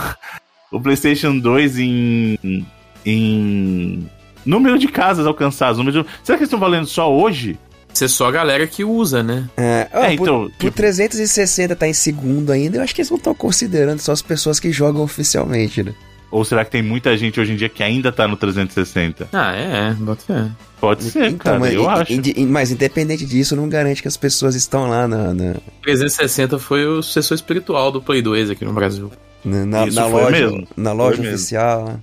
[0.72, 2.66] o PlayStation 2 em,
[3.06, 4.10] em
[4.46, 5.78] Número de casas alcançadas.
[5.78, 6.10] Número de...
[6.24, 7.58] Será que eles estão valendo só hoje?
[7.94, 9.50] Ser só a galera que usa, né?
[9.58, 13.02] É, ó, É, por- então, por, tipo- 360 tá em segundo ainda, eu acho que
[13.02, 15.94] eles não estão considerando só as pessoas que jogam oficialmente, né?
[16.32, 19.30] Ou será que tem muita gente hoje em dia que ainda tá no 360?
[19.32, 20.52] Ah, é, é, bota fé.
[20.82, 22.14] Pode ser, cara, Então, mas, eu acho.
[22.48, 27.02] mas independente disso, não garante que as pessoas estão lá na, na, 360 foi o
[27.02, 29.12] sucessor espiritual do Play 2 aqui no Brasil.
[29.44, 30.68] na, na- Isso na foi loja, mesmo.
[30.76, 31.36] na loja Foi mesmo.
[31.36, 31.86] oficial.
[31.86, 32.00] né?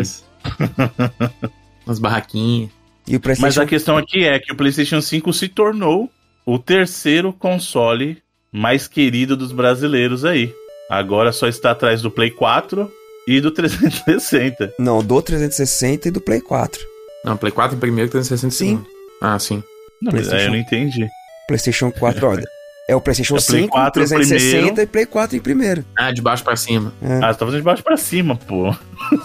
[0.00, 0.24] Isso.
[1.86, 2.70] Umas barraquinhas.
[3.06, 6.10] E o Mas PlayStation a questão aqui é que o PlayStation 5 se tornou
[6.46, 8.18] o terceiro console
[8.52, 10.52] mais querido dos brasileiros aí.
[10.90, 12.90] Agora só está atrás do Play 4
[13.26, 14.74] e do 360.
[14.78, 16.80] Não, do 360 e do Play 4.
[17.24, 18.66] Não, Play 4 em primeiro e 360 em Sim.
[18.76, 18.86] segundo.
[19.20, 19.62] Ah, sim.
[20.00, 21.06] Não, mas aí eu não entendi.
[21.46, 22.36] PlayStation 4, ó.
[22.88, 24.80] É o PlayStation É Play 5, 4 360 primeiro.
[24.82, 25.84] e Play 4 em primeiro.
[25.96, 26.92] Ah, de baixo pra cima.
[27.00, 28.74] Ah, você tá fazendo de baixo pra cima, pô.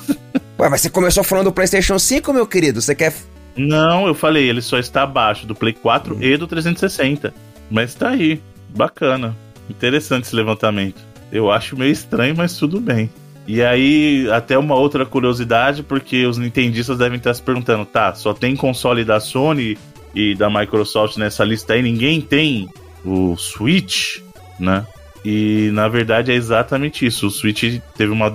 [0.60, 2.80] Ué, mas você começou falando do PlayStation 5, meu querido.
[2.80, 3.16] Você quer.
[3.58, 7.34] Não, eu falei, ele só está abaixo do Play 4 e do 360.
[7.70, 8.39] Mas tá aí.
[8.70, 9.36] Bacana.
[9.68, 11.02] Interessante esse levantamento.
[11.32, 13.10] Eu acho meio estranho, mas tudo bem.
[13.48, 18.34] E aí, até uma outra curiosidade, porque os nintendistas devem estar se perguntando, tá, só
[18.34, 19.78] tem console da Sony
[20.14, 22.70] e da Microsoft nessa lista aí, ninguém tem
[23.06, 24.18] o Switch,
[24.60, 24.86] né?
[25.24, 27.28] E na verdade é exatamente isso.
[27.28, 28.32] O Switch teve uma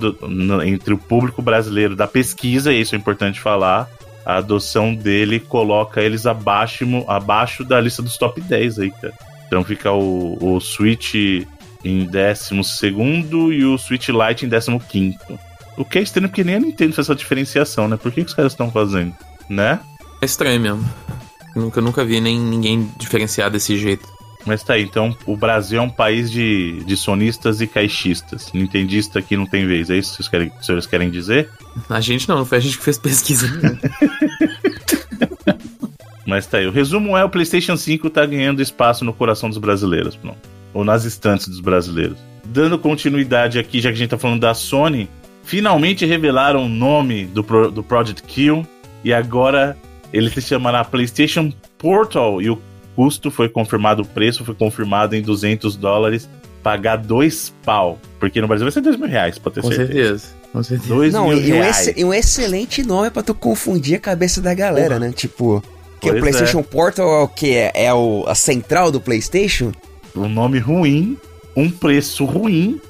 [0.65, 3.91] entre o público brasileiro da pesquisa, e isso é importante falar,
[4.25, 9.15] a adoção dele coloca eles abaixo, abaixo da lista dos top 10 aí, cara.
[9.47, 11.15] Então fica o, o Switch
[11.85, 12.65] em 12
[13.53, 15.19] e o Switch Lite em 15.
[15.77, 17.97] O que é estranho porque nem a Nintendo fez essa diferenciação, né?
[17.97, 19.15] Por que, que os caras estão fazendo?
[19.49, 19.81] Né?
[20.21, 20.89] É estranho mesmo.
[21.57, 24.07] Nunca, nunca vi nem ninguém diferenciar desse jeito.
[24.45, 28.53] Mas tá aí, então o Brasil é um país de, de sonistas e caixistas.
[28.53, 31.49] Nintendista aqui não tem vez, é isso que vocês querem, que os senhores querem dizer?
[31.89, 33.47] A gente não, não foi a gente que fez pesquisa.
[36.27, 39.59] Mas tá aí, o resumo é o PlayStation 5 tá ganhando espaço no coração dos
[39.59, 40.39] brasileiros, pronto.
[40.75, 42.17] Ou nas estantes dos brasileiros.
[42.45, 45.09] Dando continuidade aqui, já que a gente tá falando da Sony,
[45.45, 48.67] finalmente revelaram o nome do, Pro- do Project Kill
[49.05, 49.77] e agora
[50.13, 52.59] ele se chamará PlayStation Portal e o
[52.95, 56.29] custo foi confirmado, o preço foi confirmado em 200 dólares,
[56.63, 59.93] pagar dois pau, porque no Brasil vai ser dois mil reais, pode ter Com certeza.
[60.19, 60.43] certeza.
[60.53, 60.95] Com certeza.
[60.95, 61.89] Dois Não, mil e um, reais.
[61.89, 65.11] ex- e um excelente nome pra tu confundir a cabeça da galera, né?
[65.13, 65.63] Tipo.
[66.01, 67.55] Que o Pois PlayStation Portal é o que?
[67.55, 69.73] É, é o, a central do PlayStation?
[70.15, 71.17] Um nome ruim,
[71.57, 72.81] um preço ruim.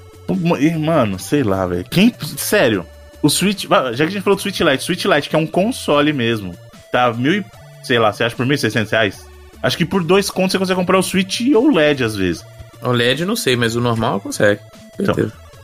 [0.79, 1.85] Mano, sei lá, velho.
[1.91, 2.15] Quem.
[2.37, 2.87] Sério,
[3.23, 3.65] o Switch.
[3.65, 6.55] Já que a gente falou do Switch Lite, Switch Lite, que é um console mesmo,
[6.91, 7.45] tá mil e.
[7.83, 9.27] Sei lá, você acha por 1.600 reais?
[9.63, 12.45] Acho que por dois contos você consegue comprar o Switch ou o LED às vezes.
[12.81, 14.61] O LED não sei, mas o normal consegue.
[14.99, 15.15] Então.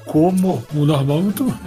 [0.05, 1.59] Como, O normal é muito.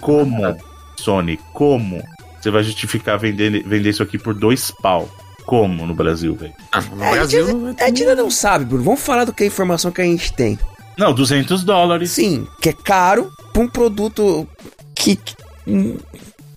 [0.00, 0.56] como,
[0.98, 2.02] Sony, como
[2.40, 5.08] você vai justificar vender, vender isso aqui por dois pau?
[5.48, 6.52] Como no Brasil, velho?
[6.70, 8.84] Ah, no É, Brasil a gente- A gente ainda não sabe, Bruno.
[8.84, 10.58] Vamos falar do que a informação que a gente tem.
[10.96, 12.10] Não, 200 dólares.
[12.10, 14.46] Sim, que é caro pra um produto
[14.94, 15.18] que.
[15.66, 15.96] hum,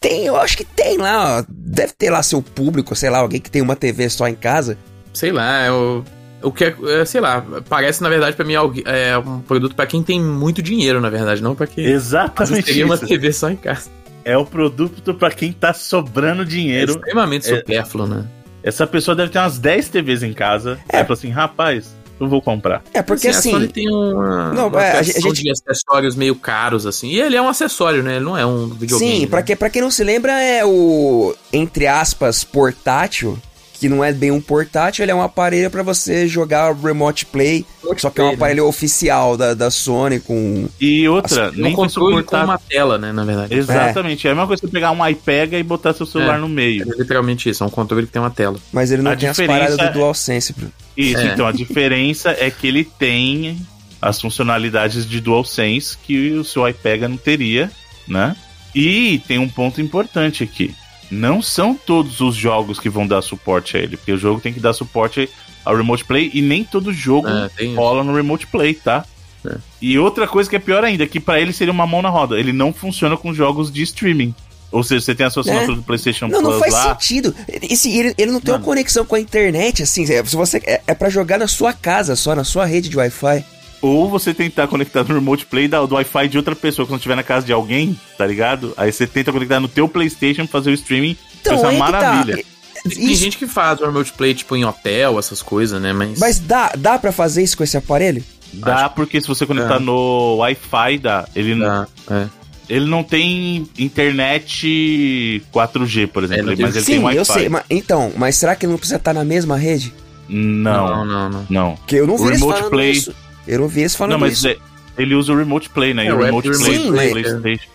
[0.02, 1.46] Tem, eu acho que tem lá, ó.
[1.48, 4.76] Deve ter lá seu público, sei lá, alguém que tem uma TV só em casa.
[5.14, 6.04] Sei lá, é o.
[6.42, 9.86] O que é, é, sei lá, parece na verdade pra mim é um produto pra
[9.86, 12.98] quem tem muito dinheiro, na verdade, não pra quem Exatamente teria uma.
[12.98, 13.90] TV só em casa.
[14.26, 16.94] É o produto pra quem tá sobrando É dinheiro.
[16.94, 18.26] extremamente é- supérfluo, né?
[18.64, 20.80] Essa pessoa deve ter umas 10 TVs em casa.
[20.92, 20.98] É.
[20.98, 22.84] Aí fala assim, rapaz, eu vou comprar.
[22.94, 23.52] É, porque a assim.
[23.52, 27.10] Sony tem uma, Não, uma é, a gente- de acessórios meio caros, assim.
[27.10, 28.18] E ele é um acessório, né?
[28.18, 29.22] Ele não é um videogame.
[29.22, 29.44] Sim, pra, né?
[29.44, 33.38] que, pra quem não se lembra, é o, entre aspas, portátil,
[33.82, 37.66] que não é bem um portátil, ele é um aparelho pra você jogar Remote Play,
[37.98, 38.34] só que é um né?
[38.36, 40.70] aparelho oficial da, da Sony com...
[40.80, 42.46] E outra, É um nem foi controle com suportado.
[42.52, 43.12] uma tela, né?
[43.12, 43.56] Na verdade.
[43.56, 44.28] Exatamente.
[44.28, 44.30] É.
[44.30, 46.40] a mesma coisa que você pegar um iPad e botar seu celular É.
[46.40, 46.84] no meio.
[46.94, 48.60] É literalmente isso, é um controle que tem uma tela.
[48.72, 50.72] Mas ele não A tem as diferença paradas do é- DualSense, Bruno.
[50.96, 51.26] Isso, É.
[51.34, 53.58] então a diferença é que ele tem
[54.00, 57.72] as funcionalidades de DualSense que o seu iPad não teria,
[58.08, 58.36] né?
[58.76, 60.76] E tem um ponto importante aqui.
[61.12, 64.54] Não são todos os jogos que vão dar suporte a ele, porque o jogo tem
[64.54, 65.30] que dar suporte
[65.66, 69.06] ao Remote Play e nem todo jogo É, rola no Remote Play, tá?
[69.46, 69.58] É.
[69.82, 72.40] E outra coisa que é pior ainda, que pra ele seria uma mão na roda.
[72.40, 74.34] Ele não funciona com jogos de streaming.
[74.72, 76.94] Ou seja, você tem a sua assinatura do PlayStation Não, Plus não faz lá.
[76.98, 77.36] sentido.
[77.62, 78.66] Esse, ele, ele não tem uma Mano.
[78.66, 80.04] conexão com a internet, assim.
[80.10, 82.96] é- Se você, é, é pra jogar na sua casa, só na sua rede de
[82.98, 83.44] Wi-Fi.
[83.82, 87.16] Ou você tentar conectar no Remote Play da- do Wi-Fi de outra pessoa quando estiver
[87.16, 88.74] na casa de alguém, tá ligado?
[88.78, 91.18] Aí você tenta conectar no teu PlayStation pra fazer o streaming.
[91.42, 91.92] Então, isso é que tá.
[91.92, 92.36] maravilha.
[92.84, 95.94] Tem Isso- gente que faz o remote play, tipo, em hotel, essas coisas, né?
[95.94, 96.20] Mas.
[96.20, 98.24] Mas dá, dá pra fazer isso com esse aparelho?
[98.54, 99.80] Dá porque se você conectar É.
[99.80, 101.28] no Wi-Fi, dá.
[101.36, 101.66] Ele não.
[101.68, 102.28] Dá, é.
[102.70, 107.18] ele não tem internet 4G, por exemplo, É, não mas ele Sim, tem Wi-Fi.
[107.18, 107.50] eu sei.
[107.50, 109.94] Mas, então, mas será que ele não precisa estar na mesma rede?
[110.30, 111.46] Não, Não, não, não.
[111.50, 111.76] não.
[111.76, 113.14] Porque eu não vi O eles Remote falando Play- isso.
[113.48, 114.48] Eu não vi eles falando Não, mas isso.
[114.48, 114.58] é-
[114.98, 116.06] ele usa o Remote Play, né?
[116.06, 117.70] E É, o Remote app Play Sim, do mas- PlayStation.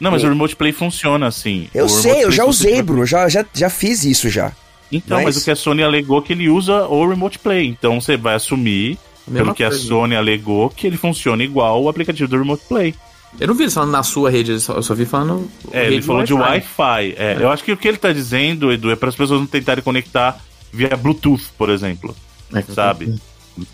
[0.00, 1.68] Não, mas o Remote Play funciona assim.
[1.74, 3.04] Eu O sei, eu já Play, usei, Bruno.
[3.06, 4.52] Já, já, já fiz isso já.
[4.90, 5.26] Então, mas...
[5.34, 7.66] Mas- o que a Sony alegou que ele usa o Remote Play.
[7.68, 8.98] Então você vai assumir,
[9.28, 9.84] Mesma pelo que a coisa.
[9.84, 12.94] Sony alegou, que ele funciona igual o aplicativo do Remote Play.
[13.38, 15.48] Eu não vi ele falando na sua rede, eu só, eu só vi falando.
[15.70, 16.80] É, rede ele falou de Wi-Fi.
[16.82, 17.14] Wi-Fi.
[17.16, 19.46] É, Eu acho que o que ele tá dizendo, Edu, é para as pessoas não
[19.46, 20.40] tentarem conectar
[20.72, 22.16] via Bluetooth, por exemplo.
[22.52, 23.14] É, Sabe?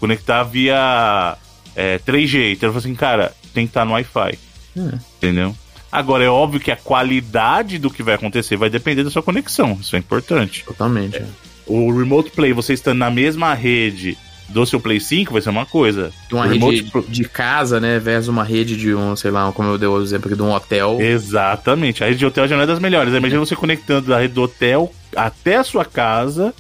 [0.01, 1.37] Conectar via
[1.75, 2.53] é, 3G.
[2.53, 4.39] Então ele falou assim, cara, tem que estar no Wi-Fi.
[4.77, 4.99] É.
[5.19, 5.55] Entendeu?
[5.91, 9.79] Agora, é óbvio que a qualidade do que vai acontecer vai depender da sua conexão.
[9.81, 10.65] Isso é importante.
[10.65, 11.17] Totalmente.
[11.17, 11.27] é.
[11.67, 14.17] O Remote Play, você estando na mesma rede
[14.49, 16.13] do seu Play 5, vai ser uma coisa.
[16.29, 17.99] De uma rede Remote Pl- de casa, né?
[17.99, 20.53] Versus uma rede de um, sei lá, como eu dei o exemplo aqui, de um
[20.53, 20.99] hotel.
[21.01, 22.05] Exatamente.
[22.05, 23.13] A rede de hotel já não é das melhores.
[23.15, 26.55] Imagina você conectando da rede do hotel até a sua casa,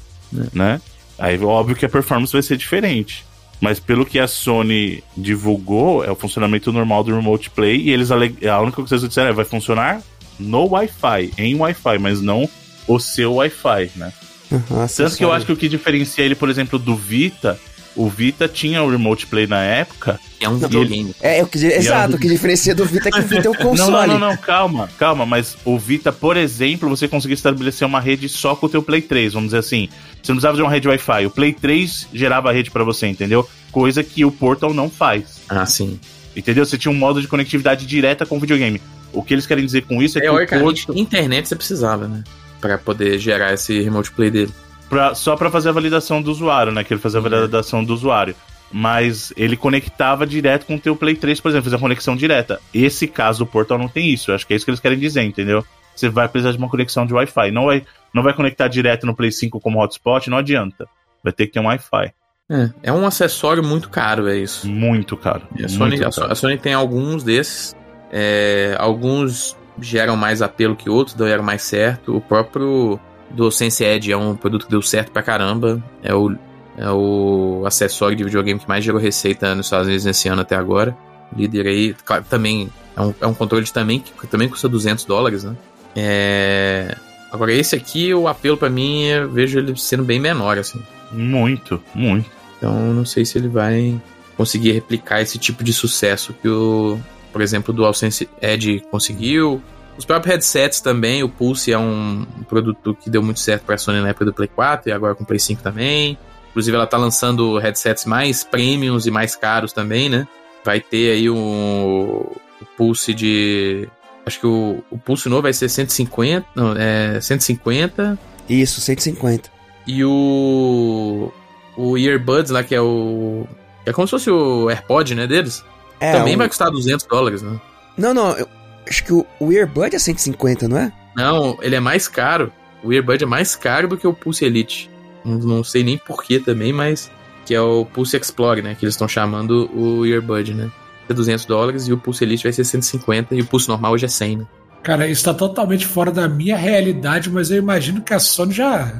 [0.52, 0.80] né?
[1.18, 3.24] Aí óbvio que a performance vai ser diferente.
[3.60, 7.80] Mas pelo que a Sony divulgou, é o funcionamento normal do Remote Play.
[7.82, 10.02] E eles a única coisa que eles disseram é vai funcionar
[10.38, 12.48] no Wi-Fi, em Wi-Fi, mas não
[12.86, 14.12] o seu Wi-Fi, né?
[14.50, 17.58] Uhum, Tanto que eu acho que o que diferencia ele, por exemplo, do Vita,
[17.96, 21.14] o Vita tinha o Remote Play na época, É um videogame.
[21.20, 23.54] É, o que, exato, o que diferencia do Vita é que o Vita é o
[23.54, 24.06] Não, console.
[24.12, 28.28] não, não, não, calma, calma, mas o Vita, por exemplo, você conseguiu estabelecer uma rede
[28.28, 29.88] só com o teu Play 3, vamos dizer assim.
[30.22, 33.06] Você não precisava de uma rede Wi-Fi, o Play 3 gerava a rede pra você,
[33.06, 33.48] entendeu?
[33.72, 35.40] Coisa que o Portal não faz.
[35.48, 35.98] Ah, sim.
[36.36, 36.66] Entendeu?
[36.66, 38.80] Você tinha um modo de conectividade direta com o videogame.
[39.12, 42.22] O que eles querem dizer com isso é que o Portal, internet você precisava, né?
[42.60, 44.52] Pra poder gerar esse remote play dele.
[44.90, 46.84] pra- só pra fazer a validação do usuário, né?
[46.84, 48.36] Que ele fazia a validação do usuário.
[48.72, 52.60] Mas ele conectava direto com o teu Play 3, por exemplo, fazia conexão direta.
[52.74, 54.30] Esse caso do Portal não tem isso.
[54.30, 55.64] Eu acho que é isso que eles querem dizer, entendeu?
[55.94, 57.50] Você vai precisar de uma conexão de Wi-Fi.
[57.52, 60.86] Não vai, não vai conectar direto no Play 5 como hotspot, não adianta.
[61.22, 62.12] Vai ter que ter um Wi-Fi.
[62.50, 64.68] É, é um acessório muito caro, é isso.
[64.68, 65.42] Muito caro.
[65.64, 66.32] A Sony, muito a, So- caro.
[66.32, 67.74] a Sony tem alguns desses.
[68.12, 72.16] é, alguns geram mais apelo que outros, deram mais certo.
[72.16, 72.98] O próprio
[73.30, 75.82] DualSense Edge é um produto que deu certo pra caramba.
[76.02, 76.34] É o,
[76.76, 80.56] é o acessório de videogame que mais gerou receita nos Estados Unidos nesse ano até
[80.56, 80.96] agora.
[81.36, 85.44] Líder aí, claro, também é um, é um controle também que também custa 200 dólares,
[85.44, 85.56] né?
[85.96, 86.96] É,
[87.36, 90.82] Agora, esse aqui, o apelo pra mim, eu vejo ele sendo bem menor, assim.
[91.12, 92.30] Muito, muito.
[92.56, 94.00] Então, não sei se ele vai
[94.36, 96.98] conseguir replicar esse tipo de sucesso que o,
[97.32, 99.60] por exemplo, o DualSense Edge conseguiu.
[99.98, 103.78] Os próprios headsets também, o Pulse é um produto que deu muito certo para a
[103.78, 106.18] Sony na época do Play 4 e agora com o Play 5 também.
[106.56, 110.26] Inclusive, ela tá lançando headsets mais premiums e mais caros também, né?
[110.64, 113.86] Vai ter aí o, o Pulse de.
[114.24, 116.46] Acho que o, o Pulse novo vai ser 150.
[116.54, 118.18] Não, é 150.
[118.48, 119.50] Isso, 150.
[119.86, 121.30] E o.
[121.76, 123.46] O Earbuds lá, que é o.
[123.84, 125.62] É como se fosse o AirPod, né, deles?
[126.00, 127.60] É, Também o- vai custar 200 dólares, né?
[127.98, 128.48] Não, não, eu
[128.88, 130.90] acho que o, o Earbud é 150, não é?
[131.14, 132.50] Não, ele é mais caro.
[132.82, 134.88] O Earbud é mais caro do que o Pulse Elite.
[135.26, 137.10] Não, sei nem porquê também, mas.
[137.44, 138.74] Que é o Pulse Explore, né?
[138.74, 140.70] Que eles estão chamando o Earbud, né?
[141.08, 144.04] É 200 dólares e o Pulse Elite vai ser 150 e o Pulse normal hoje
[144.04, 144.46] é 100, né?
[144.82, 148.92] Cara, isso tá totalmente fora da minha realidade, mas eu imagino que a Sony já,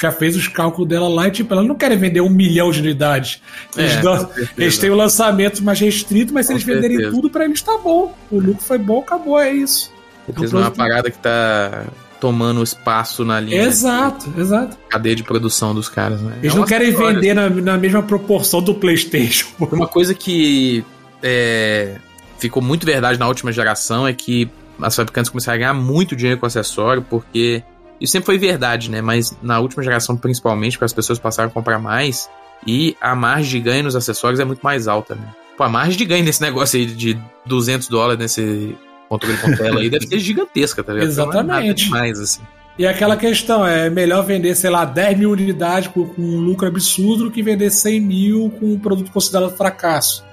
[0.00, 2.80] já fez os cálculos dela lá e, tipo, ela não quer vender um milhão de
[2.80, 3.40] unidades.
[3.76, 4.50] Eles, É, dão- certeza.
[4.58, 7.14] eles têm o lançamento mais restrito, mas se Com eles venderem certeza.
[7.16, 8.14] tudo, pra eles tá bom.
[8.30, 9.90] O lucro foi bom, acabou, é isso.
[10.26, 11.84] Porque não é uma parada que tá
[12.24, 14.78] tomando espaço na linha Exato, exato.
[14.88, 16.38] cadeia de produção dos caras, né?
[16.42, 17.20] Eles É não querem história.
[17.20, 19.46] vender na, na mesma proporção do PlayStation.
[19.70, 20.82] Uma coisa que
[21.22, 21.96] é,
[22.38, 24.50] ficou muito verdade na última geração é que
[24.80, 27.62] as fabricantes começaram a ganhar muito dinheiro com acessório, porque
[28.00, 29.02] isso sempre foi verdade, né?
[29.02, 32.26] Mas na última geração, principalmente, porque as pessoas passaram a comprar mais
[32.66, 35.28] e a margem de ganho nos acessórios é muito mais alta, né?
[35.58, 38.74] Pô, a margem de ganho nesse negócio aí de 200 dólares nesse
[39.08, 41.14] controle com tela aí deve ser gigantesca, tá ligado?
[41.14, 41.84] Não é Exatamente.
[41.84, 42.42] demais, assim.
[42.76, 46.66] E aquela questão, é melhor vender, sei lá, 10 mil unidades com, com um lucro
[46.66, 50.24] absurdo do que vender 100 mil com um produto considerado fracasso.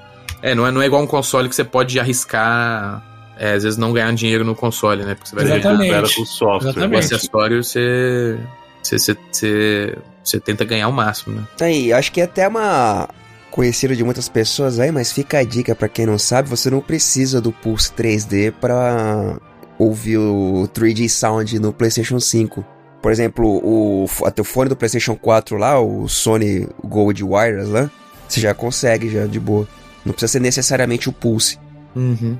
[0.42, 3.04] É, não é, não é igual um console que você pode arriscar,
[3.38, 5.14] é, às vezes, não ganhar dinheiro no console, né?
[5.14, 6.16] Porque você vai Exatamente.
[6.16, 6.70] com o software.
[6.70, 7.14] o Exatamente.
[7.14, 8.40] acessório você,
[8.82, 11.44] você, você, você, você tenta ganhar o máximo, né?
[11.56, 13.08] Tá aí, acho que é até uma
[13.52, 16.80] conhecida de muitas pessoas aí, mas fica a dica pra quem não sabe, você não
[16.80, 19.38] precisa do Pulse 3D pra
[19.78, 22.66] ouvir o 3D Sound no PlayStation 5.
[23.02, 27.92] Por exemplo, o, até o fone do PlayStation 4 lá, o Sony Gold Wireless lá,
[28.28, 29.68] você já consegue já de boa.
[30.06, 31.60] Não precisa ser necessariamente o Pulse.
[31.96, 32.38] Uhum.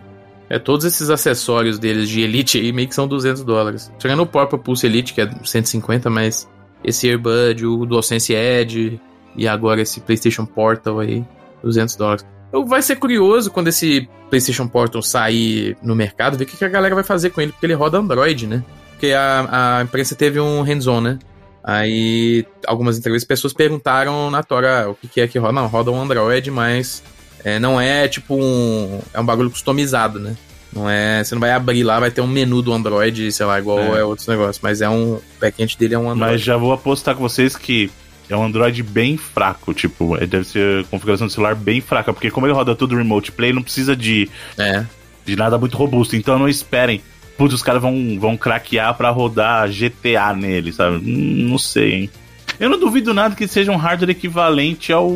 [0.50, 3.92] É, todos esses acessórios deles de Elite aí meio que são 200 dólares.
[4.00, 6.48] Chegando o próprio Pulse Elite, que é 150, mas
[6.84, 9.00] esse Earbud, o DualSense Edge
[9.36, 11.26] e agora esse PlayStation Portal aí,
[11.64, 12.26] 200 dólares.
[12.52, 16.66] Eu, vai ser curioso quando esse PlayStation Portal sair no mercado, ver o que, que
[16.66, 18.64] a galera vai fazer com ele, porque ele roda Android, né?
[18.92, 21.20] Porque a, a imprensa teve um hands-on, né?
[21.64, 25.54] Aí, algumas entrevistas, pessoas perguntaram na Tora o que, que é que roda.
[25.54, 27.04] Não, roda um Android, mas
[27.44, 29.00] é, não é tipo um.
[29.14, 30.36] É um bagulho customizado, né?
[30.74, 31.24] Não é.
[31.24, 34.00] Você não vai abrir lá, vai ter um menu do Android, sei lá, igual é,
[34.00, 34.60] é outros negócios.
[34.62, 35.14] Mas é um.
[35.14, 36.34] O backend dele é um Android.
[36.34, 37.92] Mas já vou apostar com vocês que
[38.32, 42.48] é um Android bem fraco, tipo, deve ser configuração do celular bem fraca, porque como
[42.48, 44.86] ele roda tudo remote play, não precisa de, é.
[45.26, 46.16] de nada muito robusto.
[46.16, 47.02] Então não esperem.
[47.38, 50.98] Putz, os caras vão, vão craquear pra rodar GTA nele, sabe?
[50.98, 52.10] Hum, não sei, hein?
[52.58, 55.12] Eu não duvido nada que seja um hardware equivalente ao.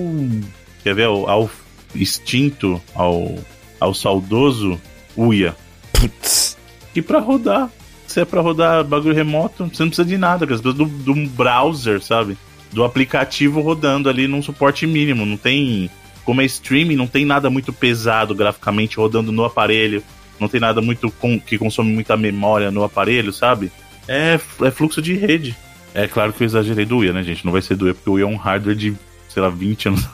[0.84, 1.06] Quer ver?
[1.06, 1.50] Ao, ao
[1.94, 3.36] extinto, ao,
[3.80, 4.80] ao saudoso
[5.16, 5.56] Uia.
[5.94, 6.58] Putz.
[6.94, 7.70] E pra rodar.
[8.08, 11.28] Se é pra rodar bagulho remoto, você não precisa de nada, você precisa de um
[11.28, 12.38] browser, sabe?
[12.76, 15.26] Do aplicativo rodando ali num suporte mínimo.
[15.26, 15.90] Não tem.
[16.26, 20.04] Como é streaming, não tem nada muito pesado graficamente rodando no aparelho.
[20.38, 23.72] Não tem nada muito com, que consome muita memória no aparelho, sabe?
[24.08, 25.56] É, é fluxo de rede.
[25.94, 27.46] É claro que eu exagerei do Uia, né, gente?
[27.46, 28.94] Não vai ser do Uia, porque o Uia é um hardware de,
[29.30, 30.06] sei lá, 20 anos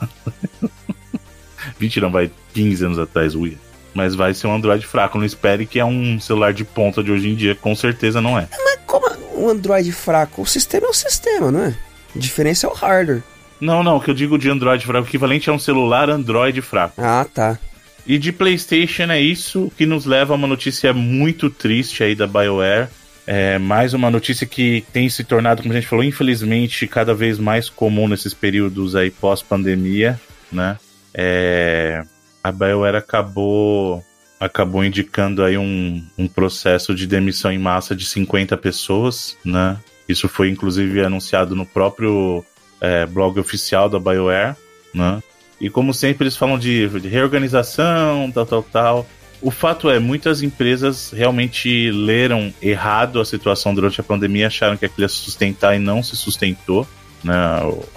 [1.79, 3.57] 20 não, vai 15 anos atrás, Uia.
[3.91, 5.17] Mas vai ser um Android fraco.
[5.17, 7.55] Não espere que é um celular de ponta de hoje em dia.
[7.55, 8.47] Com certeza não é.
[8.51, 10.43] Mas como um Android fraco?
[10.43, 11.75] O sistema é o sistema, não é?
[12.15, 13.23] A diferença é o hardware.
[13.59, 16.61] Não, não, o que eu digo de Android fraco, o equivalente a um celular Android
[16.61, 16.95] fraco.
[16.97, 17.59] Ah, tá.
[18.05, 22.25] E de PlayStation é isso que nos leva a uma notícia muito triste aí da
[22.25, 22.89] BioWare.
[23.27, 27.37] É mais uma notícia que tem se tornado, como a gente falou, infelizmente cada vez
[27.37, 30.19] mais comum nesses períodos aí pós-pandemia,
[30.51, 30.77] né?
[31.13, 32.03] É,
[32.43, 34.03] a BioWare acabou
[34.39, 39.77] acabou indicando aí um, um processo de demissão em massa de 50 pessoas, né?
[40.11, 42.43] Isso foi inclusive anunciado no próprio
[42.79, 44.55] é, blog oficial da BioWare,
[44.93, 45.21] né?
[45.59, 49.07] E como sempre eles falam de, de reorganização, tal, tal, tal.
[49.41, 54.85] O fato é, muitas empresas realmente leram errado a situação durante a pandemia, acharam que
[54.85, 56.87] aquilo ia se sustentar e não se sustentou.
[57.23, 57.35] Né?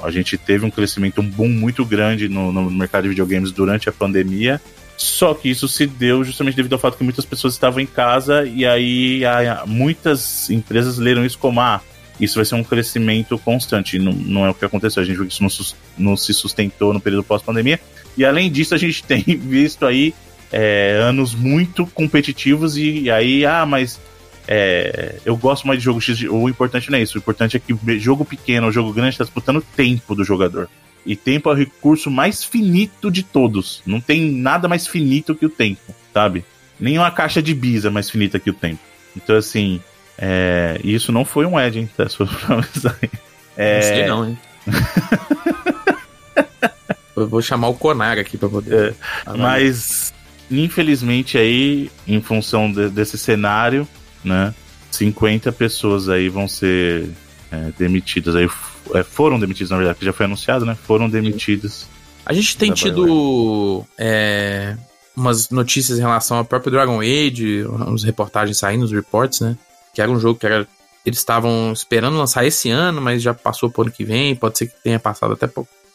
[0.03, 3.89] A gente teve um crescimento, um boom muito grande no, no mercado de videogames durante
[3.89, 4.61] a pandemia.
[4.97, 8.45] Só que isso se deu justamente devido ao fato que muitas pessoas estavam em casa
[8.45, 11.81] e aí a, muitas empresas leram isso como ah,
[12.21, 13.99] isso vai ser um crescimento constante.
[13.99, 15.03] Não, não é o que aconteceu.
[15.03, 17.81] A gente viu que isso não, não se sustentou no período pós-pandemia.
[18.17, 20.15] E além disso, a gente tem visto aí
[20.53, 24.01] é, anos muito competitivos e, e aí, ah, mas
[24.47, 26.23] é, eu gosto mais de jogo X.
[26.23, 27.17] O importante não é isso.
[27.17, 30.69] O importante é que jogo pequeno ou jogo grande está disputando o tempo do jogador.
[31.07, 33.83] E tempo é o recurso mais finito de todos.
[33.85, 36.45] Não tem nada mais finito que o tempo, sabe?
[36.81, 38.81] Nenhuma caixa de bis é mais finita que o tempo.
[39.17, 39.81] Então, assim,
[40.19, 41.91] é, e isso não foi um Ed, hein?
[41.97, 42.97] Tá só pra avisar.
[43.57, 43.75] É...
[43.77, 44.39] Não sei não, hein?
[47.17, 48.95] Eu vou chamar o Conar aqui pra poder.
[49.27, 50.12] É, mas,
[50.51, 53.87] infelizmente, aí, em função de, desse cenário,
[54.25, 54.53] né?
[54.91, 57.09] 50 pessoas aí vão ser
[57.53, 58.35] é, demitidas.
[58.35, 58.49] Aí,
[58.95, 60.77] é, foram demitidas, na verdade, que já foi anunciado, né?
[60.87, 61.89] Foram demitidas.
[62.27, 64.77] A gente tem tido é,
[65.17, 69.57] umas notícias em relação ao próprio Dragon Age, uns reportagens saindo, os reports, né?
[69.95, 70.66] Que era um jogo que era,
[71.07, 74.66] eles estavam esperando lançar esse ano, mas já passou pro ano que vem, pode ser
[74.66, 75.49] que tenha passado até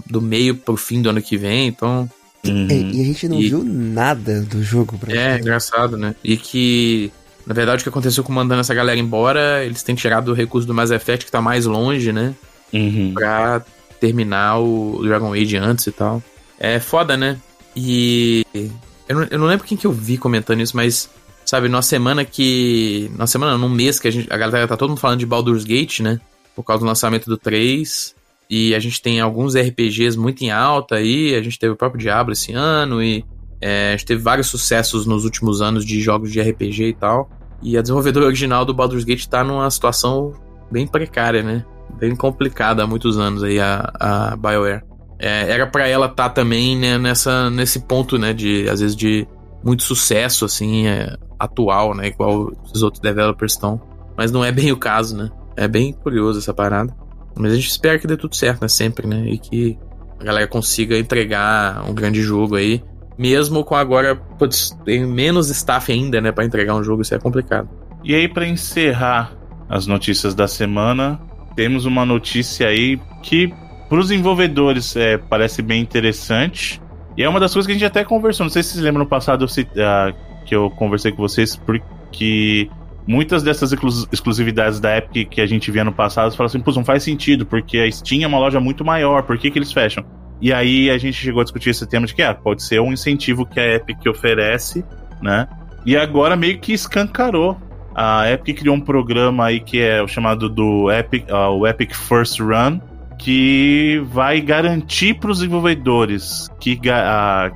[0.08, 2.10] do meio pro fim do ano que vem, então...
[2.46, 2.68] Uhum.
[2.70, 4.98] E, e, a gente não e, viu nada do jogo.
[4.98, 5.42] Pra é, ver.
[5.42, 6.16] engraçado, né?
[6.24, 7.12] E que,
[7.46, 10.66] na verdade, o que aconteceu com mandando essa galera embora, eles têm tirado o recurso
[10.66, 12.34] do Mass Effect, que tá mais longe, né?
[12.72, 13.14] Uhum.
[13.14, 13.62] Pra
[14.00, 16.24] terminar o Dragon Age antes e tal.
[16.58, 17.38] É foda, né?
[17.76, 18.46] E...
[19.08, 21.10] Eu não, eu não lembro quem que eu vi comentando isso, mas
[21.50, 23.10] sabe, numa semana que.
[23.14, 25.64] Numa semana, num mês que a, gente, a galera tá todo mundo falando de Baldur's
[25.64, 26.20] Gate, né?
[26.56, 28.16] Por causa do lançamento do 3.
[28.50, 31.36] E a gente tem alguns RPGs muito em alta aí.
[31.36, 33.02] A gente teve o próprio Diablo esse ano.
[33.02, 33.26] E
[33.60, 37.30] é, a gente teve vários sucessos nos últimos anos de jogos de RPG e tal.
[37.64, 40.34] E a desenvolvedora original do Baldur's Gate tá numa situação
[40.72, 41.66] bem precária, né?
[42.00, 44.84] Bem complicada há muitos anos aí, a, a BioWare.
[45.18, 48.34] É, era para ela estar tá também né, nessa, nesse ponto, né?
[48.34, 49.28] De, às vezes, de
[49.64, 52.08] muito sucesso, assim, é, atual, né?
[52.08, 53.82] Igual os outros developers estão.
[54.18, 55.30] Mas não é bem o caso, né?
[55.56, 56.94] É bem curioso essa parada.
[57.38, 58.68] Mas a gente espera que dê tudo certo, né?
[58.68, 59.26] Sempre, né?
[59.30, 59.78] E que
[60.20, 62.84] a galera consiga entregar um grande jogo aí.
[63.18, 66.32] Mesmo com agora, putz, tem menos staff ainda, né?
[66.32, 67.70] Pra entregar um jogo, isso é complicado.
[68.04, 69.34] E aí, para encerrar
[69.70, 71.20] as notícias da semana,
[71.56, 73.54] temos uma notícia aí que,
[73.90, 76.82] para os desenvolvedores, é, parece bem interessante.
[77.20, 78.46] E é uma das coisas que a gente até conversou.
[78.46, 80.16] Não sei se vocês lembram no passado, eu, uh,
[80.46, 82.70] que eu conversei com vocês, porque
[83.06, 83.74] muitas dessas
[84.10, 87.46] exclusividades da Epic que a gente via no passado, fala assim, pô, não faz sentido,
[87.46, 90.06] porque a Steam é uma loja muito maior, por que, que eles fecham?
[90.40, 92.94] E aí a gente chegou a discutir esse tema de que ah, pode ser um
[92.94, 94.86] incentivo que a Epic oferece,
[95.22, 95.46] né?
[95.86, 97.58] E agora meio que escancarou.
[97.94, 101.94] A Epic criou um programa aí que é o chamado do Epic, uh, o Epic
[101.94, 102.80] First Run,
[103.20, 106.80] que vai garantir para os desenvolvedores que,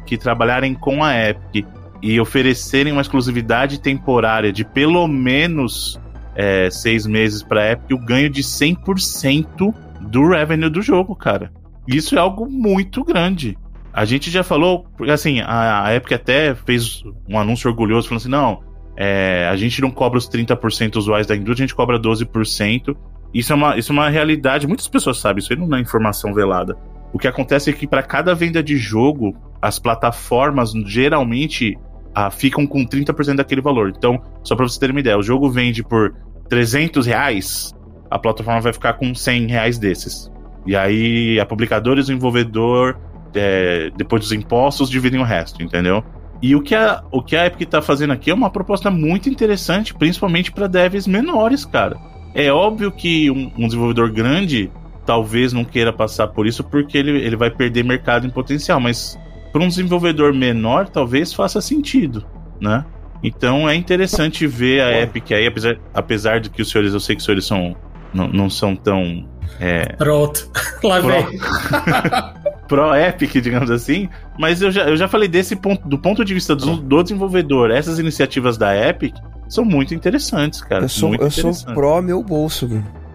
[0.06, 1.66] que trabalharem com a Epic
[2.02, 5.98] e oferecerem uma exclusividade temporária de pelo menos
[6.36, 11.50] é, seis meses para a Epic o ganho de 100% do revenue do jogo, cara.
[11.88, 13.58] Isso é algo muito grande.
[13.94, 18.30] A gente já falou, assim, a, a Epic até fez um anúncio orgulhoso, falando assim:
[18.30, 18.64] não,
[18.98, 22.96] é, a gente não cobra os 30% usuais da indústria, a gente cobra 12%.
[23.34, 26.34] Isso é, uma, isso é uma realidade, muitas pessoas sabem, isso aí não é informação
[26.34, 26.78] velada.
[27.12, 31.78] O que acontece é que para cada venda de jogo, as plataformas geralmente
[32.14, 33.94] ah, ficam com 30% daquele valor.
[33.96, 36.14] Então, só para você ter uma ideia, o jogo vende por
[36.50, 37.74] 300 reais,
[38.10, 40.32] a plataforma vai ficar com 100 reais desses.
[40.66, 42.98] E aí a publicadora e o desenvolvedor,
[43.34, 46.04] é, depois dos impostos, dividem o resto, entendeu?
[46.42, 49.30] E o que a, o que a Epic tá fazendo aqui é uma proposta muito
[49.30, 51.98] interessante, principalmente para devs menores, cara.
[52.34, 54.72] É óbvio que um, um, desenvolvedor grande
[55.06, 59.20] talvez não queira passar por isso porque ele, ele vai perder mercado em potencial, mas
[59.52, 62.26] para um desenvolvedor menor talvez faça sentido,
[62.60, 62.86] né?
[63.24, 67.16] Então é interessante ver a Epic aí, apesar, apesar de que os senhores, eu sei
[67.16, 67.76] que os senhores são,
[68.14, 69.30] não, não são tão.
[69.60, 70.50] É, Pronto,
[70.84, 71.26] lá vem.
[72.68, 76.34] pro Epic, digamos assim, mas eu já, eu já falei desse ponto, do ponto de
[76.34, 79.16] vista do, do desenvolvedor, essas iniciativas da Epic
[79.48, 80.86] são muito interessantes, cara.
[80.86, 82.68] Eu sou, eu sou pró meu bolso,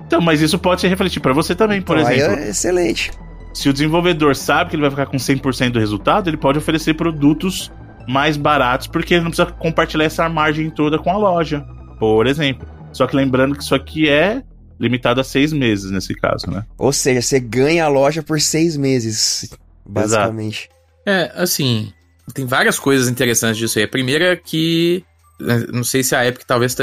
[0.07, 2.39] Então, mas isso pode se refletir para você também, por então, exemplo.
[2.39, 3.11] é excelente.
[3.53, 6.95] Se o desenvolvedor sabe que ele vai ficar com 100% do resultado, ele pode oferecer
[6.95, 7.73] produtos
[8.07, 11.65] mais baratos porque ele não precisa compartilhar essa margem toda com a loja,
[11.99, 12.69] por exemplo.
[12.93, 14.43] Só que lembrando que isso aqui é
[14.79, 16.65] limitado a seis meses nesse caso, né?
[16.77, 19.51] Ou seja, você ganha a loja por seis meses,
[19.85, 20.71] basicamente.
[21.07, 21.35] Exato.
[21.37, 21.93] É, assim,
[22.35, 23.85] tem várias coisas interessantes disso aí.
[23.85, 25.05] A primeira é que,
[25.41, 26.77] né, não sei se a Epic talvez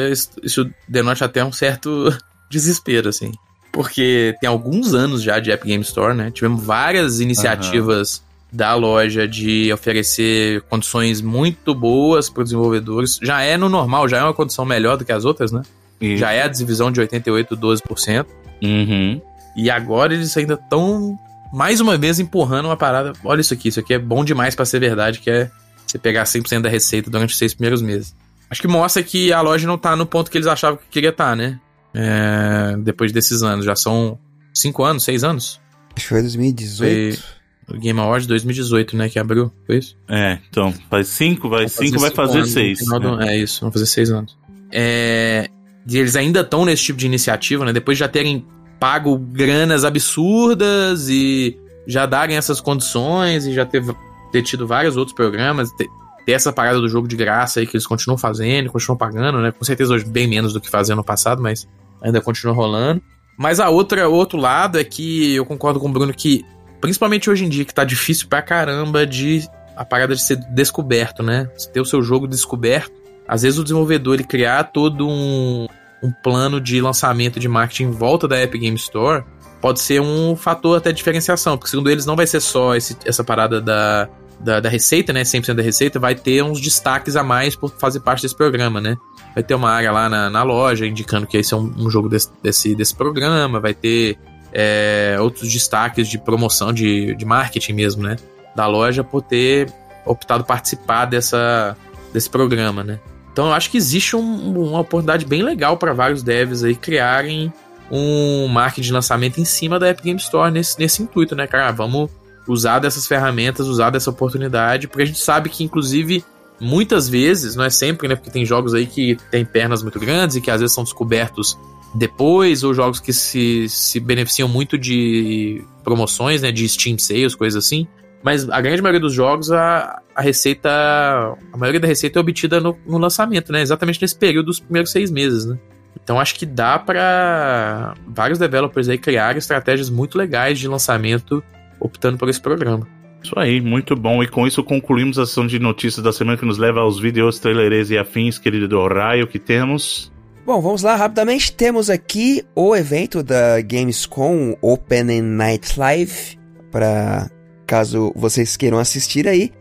[0.43, 2.15] isso denote até um certo
[2.49, 3.31] desespero, assim
[3.75, 6.31] porque tem alguns anos já de Epic Game Store, né?
[6.31, 8.57] Tivemos várias iniciativas uhum.
[8.57, 13.19] da loja de oferecer condições muito boas para os desenvolvedores.
[13.21, 15.61] Já é no normal, já é uma condição melhor do que as outras, né?
[15.99, 16.17] Isso.
[16.17, 18.25] Já é a divisão de 88, 12%.
[18.61, 19.21] Uhum.
[19.55, 21.17] E agora eles ainda estão,
[21.53, 23.13] mais uma vez, empurrando uma parada.
[23.23, 25.49] Olha isso aqui, isso aqui é bom demais para ser verdade, que é
[25.85, 28.15] você pegar 100% da receita durante os seis primeiros meses.
[28.49, 31.09] Acho que mostra que a loja não tá no ponto que eles achavam que queria
[31.09, 31.59] estar, tá, né?
[31.95, 33.65] é, depois desses anos.
[33.65, 34.19] Já são
[34.53, 35.61] cinco anos, seis anos?
[35.95, 37.23] Acho que foi 2018.
[37.65, 39.09] Foi o Game Awards 2018, né?
[39.09, 39.97] Que abriu, foi isso?
[40.07, 42.85] É, então, faz cinco, vai, cinco, vai fazer anos, seis.
[42.85, 43.35] Do, é.
[43.35, 43.37] é.
[43.37, 44.37] isso, vão fazer seis anos.
[44.71, 45.49] É,
[45.87, 47.73] e eles ainda estão nesse tipo de iniciativa, né?
[47.73, 48.45] Depois de já terem
[48.79, 51.57] pago granas absurdas e
[51.87, 53.83] já darem essas condições e já ter,
[54.31, 55.87] ter tido vários outros programas, ter,
[56.25, 59.51] ter essa parada do jogo de graça aí que eles continuam fazendo, continuam pagando, né?
[59.51, 61.67] Com certeza hoje bem menos do que faziam no passado, mas
[62.01, 63.01] ainda continua rolando.
[63.37, 66.43] Mas a outra, o outro lado é que eu concordo com o Bruno que,
[66.81, 71.21] principalmente hoje em dia, que tá difícil pra caramba de a parada de ser descoberto,
[71.21, 71.49] né?
[71.73, 73.04] Ter o seu jogo descoberto.
[73.27, 75.67] Às vezes o desenvolvedor ele criar todo um,
[76.03, 79.23] um plano de lançamento de marketing em volta da Epic Game Store
[79.61, 82.95] pode ser um fator até de diferenciação, porque segundo eles não vai ser só esse,
[83.05, 84.07] essa parada da,
[84.39, 85.23] da, da receita, né?
[85.23, 88.95] 100% da receita, vai ter uns destaques a mais por fazer parte desse programa, né?
[89.35, 92.07] vai ter uma área lá na, na loja indicando que esse é um, um jogo
[92.07, 94.17] desse, desse, desse programa, vai ter
[94.53, 98.15] é, outros destaques de promoção, de, de marketing mesmo, né?
[98.55, 99.69] Da loja por ter
[100.05, 101.75] optado participar dessa,
[102.13, 102.97] desse programa, né?
[103.35, 107.51] Então eu acho que existe um, uma oportunidade bem legal para vários devs aí criarem
[107.91, 111.69] um marketing de lançamento em cima da Epic Game Store nesse, nesse intuito, né, cara?
[111.73, 112.09] Vamos
[112.47, 116.23] usar dessas ferramentas, usar dessa oportunidade, porque a gente sabe que, inclusive,
[116.61, 118.15] muitas vezes, não é sempre, né?
[118.15, 121.57] Porque tem jogos aí que tem pernas muito grandes e que às vezes são descobertos
[121.93, 126.53] depois, ou jogos que se, se beneficiam muito de promoções, né?
[126.53, 127.85] De Steam Sales, coisas assim.
[128.23, 130.69] Mas a grande maioria dos jogos, a, a receita.
[130.71, 133.61] A maioria da receita é obtida no, no lançamento, né?
[133.61, 135.57] Exatamente nesse período dos primeiros seis meses, né?
[136.03, 141.43] Então acho que dá para vários developers aí criar estratégias muito legais de lançamento
[141.79, 142.87] optando por esse programa.
[143.23, 144.21] Isso aí, muito bom.
[144.21, 147.39] E com isso concluímos a sessão de notícias da semana que nos leva aos vídeos,
[147.39, 150.11] trailers e afins, querido do Raio, que temos.
[150.45, 151.51] Bom, vamos lá rapidamente.
[151.51, 156.37] Temos aqui o evento da Gamescom Open Night Live,
[156.71, 157.31] para
[157.65, 159.51] caso vocês queiram assistir aí.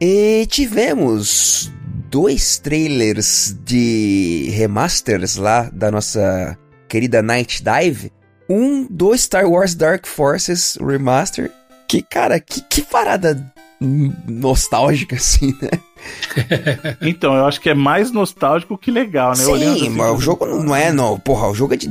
[0.00, 1.70] E tivemos
[2.10, 6.56] dois trailers de remasters lá da nossa
[6.88, 8.12] querida Night Dive.
[8.48, 11.50] Um do Star Wars Dark Forces Remaster.
[11.86, 15.70] Que, cara, que, que parada nostálgica, assim, né?
[17.00, 19.44] então, eu acho que é mais nostálgico que legal, né?
[19.44, 21.18] Sim, assim, mas o jogo não é, não.
[21.18, 21.88] Porra, o jogo é de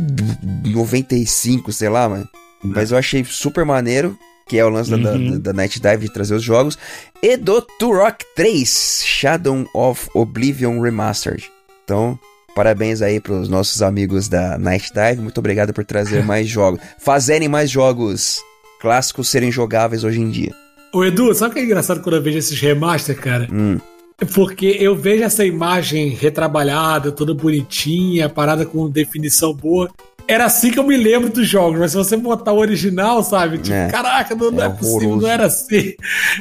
[0.66, 2.28] 95, sei lá, mano.
[2.64, 4.18] Mas eu achei super maneiro,
[4.50, 5.02] que é o lance uhum.
[5.04, 6.78] da, da, da, Night Dive de trazer os jogos.
[7.22, 11.50] E do Turok 3, Shadow of Oblivion Remastered.
[11.84, 12.20] Então,
[12.56, 15.22] parabéns aí pros nossos amigos da Night Dive.
[15.22, 16.82] Muito obrigado por trazer mais jogos.
[16.98, 18.42] Fazerem mais jogos
[18.82, 20.52] clássicos serem jogáveis hoje em dia.
[20.92, 23.48] Ô Edu, sabe o que é engraçado quando eu vejo esses remaster, cara?
[23.52, 23.78] Hum.
[24.34, 29.90] Porque eu vejo essa imagem retrabalhada, toda bonitinha, parada com definição boa.
[30.28, 33.58] Era assim que eu me lembro dos jogos, mas se você botar o original, sabe?
[33.58, 33.90] Tipo, é.
[33.90, 35.94] caraca, não, não é, é possível, não era assim.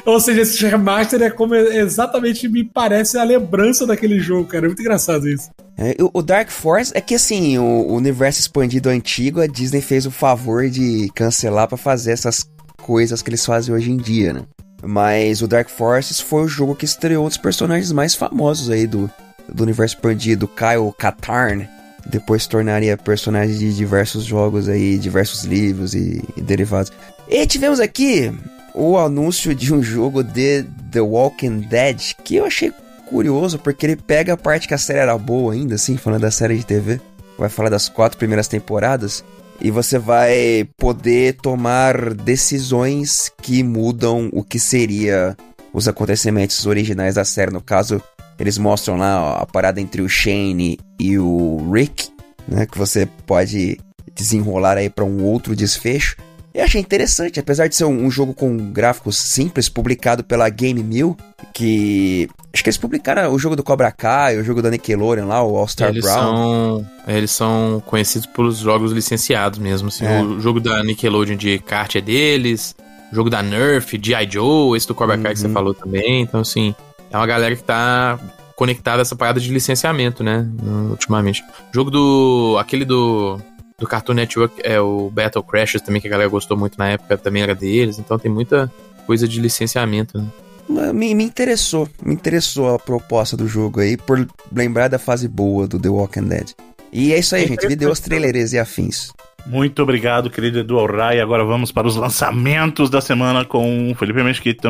[0.05, 4.65] Ou seja, esse remaster é como exatamente me parece a lembrança daquele jogo, cara.
[4.65, 5.49] É muito engraçado isso.
[5.75, 10.11] É, o Dark Force é que assim, o universo expandido antigo, a Disney fez o
[10.11, 12.47] favor de cancelar para fazer essas
[12.83, 14.41] coisas que eles fazem hoje em dia, né?
[14.81, 19.09] Mas o Dark Forces foi o jogo que estreou dos personagens mais famosos aí do,
[19.47, 21.67] do universo expandido, Kyle Katarn.
[22.05, 26.91] Depois se tornaria personagem de diversos jogos aí, diversos livros e, e derivados.
[27.27, 28.33] E tivemos aqui
[28.73, 32.71] o anúncio de um jogo de The Walking Dead, que eu achei
[33.07, 36.31] curioso, porque ele pega a parte que a série era boa ainda, assim, falando da
[36.31, 37.01] série de TV.
[37.37, 39.23] Vai falar das quatro primeiras temporadas
[39.61, 45.35] e você vai poder tomar decisões que mudam o que seria
[45.73, 47.51] os acontecimentos originais da série.
[47.51, 48.01] No caso,
[48.39, 52.09] eles mostram lá ó, a parada entre o Shane e o Rick,
[52.47, 53.77] né, que você pode
[54.13, 56.17] desenrolar aí para um outro desfecho.
[56.53, 60.81] Eu achei interessante, apesar de ser um, um, jogo com gráficos simples, publicado pela Game
[60.81, 61.15] Mill,
[61.53, 62.27] que.
[62.51, 65.55] Acho que eles publicaram o jogo do Cobra Kai, o jogo da Nickelodeon lá, o
[65.55, 66.15] All Star eles Brown.
[66.15, 69.89] São, eles são conhecidos pelos jogos licenciados mesmo.
[69.89, 70.21] Assim, é.
[70.21, 72.75] O jogo da Nickelodeon de kart é deles,
[73.11, 74.27] o jogo da Nerf, G.I.
[74.31, 75.53] Joe, esse do Cobra Kai que você uhum.
[75.53, 76.21] falou também.
[76.21, 76.73] Então, assim,
[77.11, 78.19] é uma galera que tá
[78.55, 80.47] conectada a essa parada de licenciamento, né?
[80.89, 81.43] Ultimamente.
[81.71, 82.57] O jogo do.
[82.59, 83.39] aquele do
[83.79, 87.17] do Cartoon Network é o Battle Crashers também, que a galera gostou muito na época,
[87.17, 87.97] também era deles.
[87.97, 88.71] Então tem muita
[89.05, 90.27] coisa de licenciamento, né?
[90.93, 95.67] Me, me interessou, me interessou a proposta do jogo aí, por lembrar da fase boa
[95.67, 96.51] do The Walking Dead.
[96.93, 97.67] E é isso aí, é gente.
[97.67, 99.11] Video os trailers e afins.
[99.47, 101.19] Muito obrigado, querido Edu Alray.
[101.19, 104.69] Agora vamos para os lançamentos da semana com Felipe Mesquita.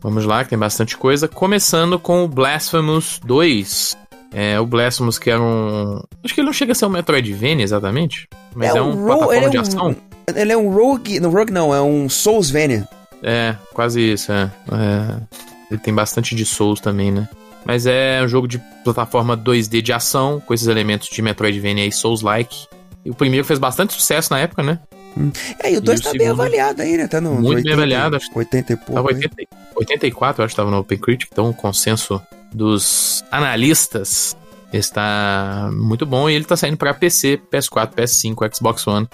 [0.00, 1.28] Vamos lá, que tem bastante coisa.
[1.28, 3.96] Começando com o Blasphemous 2.
[4.34, 6.02] É, o Blasphemous, que era um.
[6.24, 8.26] Acho que ele não chega a ser um Metroidvania exatamente.
[8.54, 9.96] Mas é, é um, um plataforma de é um, ação.
[10.34, 11.20] Ele é um Rogue.
[11.20, 12.88] Não, Rogue não, é um Soulsvania.
[13.22, 14.50] É, quase isso, é.
[14.72, 15.22] é.
[15.70, 17.28] Ele tem bastante de Souls também, né?
[17.64, 21.92] Mas é um jogo de plataforma 2D de ação, com esses elementos de Metroidvania e
[21.92, 22.66] Souls-like.
[23.04, 24.80] E o primeiro fez bastante sucesso na época, né?
[25.16, 25.30] Hum.
[25.62, 27.06] É, e o 2 tá segundo, bem avaliado aí, né?
[27.06, 28.16] Tá no muito 80, bem avaliado.
[28.16, 28.92] Acho, 80 e pouco.
[28.94, 29.36] Tava 80,
[29.76, 32.20] 84, eu acho que tava no Open Critic, então o consenso
[32.52, 34.36] dos analistas
[34.72, 39.08] está muito bom e ele está saindo para PC, PS4, PS5, Xbox One,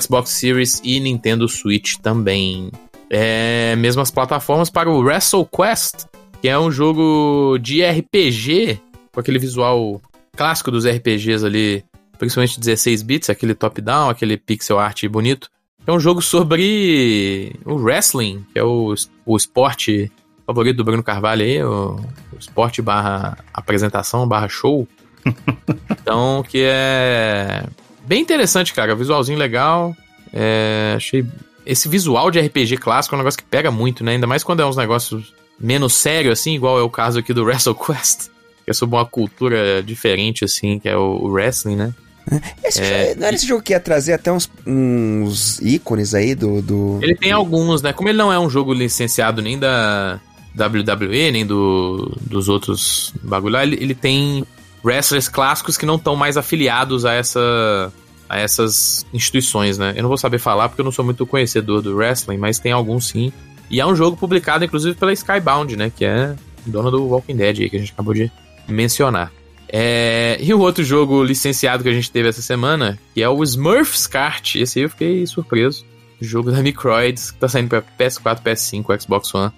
[0.00, 2.70] Xbox Series e Nintendo Switch também.
[3.08, 6.06] É, mesmas plataformas para o WrestleQuest,
[6.40, 8.80] que é um jogo de RPG
[9.12, 10.00] com aquele visual
[10.36, 11.84] clássico dos RPGs ali,
[12.18, 15.48] principalmente 16 bits, aquele top-down, aquele pixel art bonito.
[15.86, 18.94] É um jogo sobre o wrestling, que é o,
[19.26, 20.10] o esporte
[20.46, 21.96] favorito do Bruno Carvalho aí, o,
[22.32, 24.88] o esporte barra apresentação, barra show.
[25.90, 27.66] então, que é
[28.06, 28.94] bem interessante, cara.
[28.94, 29.96] Visualzinho legal.
[30.32, 31.26] É, achei.
[31.66, 34.12] Esse visual de RPG clássico é um negócio que pega muito, né?
[34.12, 37.44] Ainda mais quando é uns negócios menos sério, assim, igual é o caso aqui do
[37.44, 38.30] WrestleQuest.
[38.64, 41.94] Que é sobre uma cultura diferente, assim, que é o, o wrestling, né?
[42.64, 46.62] Esse é, não era esse jogo que ia trazer até uns, uns ícones aí do,
[46.62, 46.98] do.
[47.02, 47.92] Ele tem alguns, né?
[47.92, 50.20] Como ele não é um jogo licenciado nem da
[50.56, 54.44] WWE, nem do, dos outros bagulho lá, ele, ele tem
[54.82, 57.92] wrestlers clássicos que não estão mais afiliados a essa
[58.28, 59.92] a essas instituições, né?
[59.96, 62.72] Eu não vou saber falar porque eu não sou muito conhecedor do wrestling, mas tem
[62.72, 63.32] alguns sim.
[63.70, 65.92] E é um jogo publicado inclusive pela Skybound, né?
[65.94, 66.34] Que é
[66.64, 68.30] dona do Walking Dead aí, que a gente acabou de
[68.66, 69.30] mencionar.
[69.68, 70.36] É...
[70.40, 74.06] E o outro jogo licenciado que a gente teve essa semana, que é o Smurfs
[74.06, 74.56] Kart.
[74.56, 75.84] Esse aí eu fiquei surpreso.
[76.20, 79.52] O jogo da Microids, que tá saindo pra PS4, PS5, Xbox One.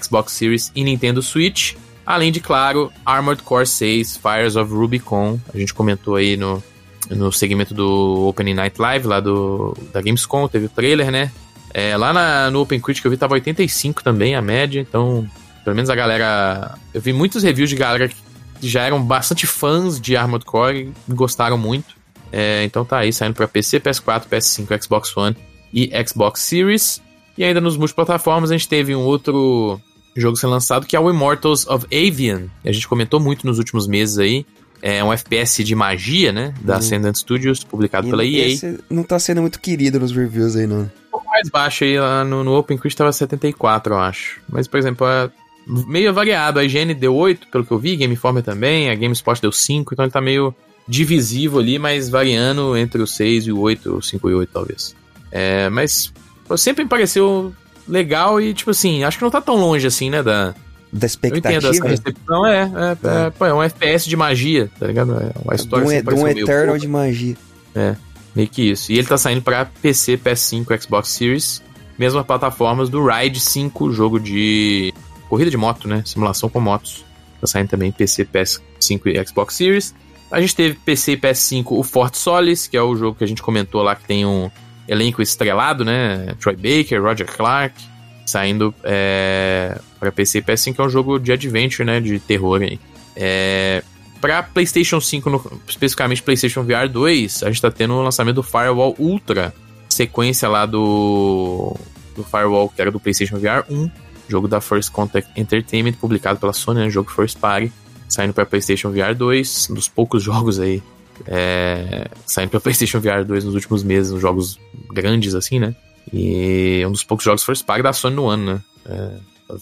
[0.00, 1.74] Xbox Series e Nintendo Switch.
[2.04, 5.38] Além de, claro, Armored Core 6, Fires of Rubicon.
[5.52, 6.62] A gente comentou aí no,
[7.10, 11.30] no segmento do Opening Night Live, lá do, da Gamescom, teve o trailer, né?
[11.72, 15.26] É, lá na, no Open Critic eu vi tava 85 também a média, então
[15.64, 16.74] pelo menos a galera.
[16.92, 18.16] Eu vi muitos reviews de galera que
[18.62, 21.96] já eram bastante fãs de Armored Core e gostaram muito.
[22.30, 25.36] É, então tá aí, saindo para PC, PS4, PS5, Xbox One
[25.72, 27.02] e Xbox Series.
[27.36, 29.80] E ainda nos multiplataformas a gente teve um outro
[30.16, 32.48] jogo sendo lançado que é o Immortals of Avian.
[32.64, 34.46] A gente comentou muito nos últimos meses aí.
[34.80, 36.54] É um FPS de magia, né?
[36.60, 38.48] Da Ascendant Studios, publicado e pela EA.
[38.48, 40.82] Esse não tá sendo muito querido nos reviews aí, não.
[40.82, 44.40] Um pouco mais baixo aí, lá no, no Open Quiz tava 74, eu acho.
[44.48, 45.30] Mas, por exemplo, é
[45.66, 46.58] meio variado.
[46.58, 49.94] A IGN deu 8, pelo que eu vi, Game Informer também, a GameSpot deu 5,
[49.94, 50.54] então ele tá meio
[50.86, 54.50] divisivo ali, mas variando entre o 6 e o 8, o 5 e o 8,
[54.52, 54.94] talvez.
[55.30, 56.12] É, mas
[56.56, 57.52] sempre me pareceu
[57.88, 60.54] legal e, tipo assim, acho que não tá tão longe assim, né, da...
[60.92, 61.54] Da expectativa?
[61.54, 63.26] Eu entendo essa recepção, é, é, é.
[63.26, 65.14] é, pô, é um FPS de magia, tá ligado?
[65.14, 67.34] É uma história de um, de um Eternal de magia.
[67.74, 67.96] É,
[68.36, 68.92] meio que isso.
[68.92, 71.62] E ele tá saindo pra PC, PS5, Xbox Series,
[71.98, 74.92] mesmas plataformas do Ride 5, jogo de
[75.32, 76.02] corrida de moto, né?
[76.04, 77.06] Simulação com motos.
[77.40, 79.94] Tá saindo também PC, PS5 e Xbox Series.
[80.30, 83.26] A gente teve PC e PS5 o Fort Solis, que é o jogo que a
[83.26, 84.50] gente comentou lá que tem um
[84.86, 86.34] elenco estrelado, né?
[86.38, 87.82] Troy Baker, Roger Clark,
[88.26, 91.98] saindo é, para PC e PS5, é um jogo de adventure, né?
[91.98, 92.78] De terror aí.
[93.16, 93.82] É,
[94.20, 98.42] para PlayStation 5, no, especificamente PlayStation VR 2, a gente tá tendo o lançamento do
[98.42, 99.54] Firewall Ultra,
[99.88, 101.74] sequência lá do,
[102.14, 103.90] do Firewall que era do PlayStation VR 1,
[104.32, 107.72] jogo da First Contact Entertainment, publicado pela Sony, né, jogo First Party,
[108.08, 110.82] saindo para PlayStation VR 2, um dos poucos jogos aí
[111.26, 114.58] é, saindo para PlayStation VR 2 nos últimos meses, jogos
[114.92, 115.74] grandes assim, né?
[116.12, 118.60] E um dos poucos jogos First Party da Sony no ano, né?
[118.86, 119.10] É,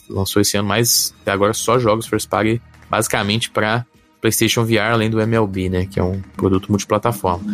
[0.08, 3.84] lançou esse ano, mas até agora só jogos First Party basicamente para
[4.20, 5.86] PlayStation VR, além do MLB, né?
[5.86, 7.44] Que é um produto multiplataforma.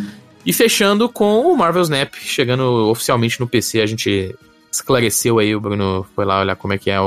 [0.45, 4.33] E fechando com o Marvel Snap, chegando oficialmente no PC, a gente
[4.71, 6.97] esclareceu aí, o Bruno foi lá olhar como é que é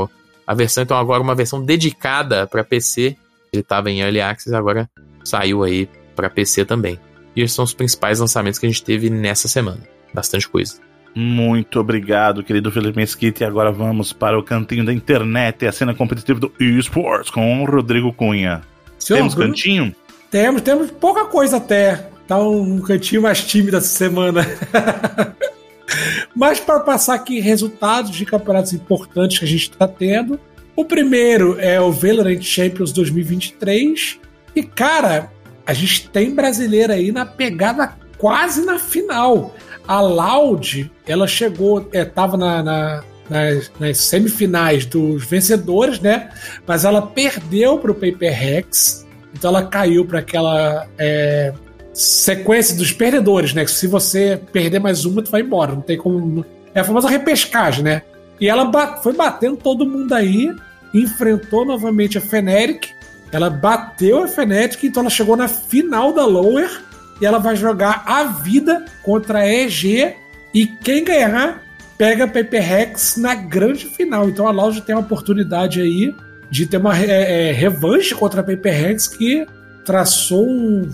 [0.47, 0.83] a versão.
[0.83, 3.17] Então agora uma versão dedicada para PC.
[3.53, 4.89] Ele estava em Early Access, agora
[5.25, 6.99] saiu aí para PC também.
[7.35, 9.81] E esses são os principais lançamentos que a gente teve nessa semana.
[10.13, 10.75] Bastante coisa.
[11.15, 13.43] Muito obrigado, querido Felipe Mesquita.
[13.43, 17.63] E agora vamos para o cantinho da internet e a cena competitiva do eSports com
[17.63, 18.63] o Rodrigo Cunha.
[18.99, 19.51] Senhor, temos Bruno?
[19.51, 19.95] cantinho?
[20.31, 22.09] Temos, temos pouca coisa até.
[22.29, 24.47] Tá um cantinho mais tímido essa semana.
[26.35, 30.39] Mas para passar aqui resultados de campeonatos importantes que a gente está tendo.
[30.77, 34.19] O primeiro é o Valorant Champions 2023.
[34.55, 35.31] E, cara,
[35.67, 39.55] a gente tem brasileira aí na pegada quase na final.
[39.87, 46.31] A Loud, ela chegou, é, tava na, na nas, nas, semifinais dos vencedores, né?
[46.67, 51.55] Mas ela perdeu para o Paper Rex, então ela caiu para aquela é,
[52.01, 53.67] sequência dos perdedores, né?
[53.67, 55.73] Se você perder mais uma, tu vai embora.
[55.73, 56.45] Não tem como.
[56.75, 58.03] É a famosa repescagem, né?
[58.41, 60.51] E ela foi batendo todo mundo aí,
[60.95, 62.89] enfrentou novamente a Fnatic.
[63.31, 66.71] Ela bateu a Fnatic, então ela chegou na final da Lower
[67.21, 70.15] e ela vai jogar a vida contra a EG.
[70.55, 71.63] E quem ganhar
[71.99, 74.27] pega a Paper Rex na grande final.
[74.27, 76.15] Então a Loud tem a oportunidade aí
[76.51, 79.47] de ter uma é, é, revanche contra a Paper Rex que
[79.85, 80.91] traçou um,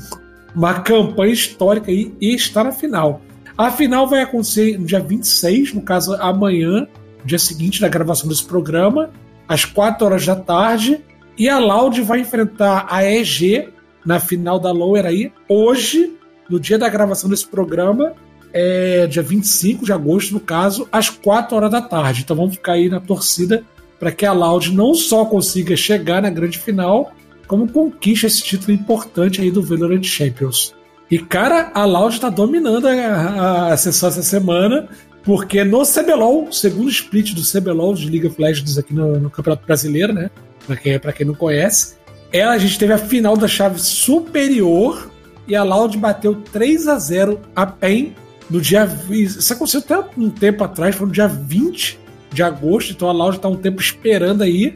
[0.57, 3.21] uma campanha histórica aí e está na final.
[3.59, 6.89] A final vai acontecer no dia 26, no caso amanhã,
[7.25, 9.11] dia seguinte da gravação desse programa,
[9.47, 11.01] às 4 horas da tarde.
[11.39, 13.69] E a Loud vai enfrentar a EG
[14.05, 16.15] na final da Lower aí, hoje,
[16.49, 18.15] no dia da gravação desse programa,
[18.53, 22.23] é dia 25 de agosto, no caso, às 4 horas da tarde.
[22.23, 23.63] Então vamos ficar aí na torcida
[23.99, 27.13] para que a Loud não só consiga chegar na grande final,
[27.47, 30.75] como conquista esse título importante aí do Valorant Champions.
[31.11, 34.89] E, cara, a Loud está dominando a, a, a, sessão essa semana,
[35.23, 39.65] porque no CBLOL, segundo split do CBLOL de League of Legends aqui no, no Campeonato
[39.65, 40.31] Brasileiro, né?
[40.67, 41.97] Pra quem, quem não conhece,
[42.33, 45.11] ela, a gente teve a final da chave superior
[45.47, 48.15] e a Loud bateu 3 a 0 a PEN
[48.51, 48.89] no dia.
[49.09, 52.01] Isso aconteceu até um tempo atrás, foi no dia 20
[52.33, 54.75] de agosto, então a Loud está um tempo esperando aí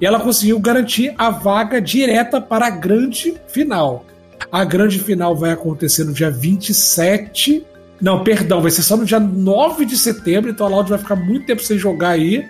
[0.00, 4.04] e ela conseguiu garantir a vaga direta para a grande final.
[4.50, 7.64] A grande final vai acontecer no dia 27.
[8.00, 11.16] Não, perdão, vai ser só no dia 9 de setembro, então a Loud vai ficar
[11.16, 12.46] muito tempo sem jogar aí.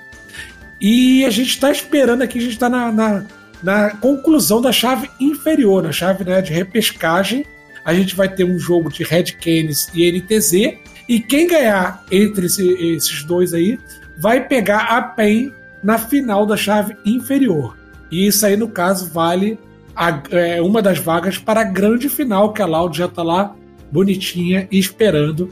[0.81, 3.25] E a gente está esperando aqui, a gente está na, na,
[3.63, 7.45] na, conclusão da chave inferior, na chave né, de repescagem.
[7.85, 10.79] A gente vai ter um jogo de Red Canis e NTZ.
[11.09, 13.79] E quem ganhar entre esse, esses dois aí
[14.19, 15.53] vai pegar a PEN
[15.87, 17.79] na final da chave inferior.
[18.11, 19.57] E isso aí, no caso, vale
[19.95, 23.55] a, é, uma das vagas para a grande final, que a Loud já está lá
[23.93, 25.49] bonitinha e esperando.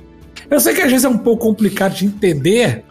[0.50, 2.82] Eu sei que às vezes é um pouco complicado de entender,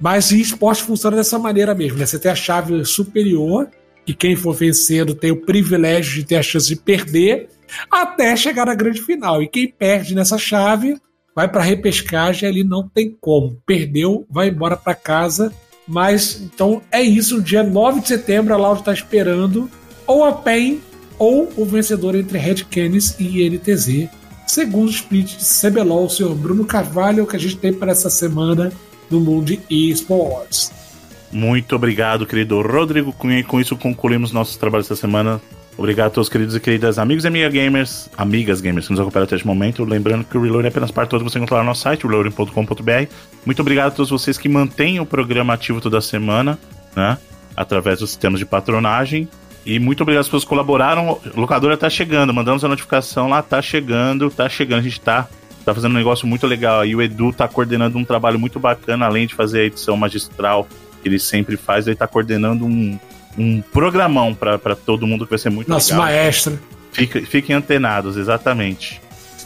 [0.00, 1.98] mas o esporte funciona dessa maneira mesmo.
[1.98, 2.06] Né?
[2.06, 3.68] Você tem a chave superior
[4.06, 7.48] e quem for vencendo tem o privilégio de ter a chance de perder
[7.90, 9.42] até chegar na grande final.
[9.42, 10.96] E quem perde nessa chave
[11.34, 13.60] vai para repescagem, ali não tem como.
[13.66, 15.52] Perdeu, vai embora para casa.
[15.88, 19.70] Mas então é isso, dia 9 de setembro a Loud está esperando
[20.06, 20.80] ou a PEN
[21.18, 24.08] ou o vencedor entre Red Canis e INTZ,
[24.46, 28.08] segundo o split de CBLOL, o senhor Bruno Carvalho, que a gente tem para essa
[28.10, 28.70] semana
[29.10, 30.70] no mundo eSports.
[31.32, 33.42] Muito obrigado, querido Rodrigo Cunha.
[33.42, 35.40] Com isso concluímos nossos trabalhos essa semana.
[35.78, 39.22] Obrigado a todos, queridos e queridas amigos e amigas gamers, amigas gamers que nos acompanham
[39.22, 39.84] até este momento.
[39.84, 43.12] Lembrando que o Reload é apenas parte toda você encontrar no nosso site, reloading.com.br.
[43.46, 46.58] Muito obrigado a todos vocês que mantêm o programa ativo toda semana,
[46.96, 47.16] né?
[47.56, 49.28] Através dos sistemas de patronagem.
[49.64, 51.20] E muito obrigado às pessoas que colaboraram.
[51.32, 54.80] O locadora tá chegando, mandamos a notificação lá, tá chegando, tá chegando.
[54.80, 55.28] A gente tá,
[55.64, 56.96] tá fazendo um negócio muito legal aí.
[56.96, 60.66] O Edu tá coordenando um trabalho muito bacana, além de fazer a edição magistral
[61.00, 62.98] que ele sempre faz, ele tá coordenando um,
[63.38, 66.06] um programão para todo mundo que vai ser muito Nosso legal.
[66.06, 66.58] maestro.
[66.92, 69.00] Fica, fiquem antenados, exatamente.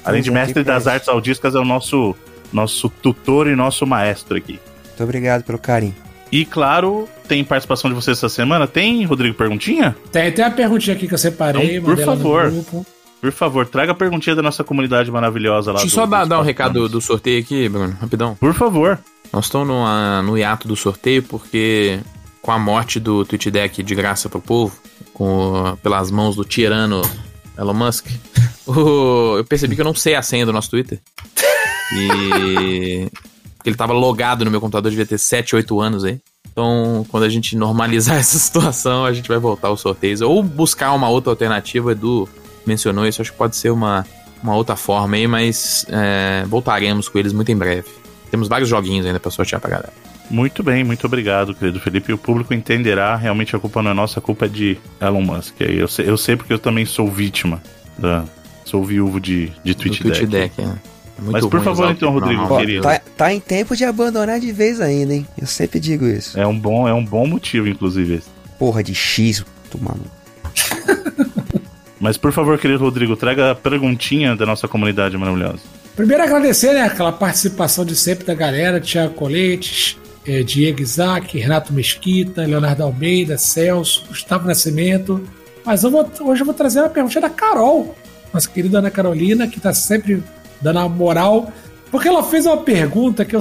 [0.04, 2.16] Além de mestre das artes audísticas, é o nosso,
[2.52, 4.58] nosso tutor e nosso maestro aqui.
[4.88, 5.94] Muito obrigado pelo carinho.
[6.30, 8.66] E claro, tem participação de vocês essa semana?
[8.66, 9.94] Tem, Rodrigo, perguntinha?
[10.10, 11.76] Tem, tem uma perguntinha aqui que eu separei.
[11.76, 12.52] Então, por favor.
[13.20, 15.78] Por favor, traga a perguntinha da nossa comunidade maravilhosa lá.
[15.78, 18.34] Deixa eu só dar, dar um recado do sorteio aqui, Bruno, rapidão.
[18.34, 18.98] Por favor.
[19.32, 22.00] Nós estamos no, no hiato do sorteio porque
[22.42, 24.76] com a morte do Twitch Deck de graça pro povo,
[25.14, 27.00] com, pelas mãos do tirano
[27.56, 28.08] Elon Musk,
[28.66, 31.00] eu percebi que eu não sei a senha do nosso Twitter.
[31.94, 33.08] E.
[33.64, 36.20] Ele tava logado no meu computador, devia ter 7, 8 anos aí.
[36.50, 40.20] Então, quando a gente normalizar essa situação, a gente vai voltar aos sorteios.
[40.20, 41.86] Ou buscar uma outra alternativa.
[41.86, 42.28] O Edu
[42.66, 44.04] mencionou isso, acho que pode ser uma,
[44.42, 47.88] uma outra forma aí, mas é, voltaremos com eles muito em breve.
[48.32, 49.92] Temos vários joguinhos ainda pra sortear pra galera.
[50.32, 52.10] Muito bem, muito obrigado, querido Felipe.
[52.10, 55.20] E o público entenderá, realmente a culpa não é nossa, a culpa é de Elon
[55.20, 55.60] Musk.
[55.60, 57.62] Eu sei, eu sei porque eu também sou vítima,
[57.98, 58.24] da,
[58.64, 60.18] sou viúvo de, de Twitch Deck.
[60.20, 60.64] Twitch Deck, é.
[60.64, 60.78] É
[61.18, 62.60] Mas por favor, então, Rodrigo, normal.
[62.60, 62.82] querido.
[62.82, 65.26] Tá, tá em tempo de abandonar de vez ainda, hein?
[65.38, 66.40] Eu sempre digo isso.
[66.40, 68.14] É um bom, é um bom motivo, inclusive.
[68.14, 68.28] esse.
[68.58, 70.10] Porra de X, tu maluco.
[72.00, 75.60] Mas por favor, querido Rodrigo, traga a perguntinha da nossa comunidade maravilhosa.
[75.94, 81.72] Primeiro agradecer, né, aquela participação de sempre da galera, Thiago Coletes, eh, Diego Isaac, Renato
[81.72, 85.22] Mesquita, Leonardo Almeida, Celso, Gustavo Nascimento.
[85.64, 87.94] Mas eu vou- hoje eu vou trazer uma pergunta da Carol,
[88.32, 90.22] nossa querida Ana Carolina, que tá sempre
[90.60, 91.52] dando a moral,
[91.90, 93.40] porque ela fez uma pergunta que eu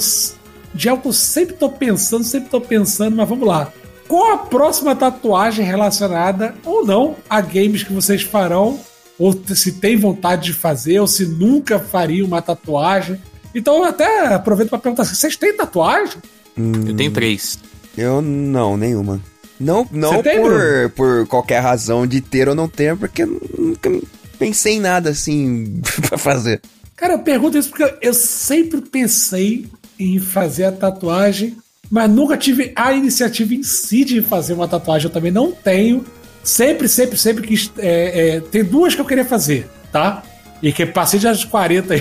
[0.73, 3.71] de algo que eu sempre tô pensando, sempre tô pensando, mas vamos lá.
[4.07, 8.79] Qual a próxima tatuagem relacionada ou não a games que vocês farão
[9.19, 13.21] ou se tem vontade de fazer, ou se nunca faria uma tatuagem.
[13.53, 16.17] Então eu até aproveito para perguntar vocês têm tatuagem?
[16.57, 17.57] Eu tenho três.
[17.97, 19.21] Eu não, nenhuma.
[19.59, 23.91] Não, não tem, por, por qualquer razão de ter ou não ter, porque eu nunca
[24.39, 26.61] pensei em nada assim pra fazer.
[26.95, 29.67] Cara, eu pergunto isso porque eu sempre pensei
[29.99, 31.57] em fazer a tatuagem,
[31.89, 35.07] mas nunca tive a iniciativa em si de fazer uma tatuagem.
[35.07, 36.03] Eu também não tenho.
[36.43, 37.71] Sempre, sempre, sempre quis.
[37.77, 40.23] é, é, tem duas que eu queria fazer, tá?
[40.61, 41.95] E que passei já dos 40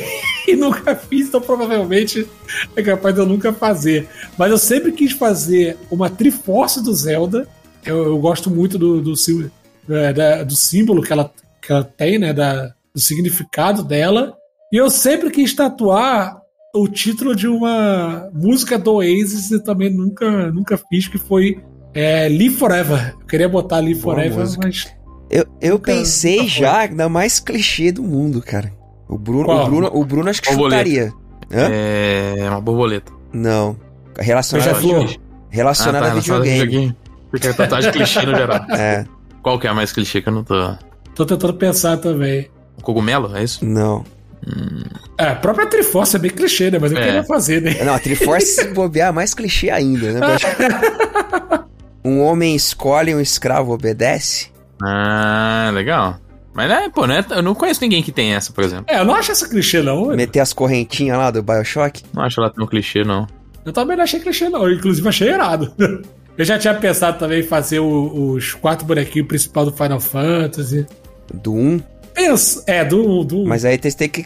[0.47, 2.27] e nunca fiz, então provavelmente
[2.77, 4.09] é capaz de eu nunca fazer.
[4.37, 7.49] Mas eu sempre quis fazer uma Triforce do Zelda.
[7.85, 9.15] Eu, eu gosto muito do, do,
[9.89, 11.33] é, da- do símbolo que ela,
[11.63, 12.33] que ela tem, né?
[12.33, 14.35] Da, do significado dela.
[14.73, 16.39] E eu sempre quis tatuar
[16.75, 21.61] o título de uma música do Oasis e também nunca, nunca fiz, que foi
[21.95, 23.17] é, Live Forever.
[23.21, 24.61] Eu queria botar Live Boa Forever, música.
[24.67, 25.00] mas.
[25.31, 28.73] Eu, eu Nunca- pensei já na mais clichê do mundo, cara.
[29.09, 29.63] O Bruno, Qual?
[29.65, 30.85] o Bruno, o Bruno acho que Borboleta.
[30.85, 31.13] chutaria.
[31.53, 31.69] Hã?
[31.73, 33.13] É uma borboleta.
[33.33, 33.77] Não.
[34.19, 35.05] Relacionado, Beija-flor.
[35.05, 36.97] a, relacionado a relacionado a videogame.
[37.31, 38.61] Porque é tatuagem clichê no geral.
[38.77, 39.05] É,
[39.43, 40.55] Qual que é a mais clichê que eu não tô...
[41.15, 42.49] Tô tentando pensar também.
[42.79, 43.65] O cogumelo, é isso?
[43.65, 44.05] não.
[45.19, 46.79] É, a própria Triforce é bem clichê, né?
[46.81, 47.03] Mas eu É.
[47.05, 47.77] queria fazer, né?
[47.85, 50.21] Não, a Triforce se bobear é mais clichê ainda, né?
[50.27, 51.61] Eu
[52.11, 54.49] Um homem escolhe, um escravo obedece.
[54.83, 56.19] Ah, legal.
[56.53, 58.87] Mas, né, pô, né, eu não conheço ninguém que tem essa, por exemplo.
[58.89, 60.09] É, eu não acho essa clichê, não.
[60.09, 62.03] Meter as correntinhas lá do Bioshock.
[62.13, 63.27] Não acho ela tão clichê, não.
[63.65, 64.67] Eu também não achei clichê, não.
[64.69, 65.73] Eu, inclusive, achei irado.
[66.39, 70.87] Eu já tinha pensado também em fazer o- os quatro bonequinhos principal do Final Fantasy.
[71.35, 71.81] Do 1.
[72.15, 73.23] Pensa, é, do.
[73.25, 73.45] do...
[73.45, 74.25] Mas aí tem que,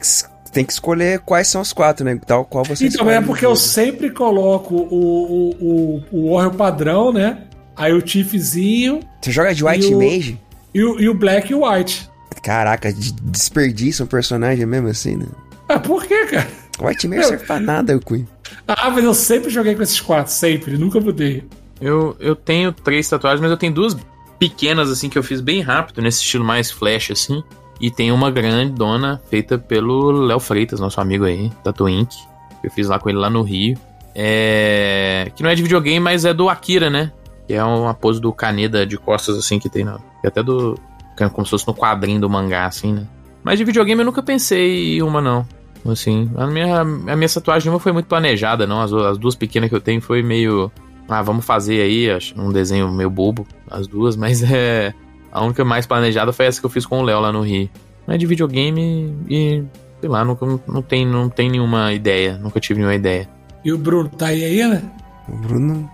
[0.52, 2.16] tem que escolher quais são os quatro, né?
[2.24, 7.12] Tal qual você Então, é porque eu sempre coloco o, o, o, o Warrior padrão,
[7.12, 7.39] né?
[7.76, 10.40] Aí o Tiffzinho Você joga de White o- Mage?
[10.74, 12.10] E o, e o Black e o White.
[12.42, 15.26] Caraca, de- desperdiça um personagem mesmo assim, né?
[15.68, 16.48] Ah, por quê, cara?
[16.80, 18.26] White Eu- serve pra nada, Queen.
[18.66, 21.44] Ah, mas eu sempre joguei com esses quatro, sempre, nunca mudei.
[21.80, 23.96] Eu, eu tenho três tatuagens, mas eu tenho duas
[24.38, 27.42] pequenas, assim, que eu fiz bem rápido, nesse estilo mais flash, assim.
[27.80, 32.14] E tem uma grande dona feita pelo Léo Freitas, nosso amigo aí, da Twink.
[32.62, 33.76] Eu fiz lá com ele lá no Rio.
[34.14, 35.30] É...
[35.34, 37.12] Que não é de videogame, mas é do Akira, né?
[37.46, 39.98] Que é uma pose do Kaneda de costas, assim, que tem na.
[40.20, 40.78] Que até do.
[41.18, 43.06] É como se fosse no quadrinho do mangá, assim, né?
[43.42, 45.46] Mas de videogame eu nunca pensei em uma, não.
[45.86, 48.80] Assim, a minha, a minha tatuagem uma foi muito planejada, não.
[48.80, 50.72] As, as duas pequenas que eu tenho foi meio.
[51.06, 54.94] Ah, vamos fazer aí, um desenho meio bobo, as duas, mas é.
[55.30, 57.68] A única mais planejada foi essa que eu fiz com o Léo lá no Rio.
[58.06, 59.62] Mas de videogame e.
[60.00, 62.38] Sei lá, nunca, não, tem, não tem nenhuma ideia.
[62.38, 63.28] Nunca tive nenhuma ideia.
[63.64, 64.82] E o Bruno tá aí ainda?
[65.28, 65.90] O Bruno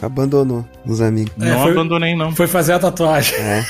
[0.00, 1.32] abandonou os amigos.
[1.40, 2.32] É, não foi, abandonei, não.
[2.32, 3.36] Foi fazer a tatuagem.
[3.36, 3.64] É.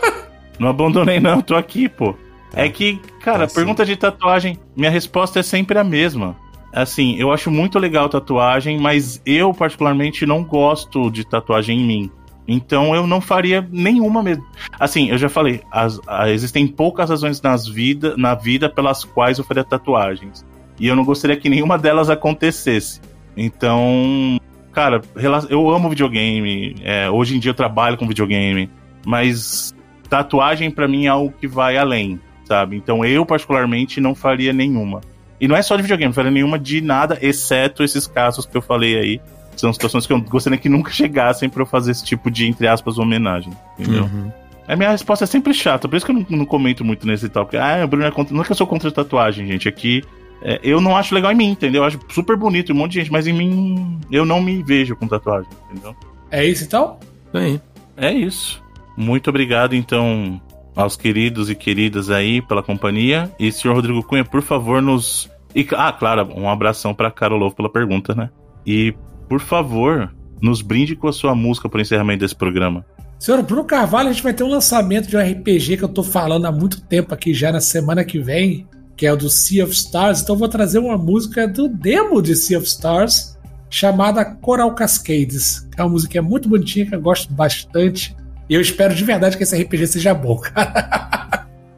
[0.58, 1.40] não abandonei, não.
[1.40, 2.14] Tô aqui, pô.
[2.52, 6.36] É que, cara, tá pergunta de tatuagem, minha resposta é sempre a mesma.
[6.72, 12.10] Assim, eu acho muito legal tatuagem, mas eu particularmente não gosto de tatuagem em mim.
[12.46, 14.44] Então eu não faria nenhuma mesmo.
[14.78, 19.38] Assim, eu já falei, as, as, existem poucas razões nas vida, na vida pelas quais
[19.38, 20.44] eu faria tatuagens.
[20.78, 23.00] E eu não gostaria que nenhuma delas acontecesse.
[23.36, 24.38] Então,
[24.74, 25.00] cara,
[25.48, 26.76] eu amo videogame.
[26.82, 28.68] É, hoje em dia eu trabalho com videogame.
[29.06, 29.74] Mas
[30.08, 32.76] tatuagem para mim é algo que vai além, sabe?
[32.76, 35.00] Então eu, particularmente, não faria nenhuma.
[35.40, 38.56] E não é só de videogame, não faria nenhuma de nada, exceto esses casos que
[38.56, 39.20] eu falei aí.
[39.56, 42.66] São situações que eu gostaria que nunca chegassem para eu fazer esse tipo de, entre
[42.66, 43.52] aspas, homenagem.
[43.78, 44.04] Entendeu?
[44.04, 44.32] Uhum.
[44.66, 47.28] A minha resposta é sempre chata, por isso que eu não, não comento muito nesse
[47.28, 47.62] tópico.
[47.62, 48.34] Ah, o Bruno é contra.
[48.34, 49.68] Não é que eu sou contra tatuagem, gente.
[49.68, 50.23] Aqui é,
[50.62, 51.82] eu não acho legal em mim, entendeu?
[51.82, 54.94] Eu acho super bonito um monte de gente, mas em mim eu não me vejo
[54.94, 55.96] com tatuagem, entendeu?
[56.30, 56.98] É isso então?
[57.32, 58.62] É, é isso.
[58.96, 60.40] Muito obrigado, então,
[60.74, 63.30] aos queridos e queridas aí pela companhia.
[63.38, 65.30] E, senhor Rodrigo Cunha, por favor, nos.
[65.54, 68.30] E, ah, claro, um abração pra Carol pela pergunta, né?
[68.66, 68.94] E,
[69.28, 72.84] por favor, nos brinde com a sua música para o encerramento desse programa.
[73.18, 76.02] Senhor Bruno Carvalho, a gente vai ter um lançamento de um RPG que eu tô
[76.02, 78.66] falando há muito tempo aqui já na semana que vem,
[78.96, 80.22] que é o do Sea of Stars.
[80.22, 83.36] Então eu vou trazer uma música do demo de Sea of Stars,
[83.68, 85.68] chamada Coral Cascades.
[85.76, 88.16] É uma música que é muito bonitinha, que eu gosto bastante.
[88.48, 90.40] E eu espero de verdade que esse RPG seja bom,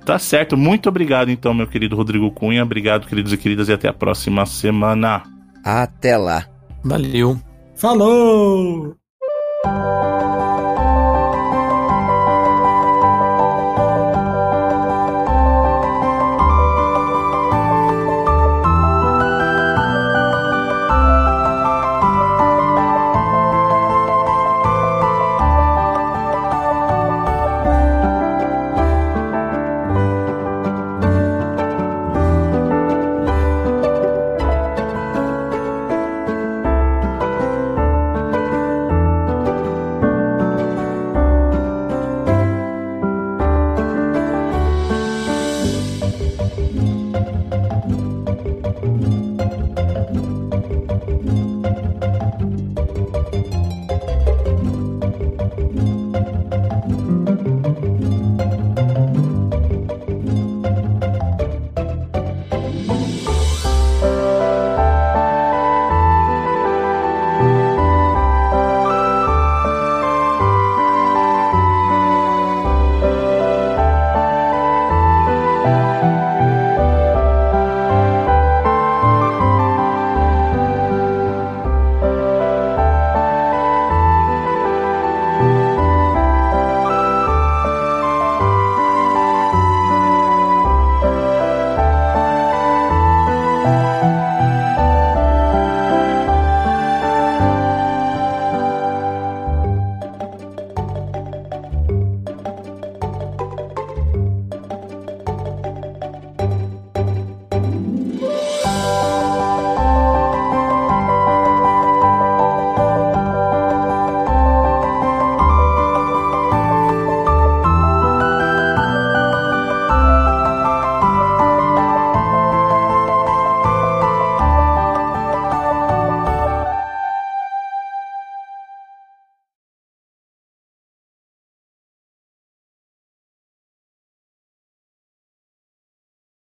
[0.07, 0.57] Tá certo.
[0.57, 2.63] Muito obrigado, então, meu querido Rodrigo Cunha.
[2.63, 5.25] Obrigado, queridos e queridas, e até a próxima semana.
[5.65, 6.47] Até lá.
[6.85, 7.41] Valeu.
[7.75, 9.06] Falou!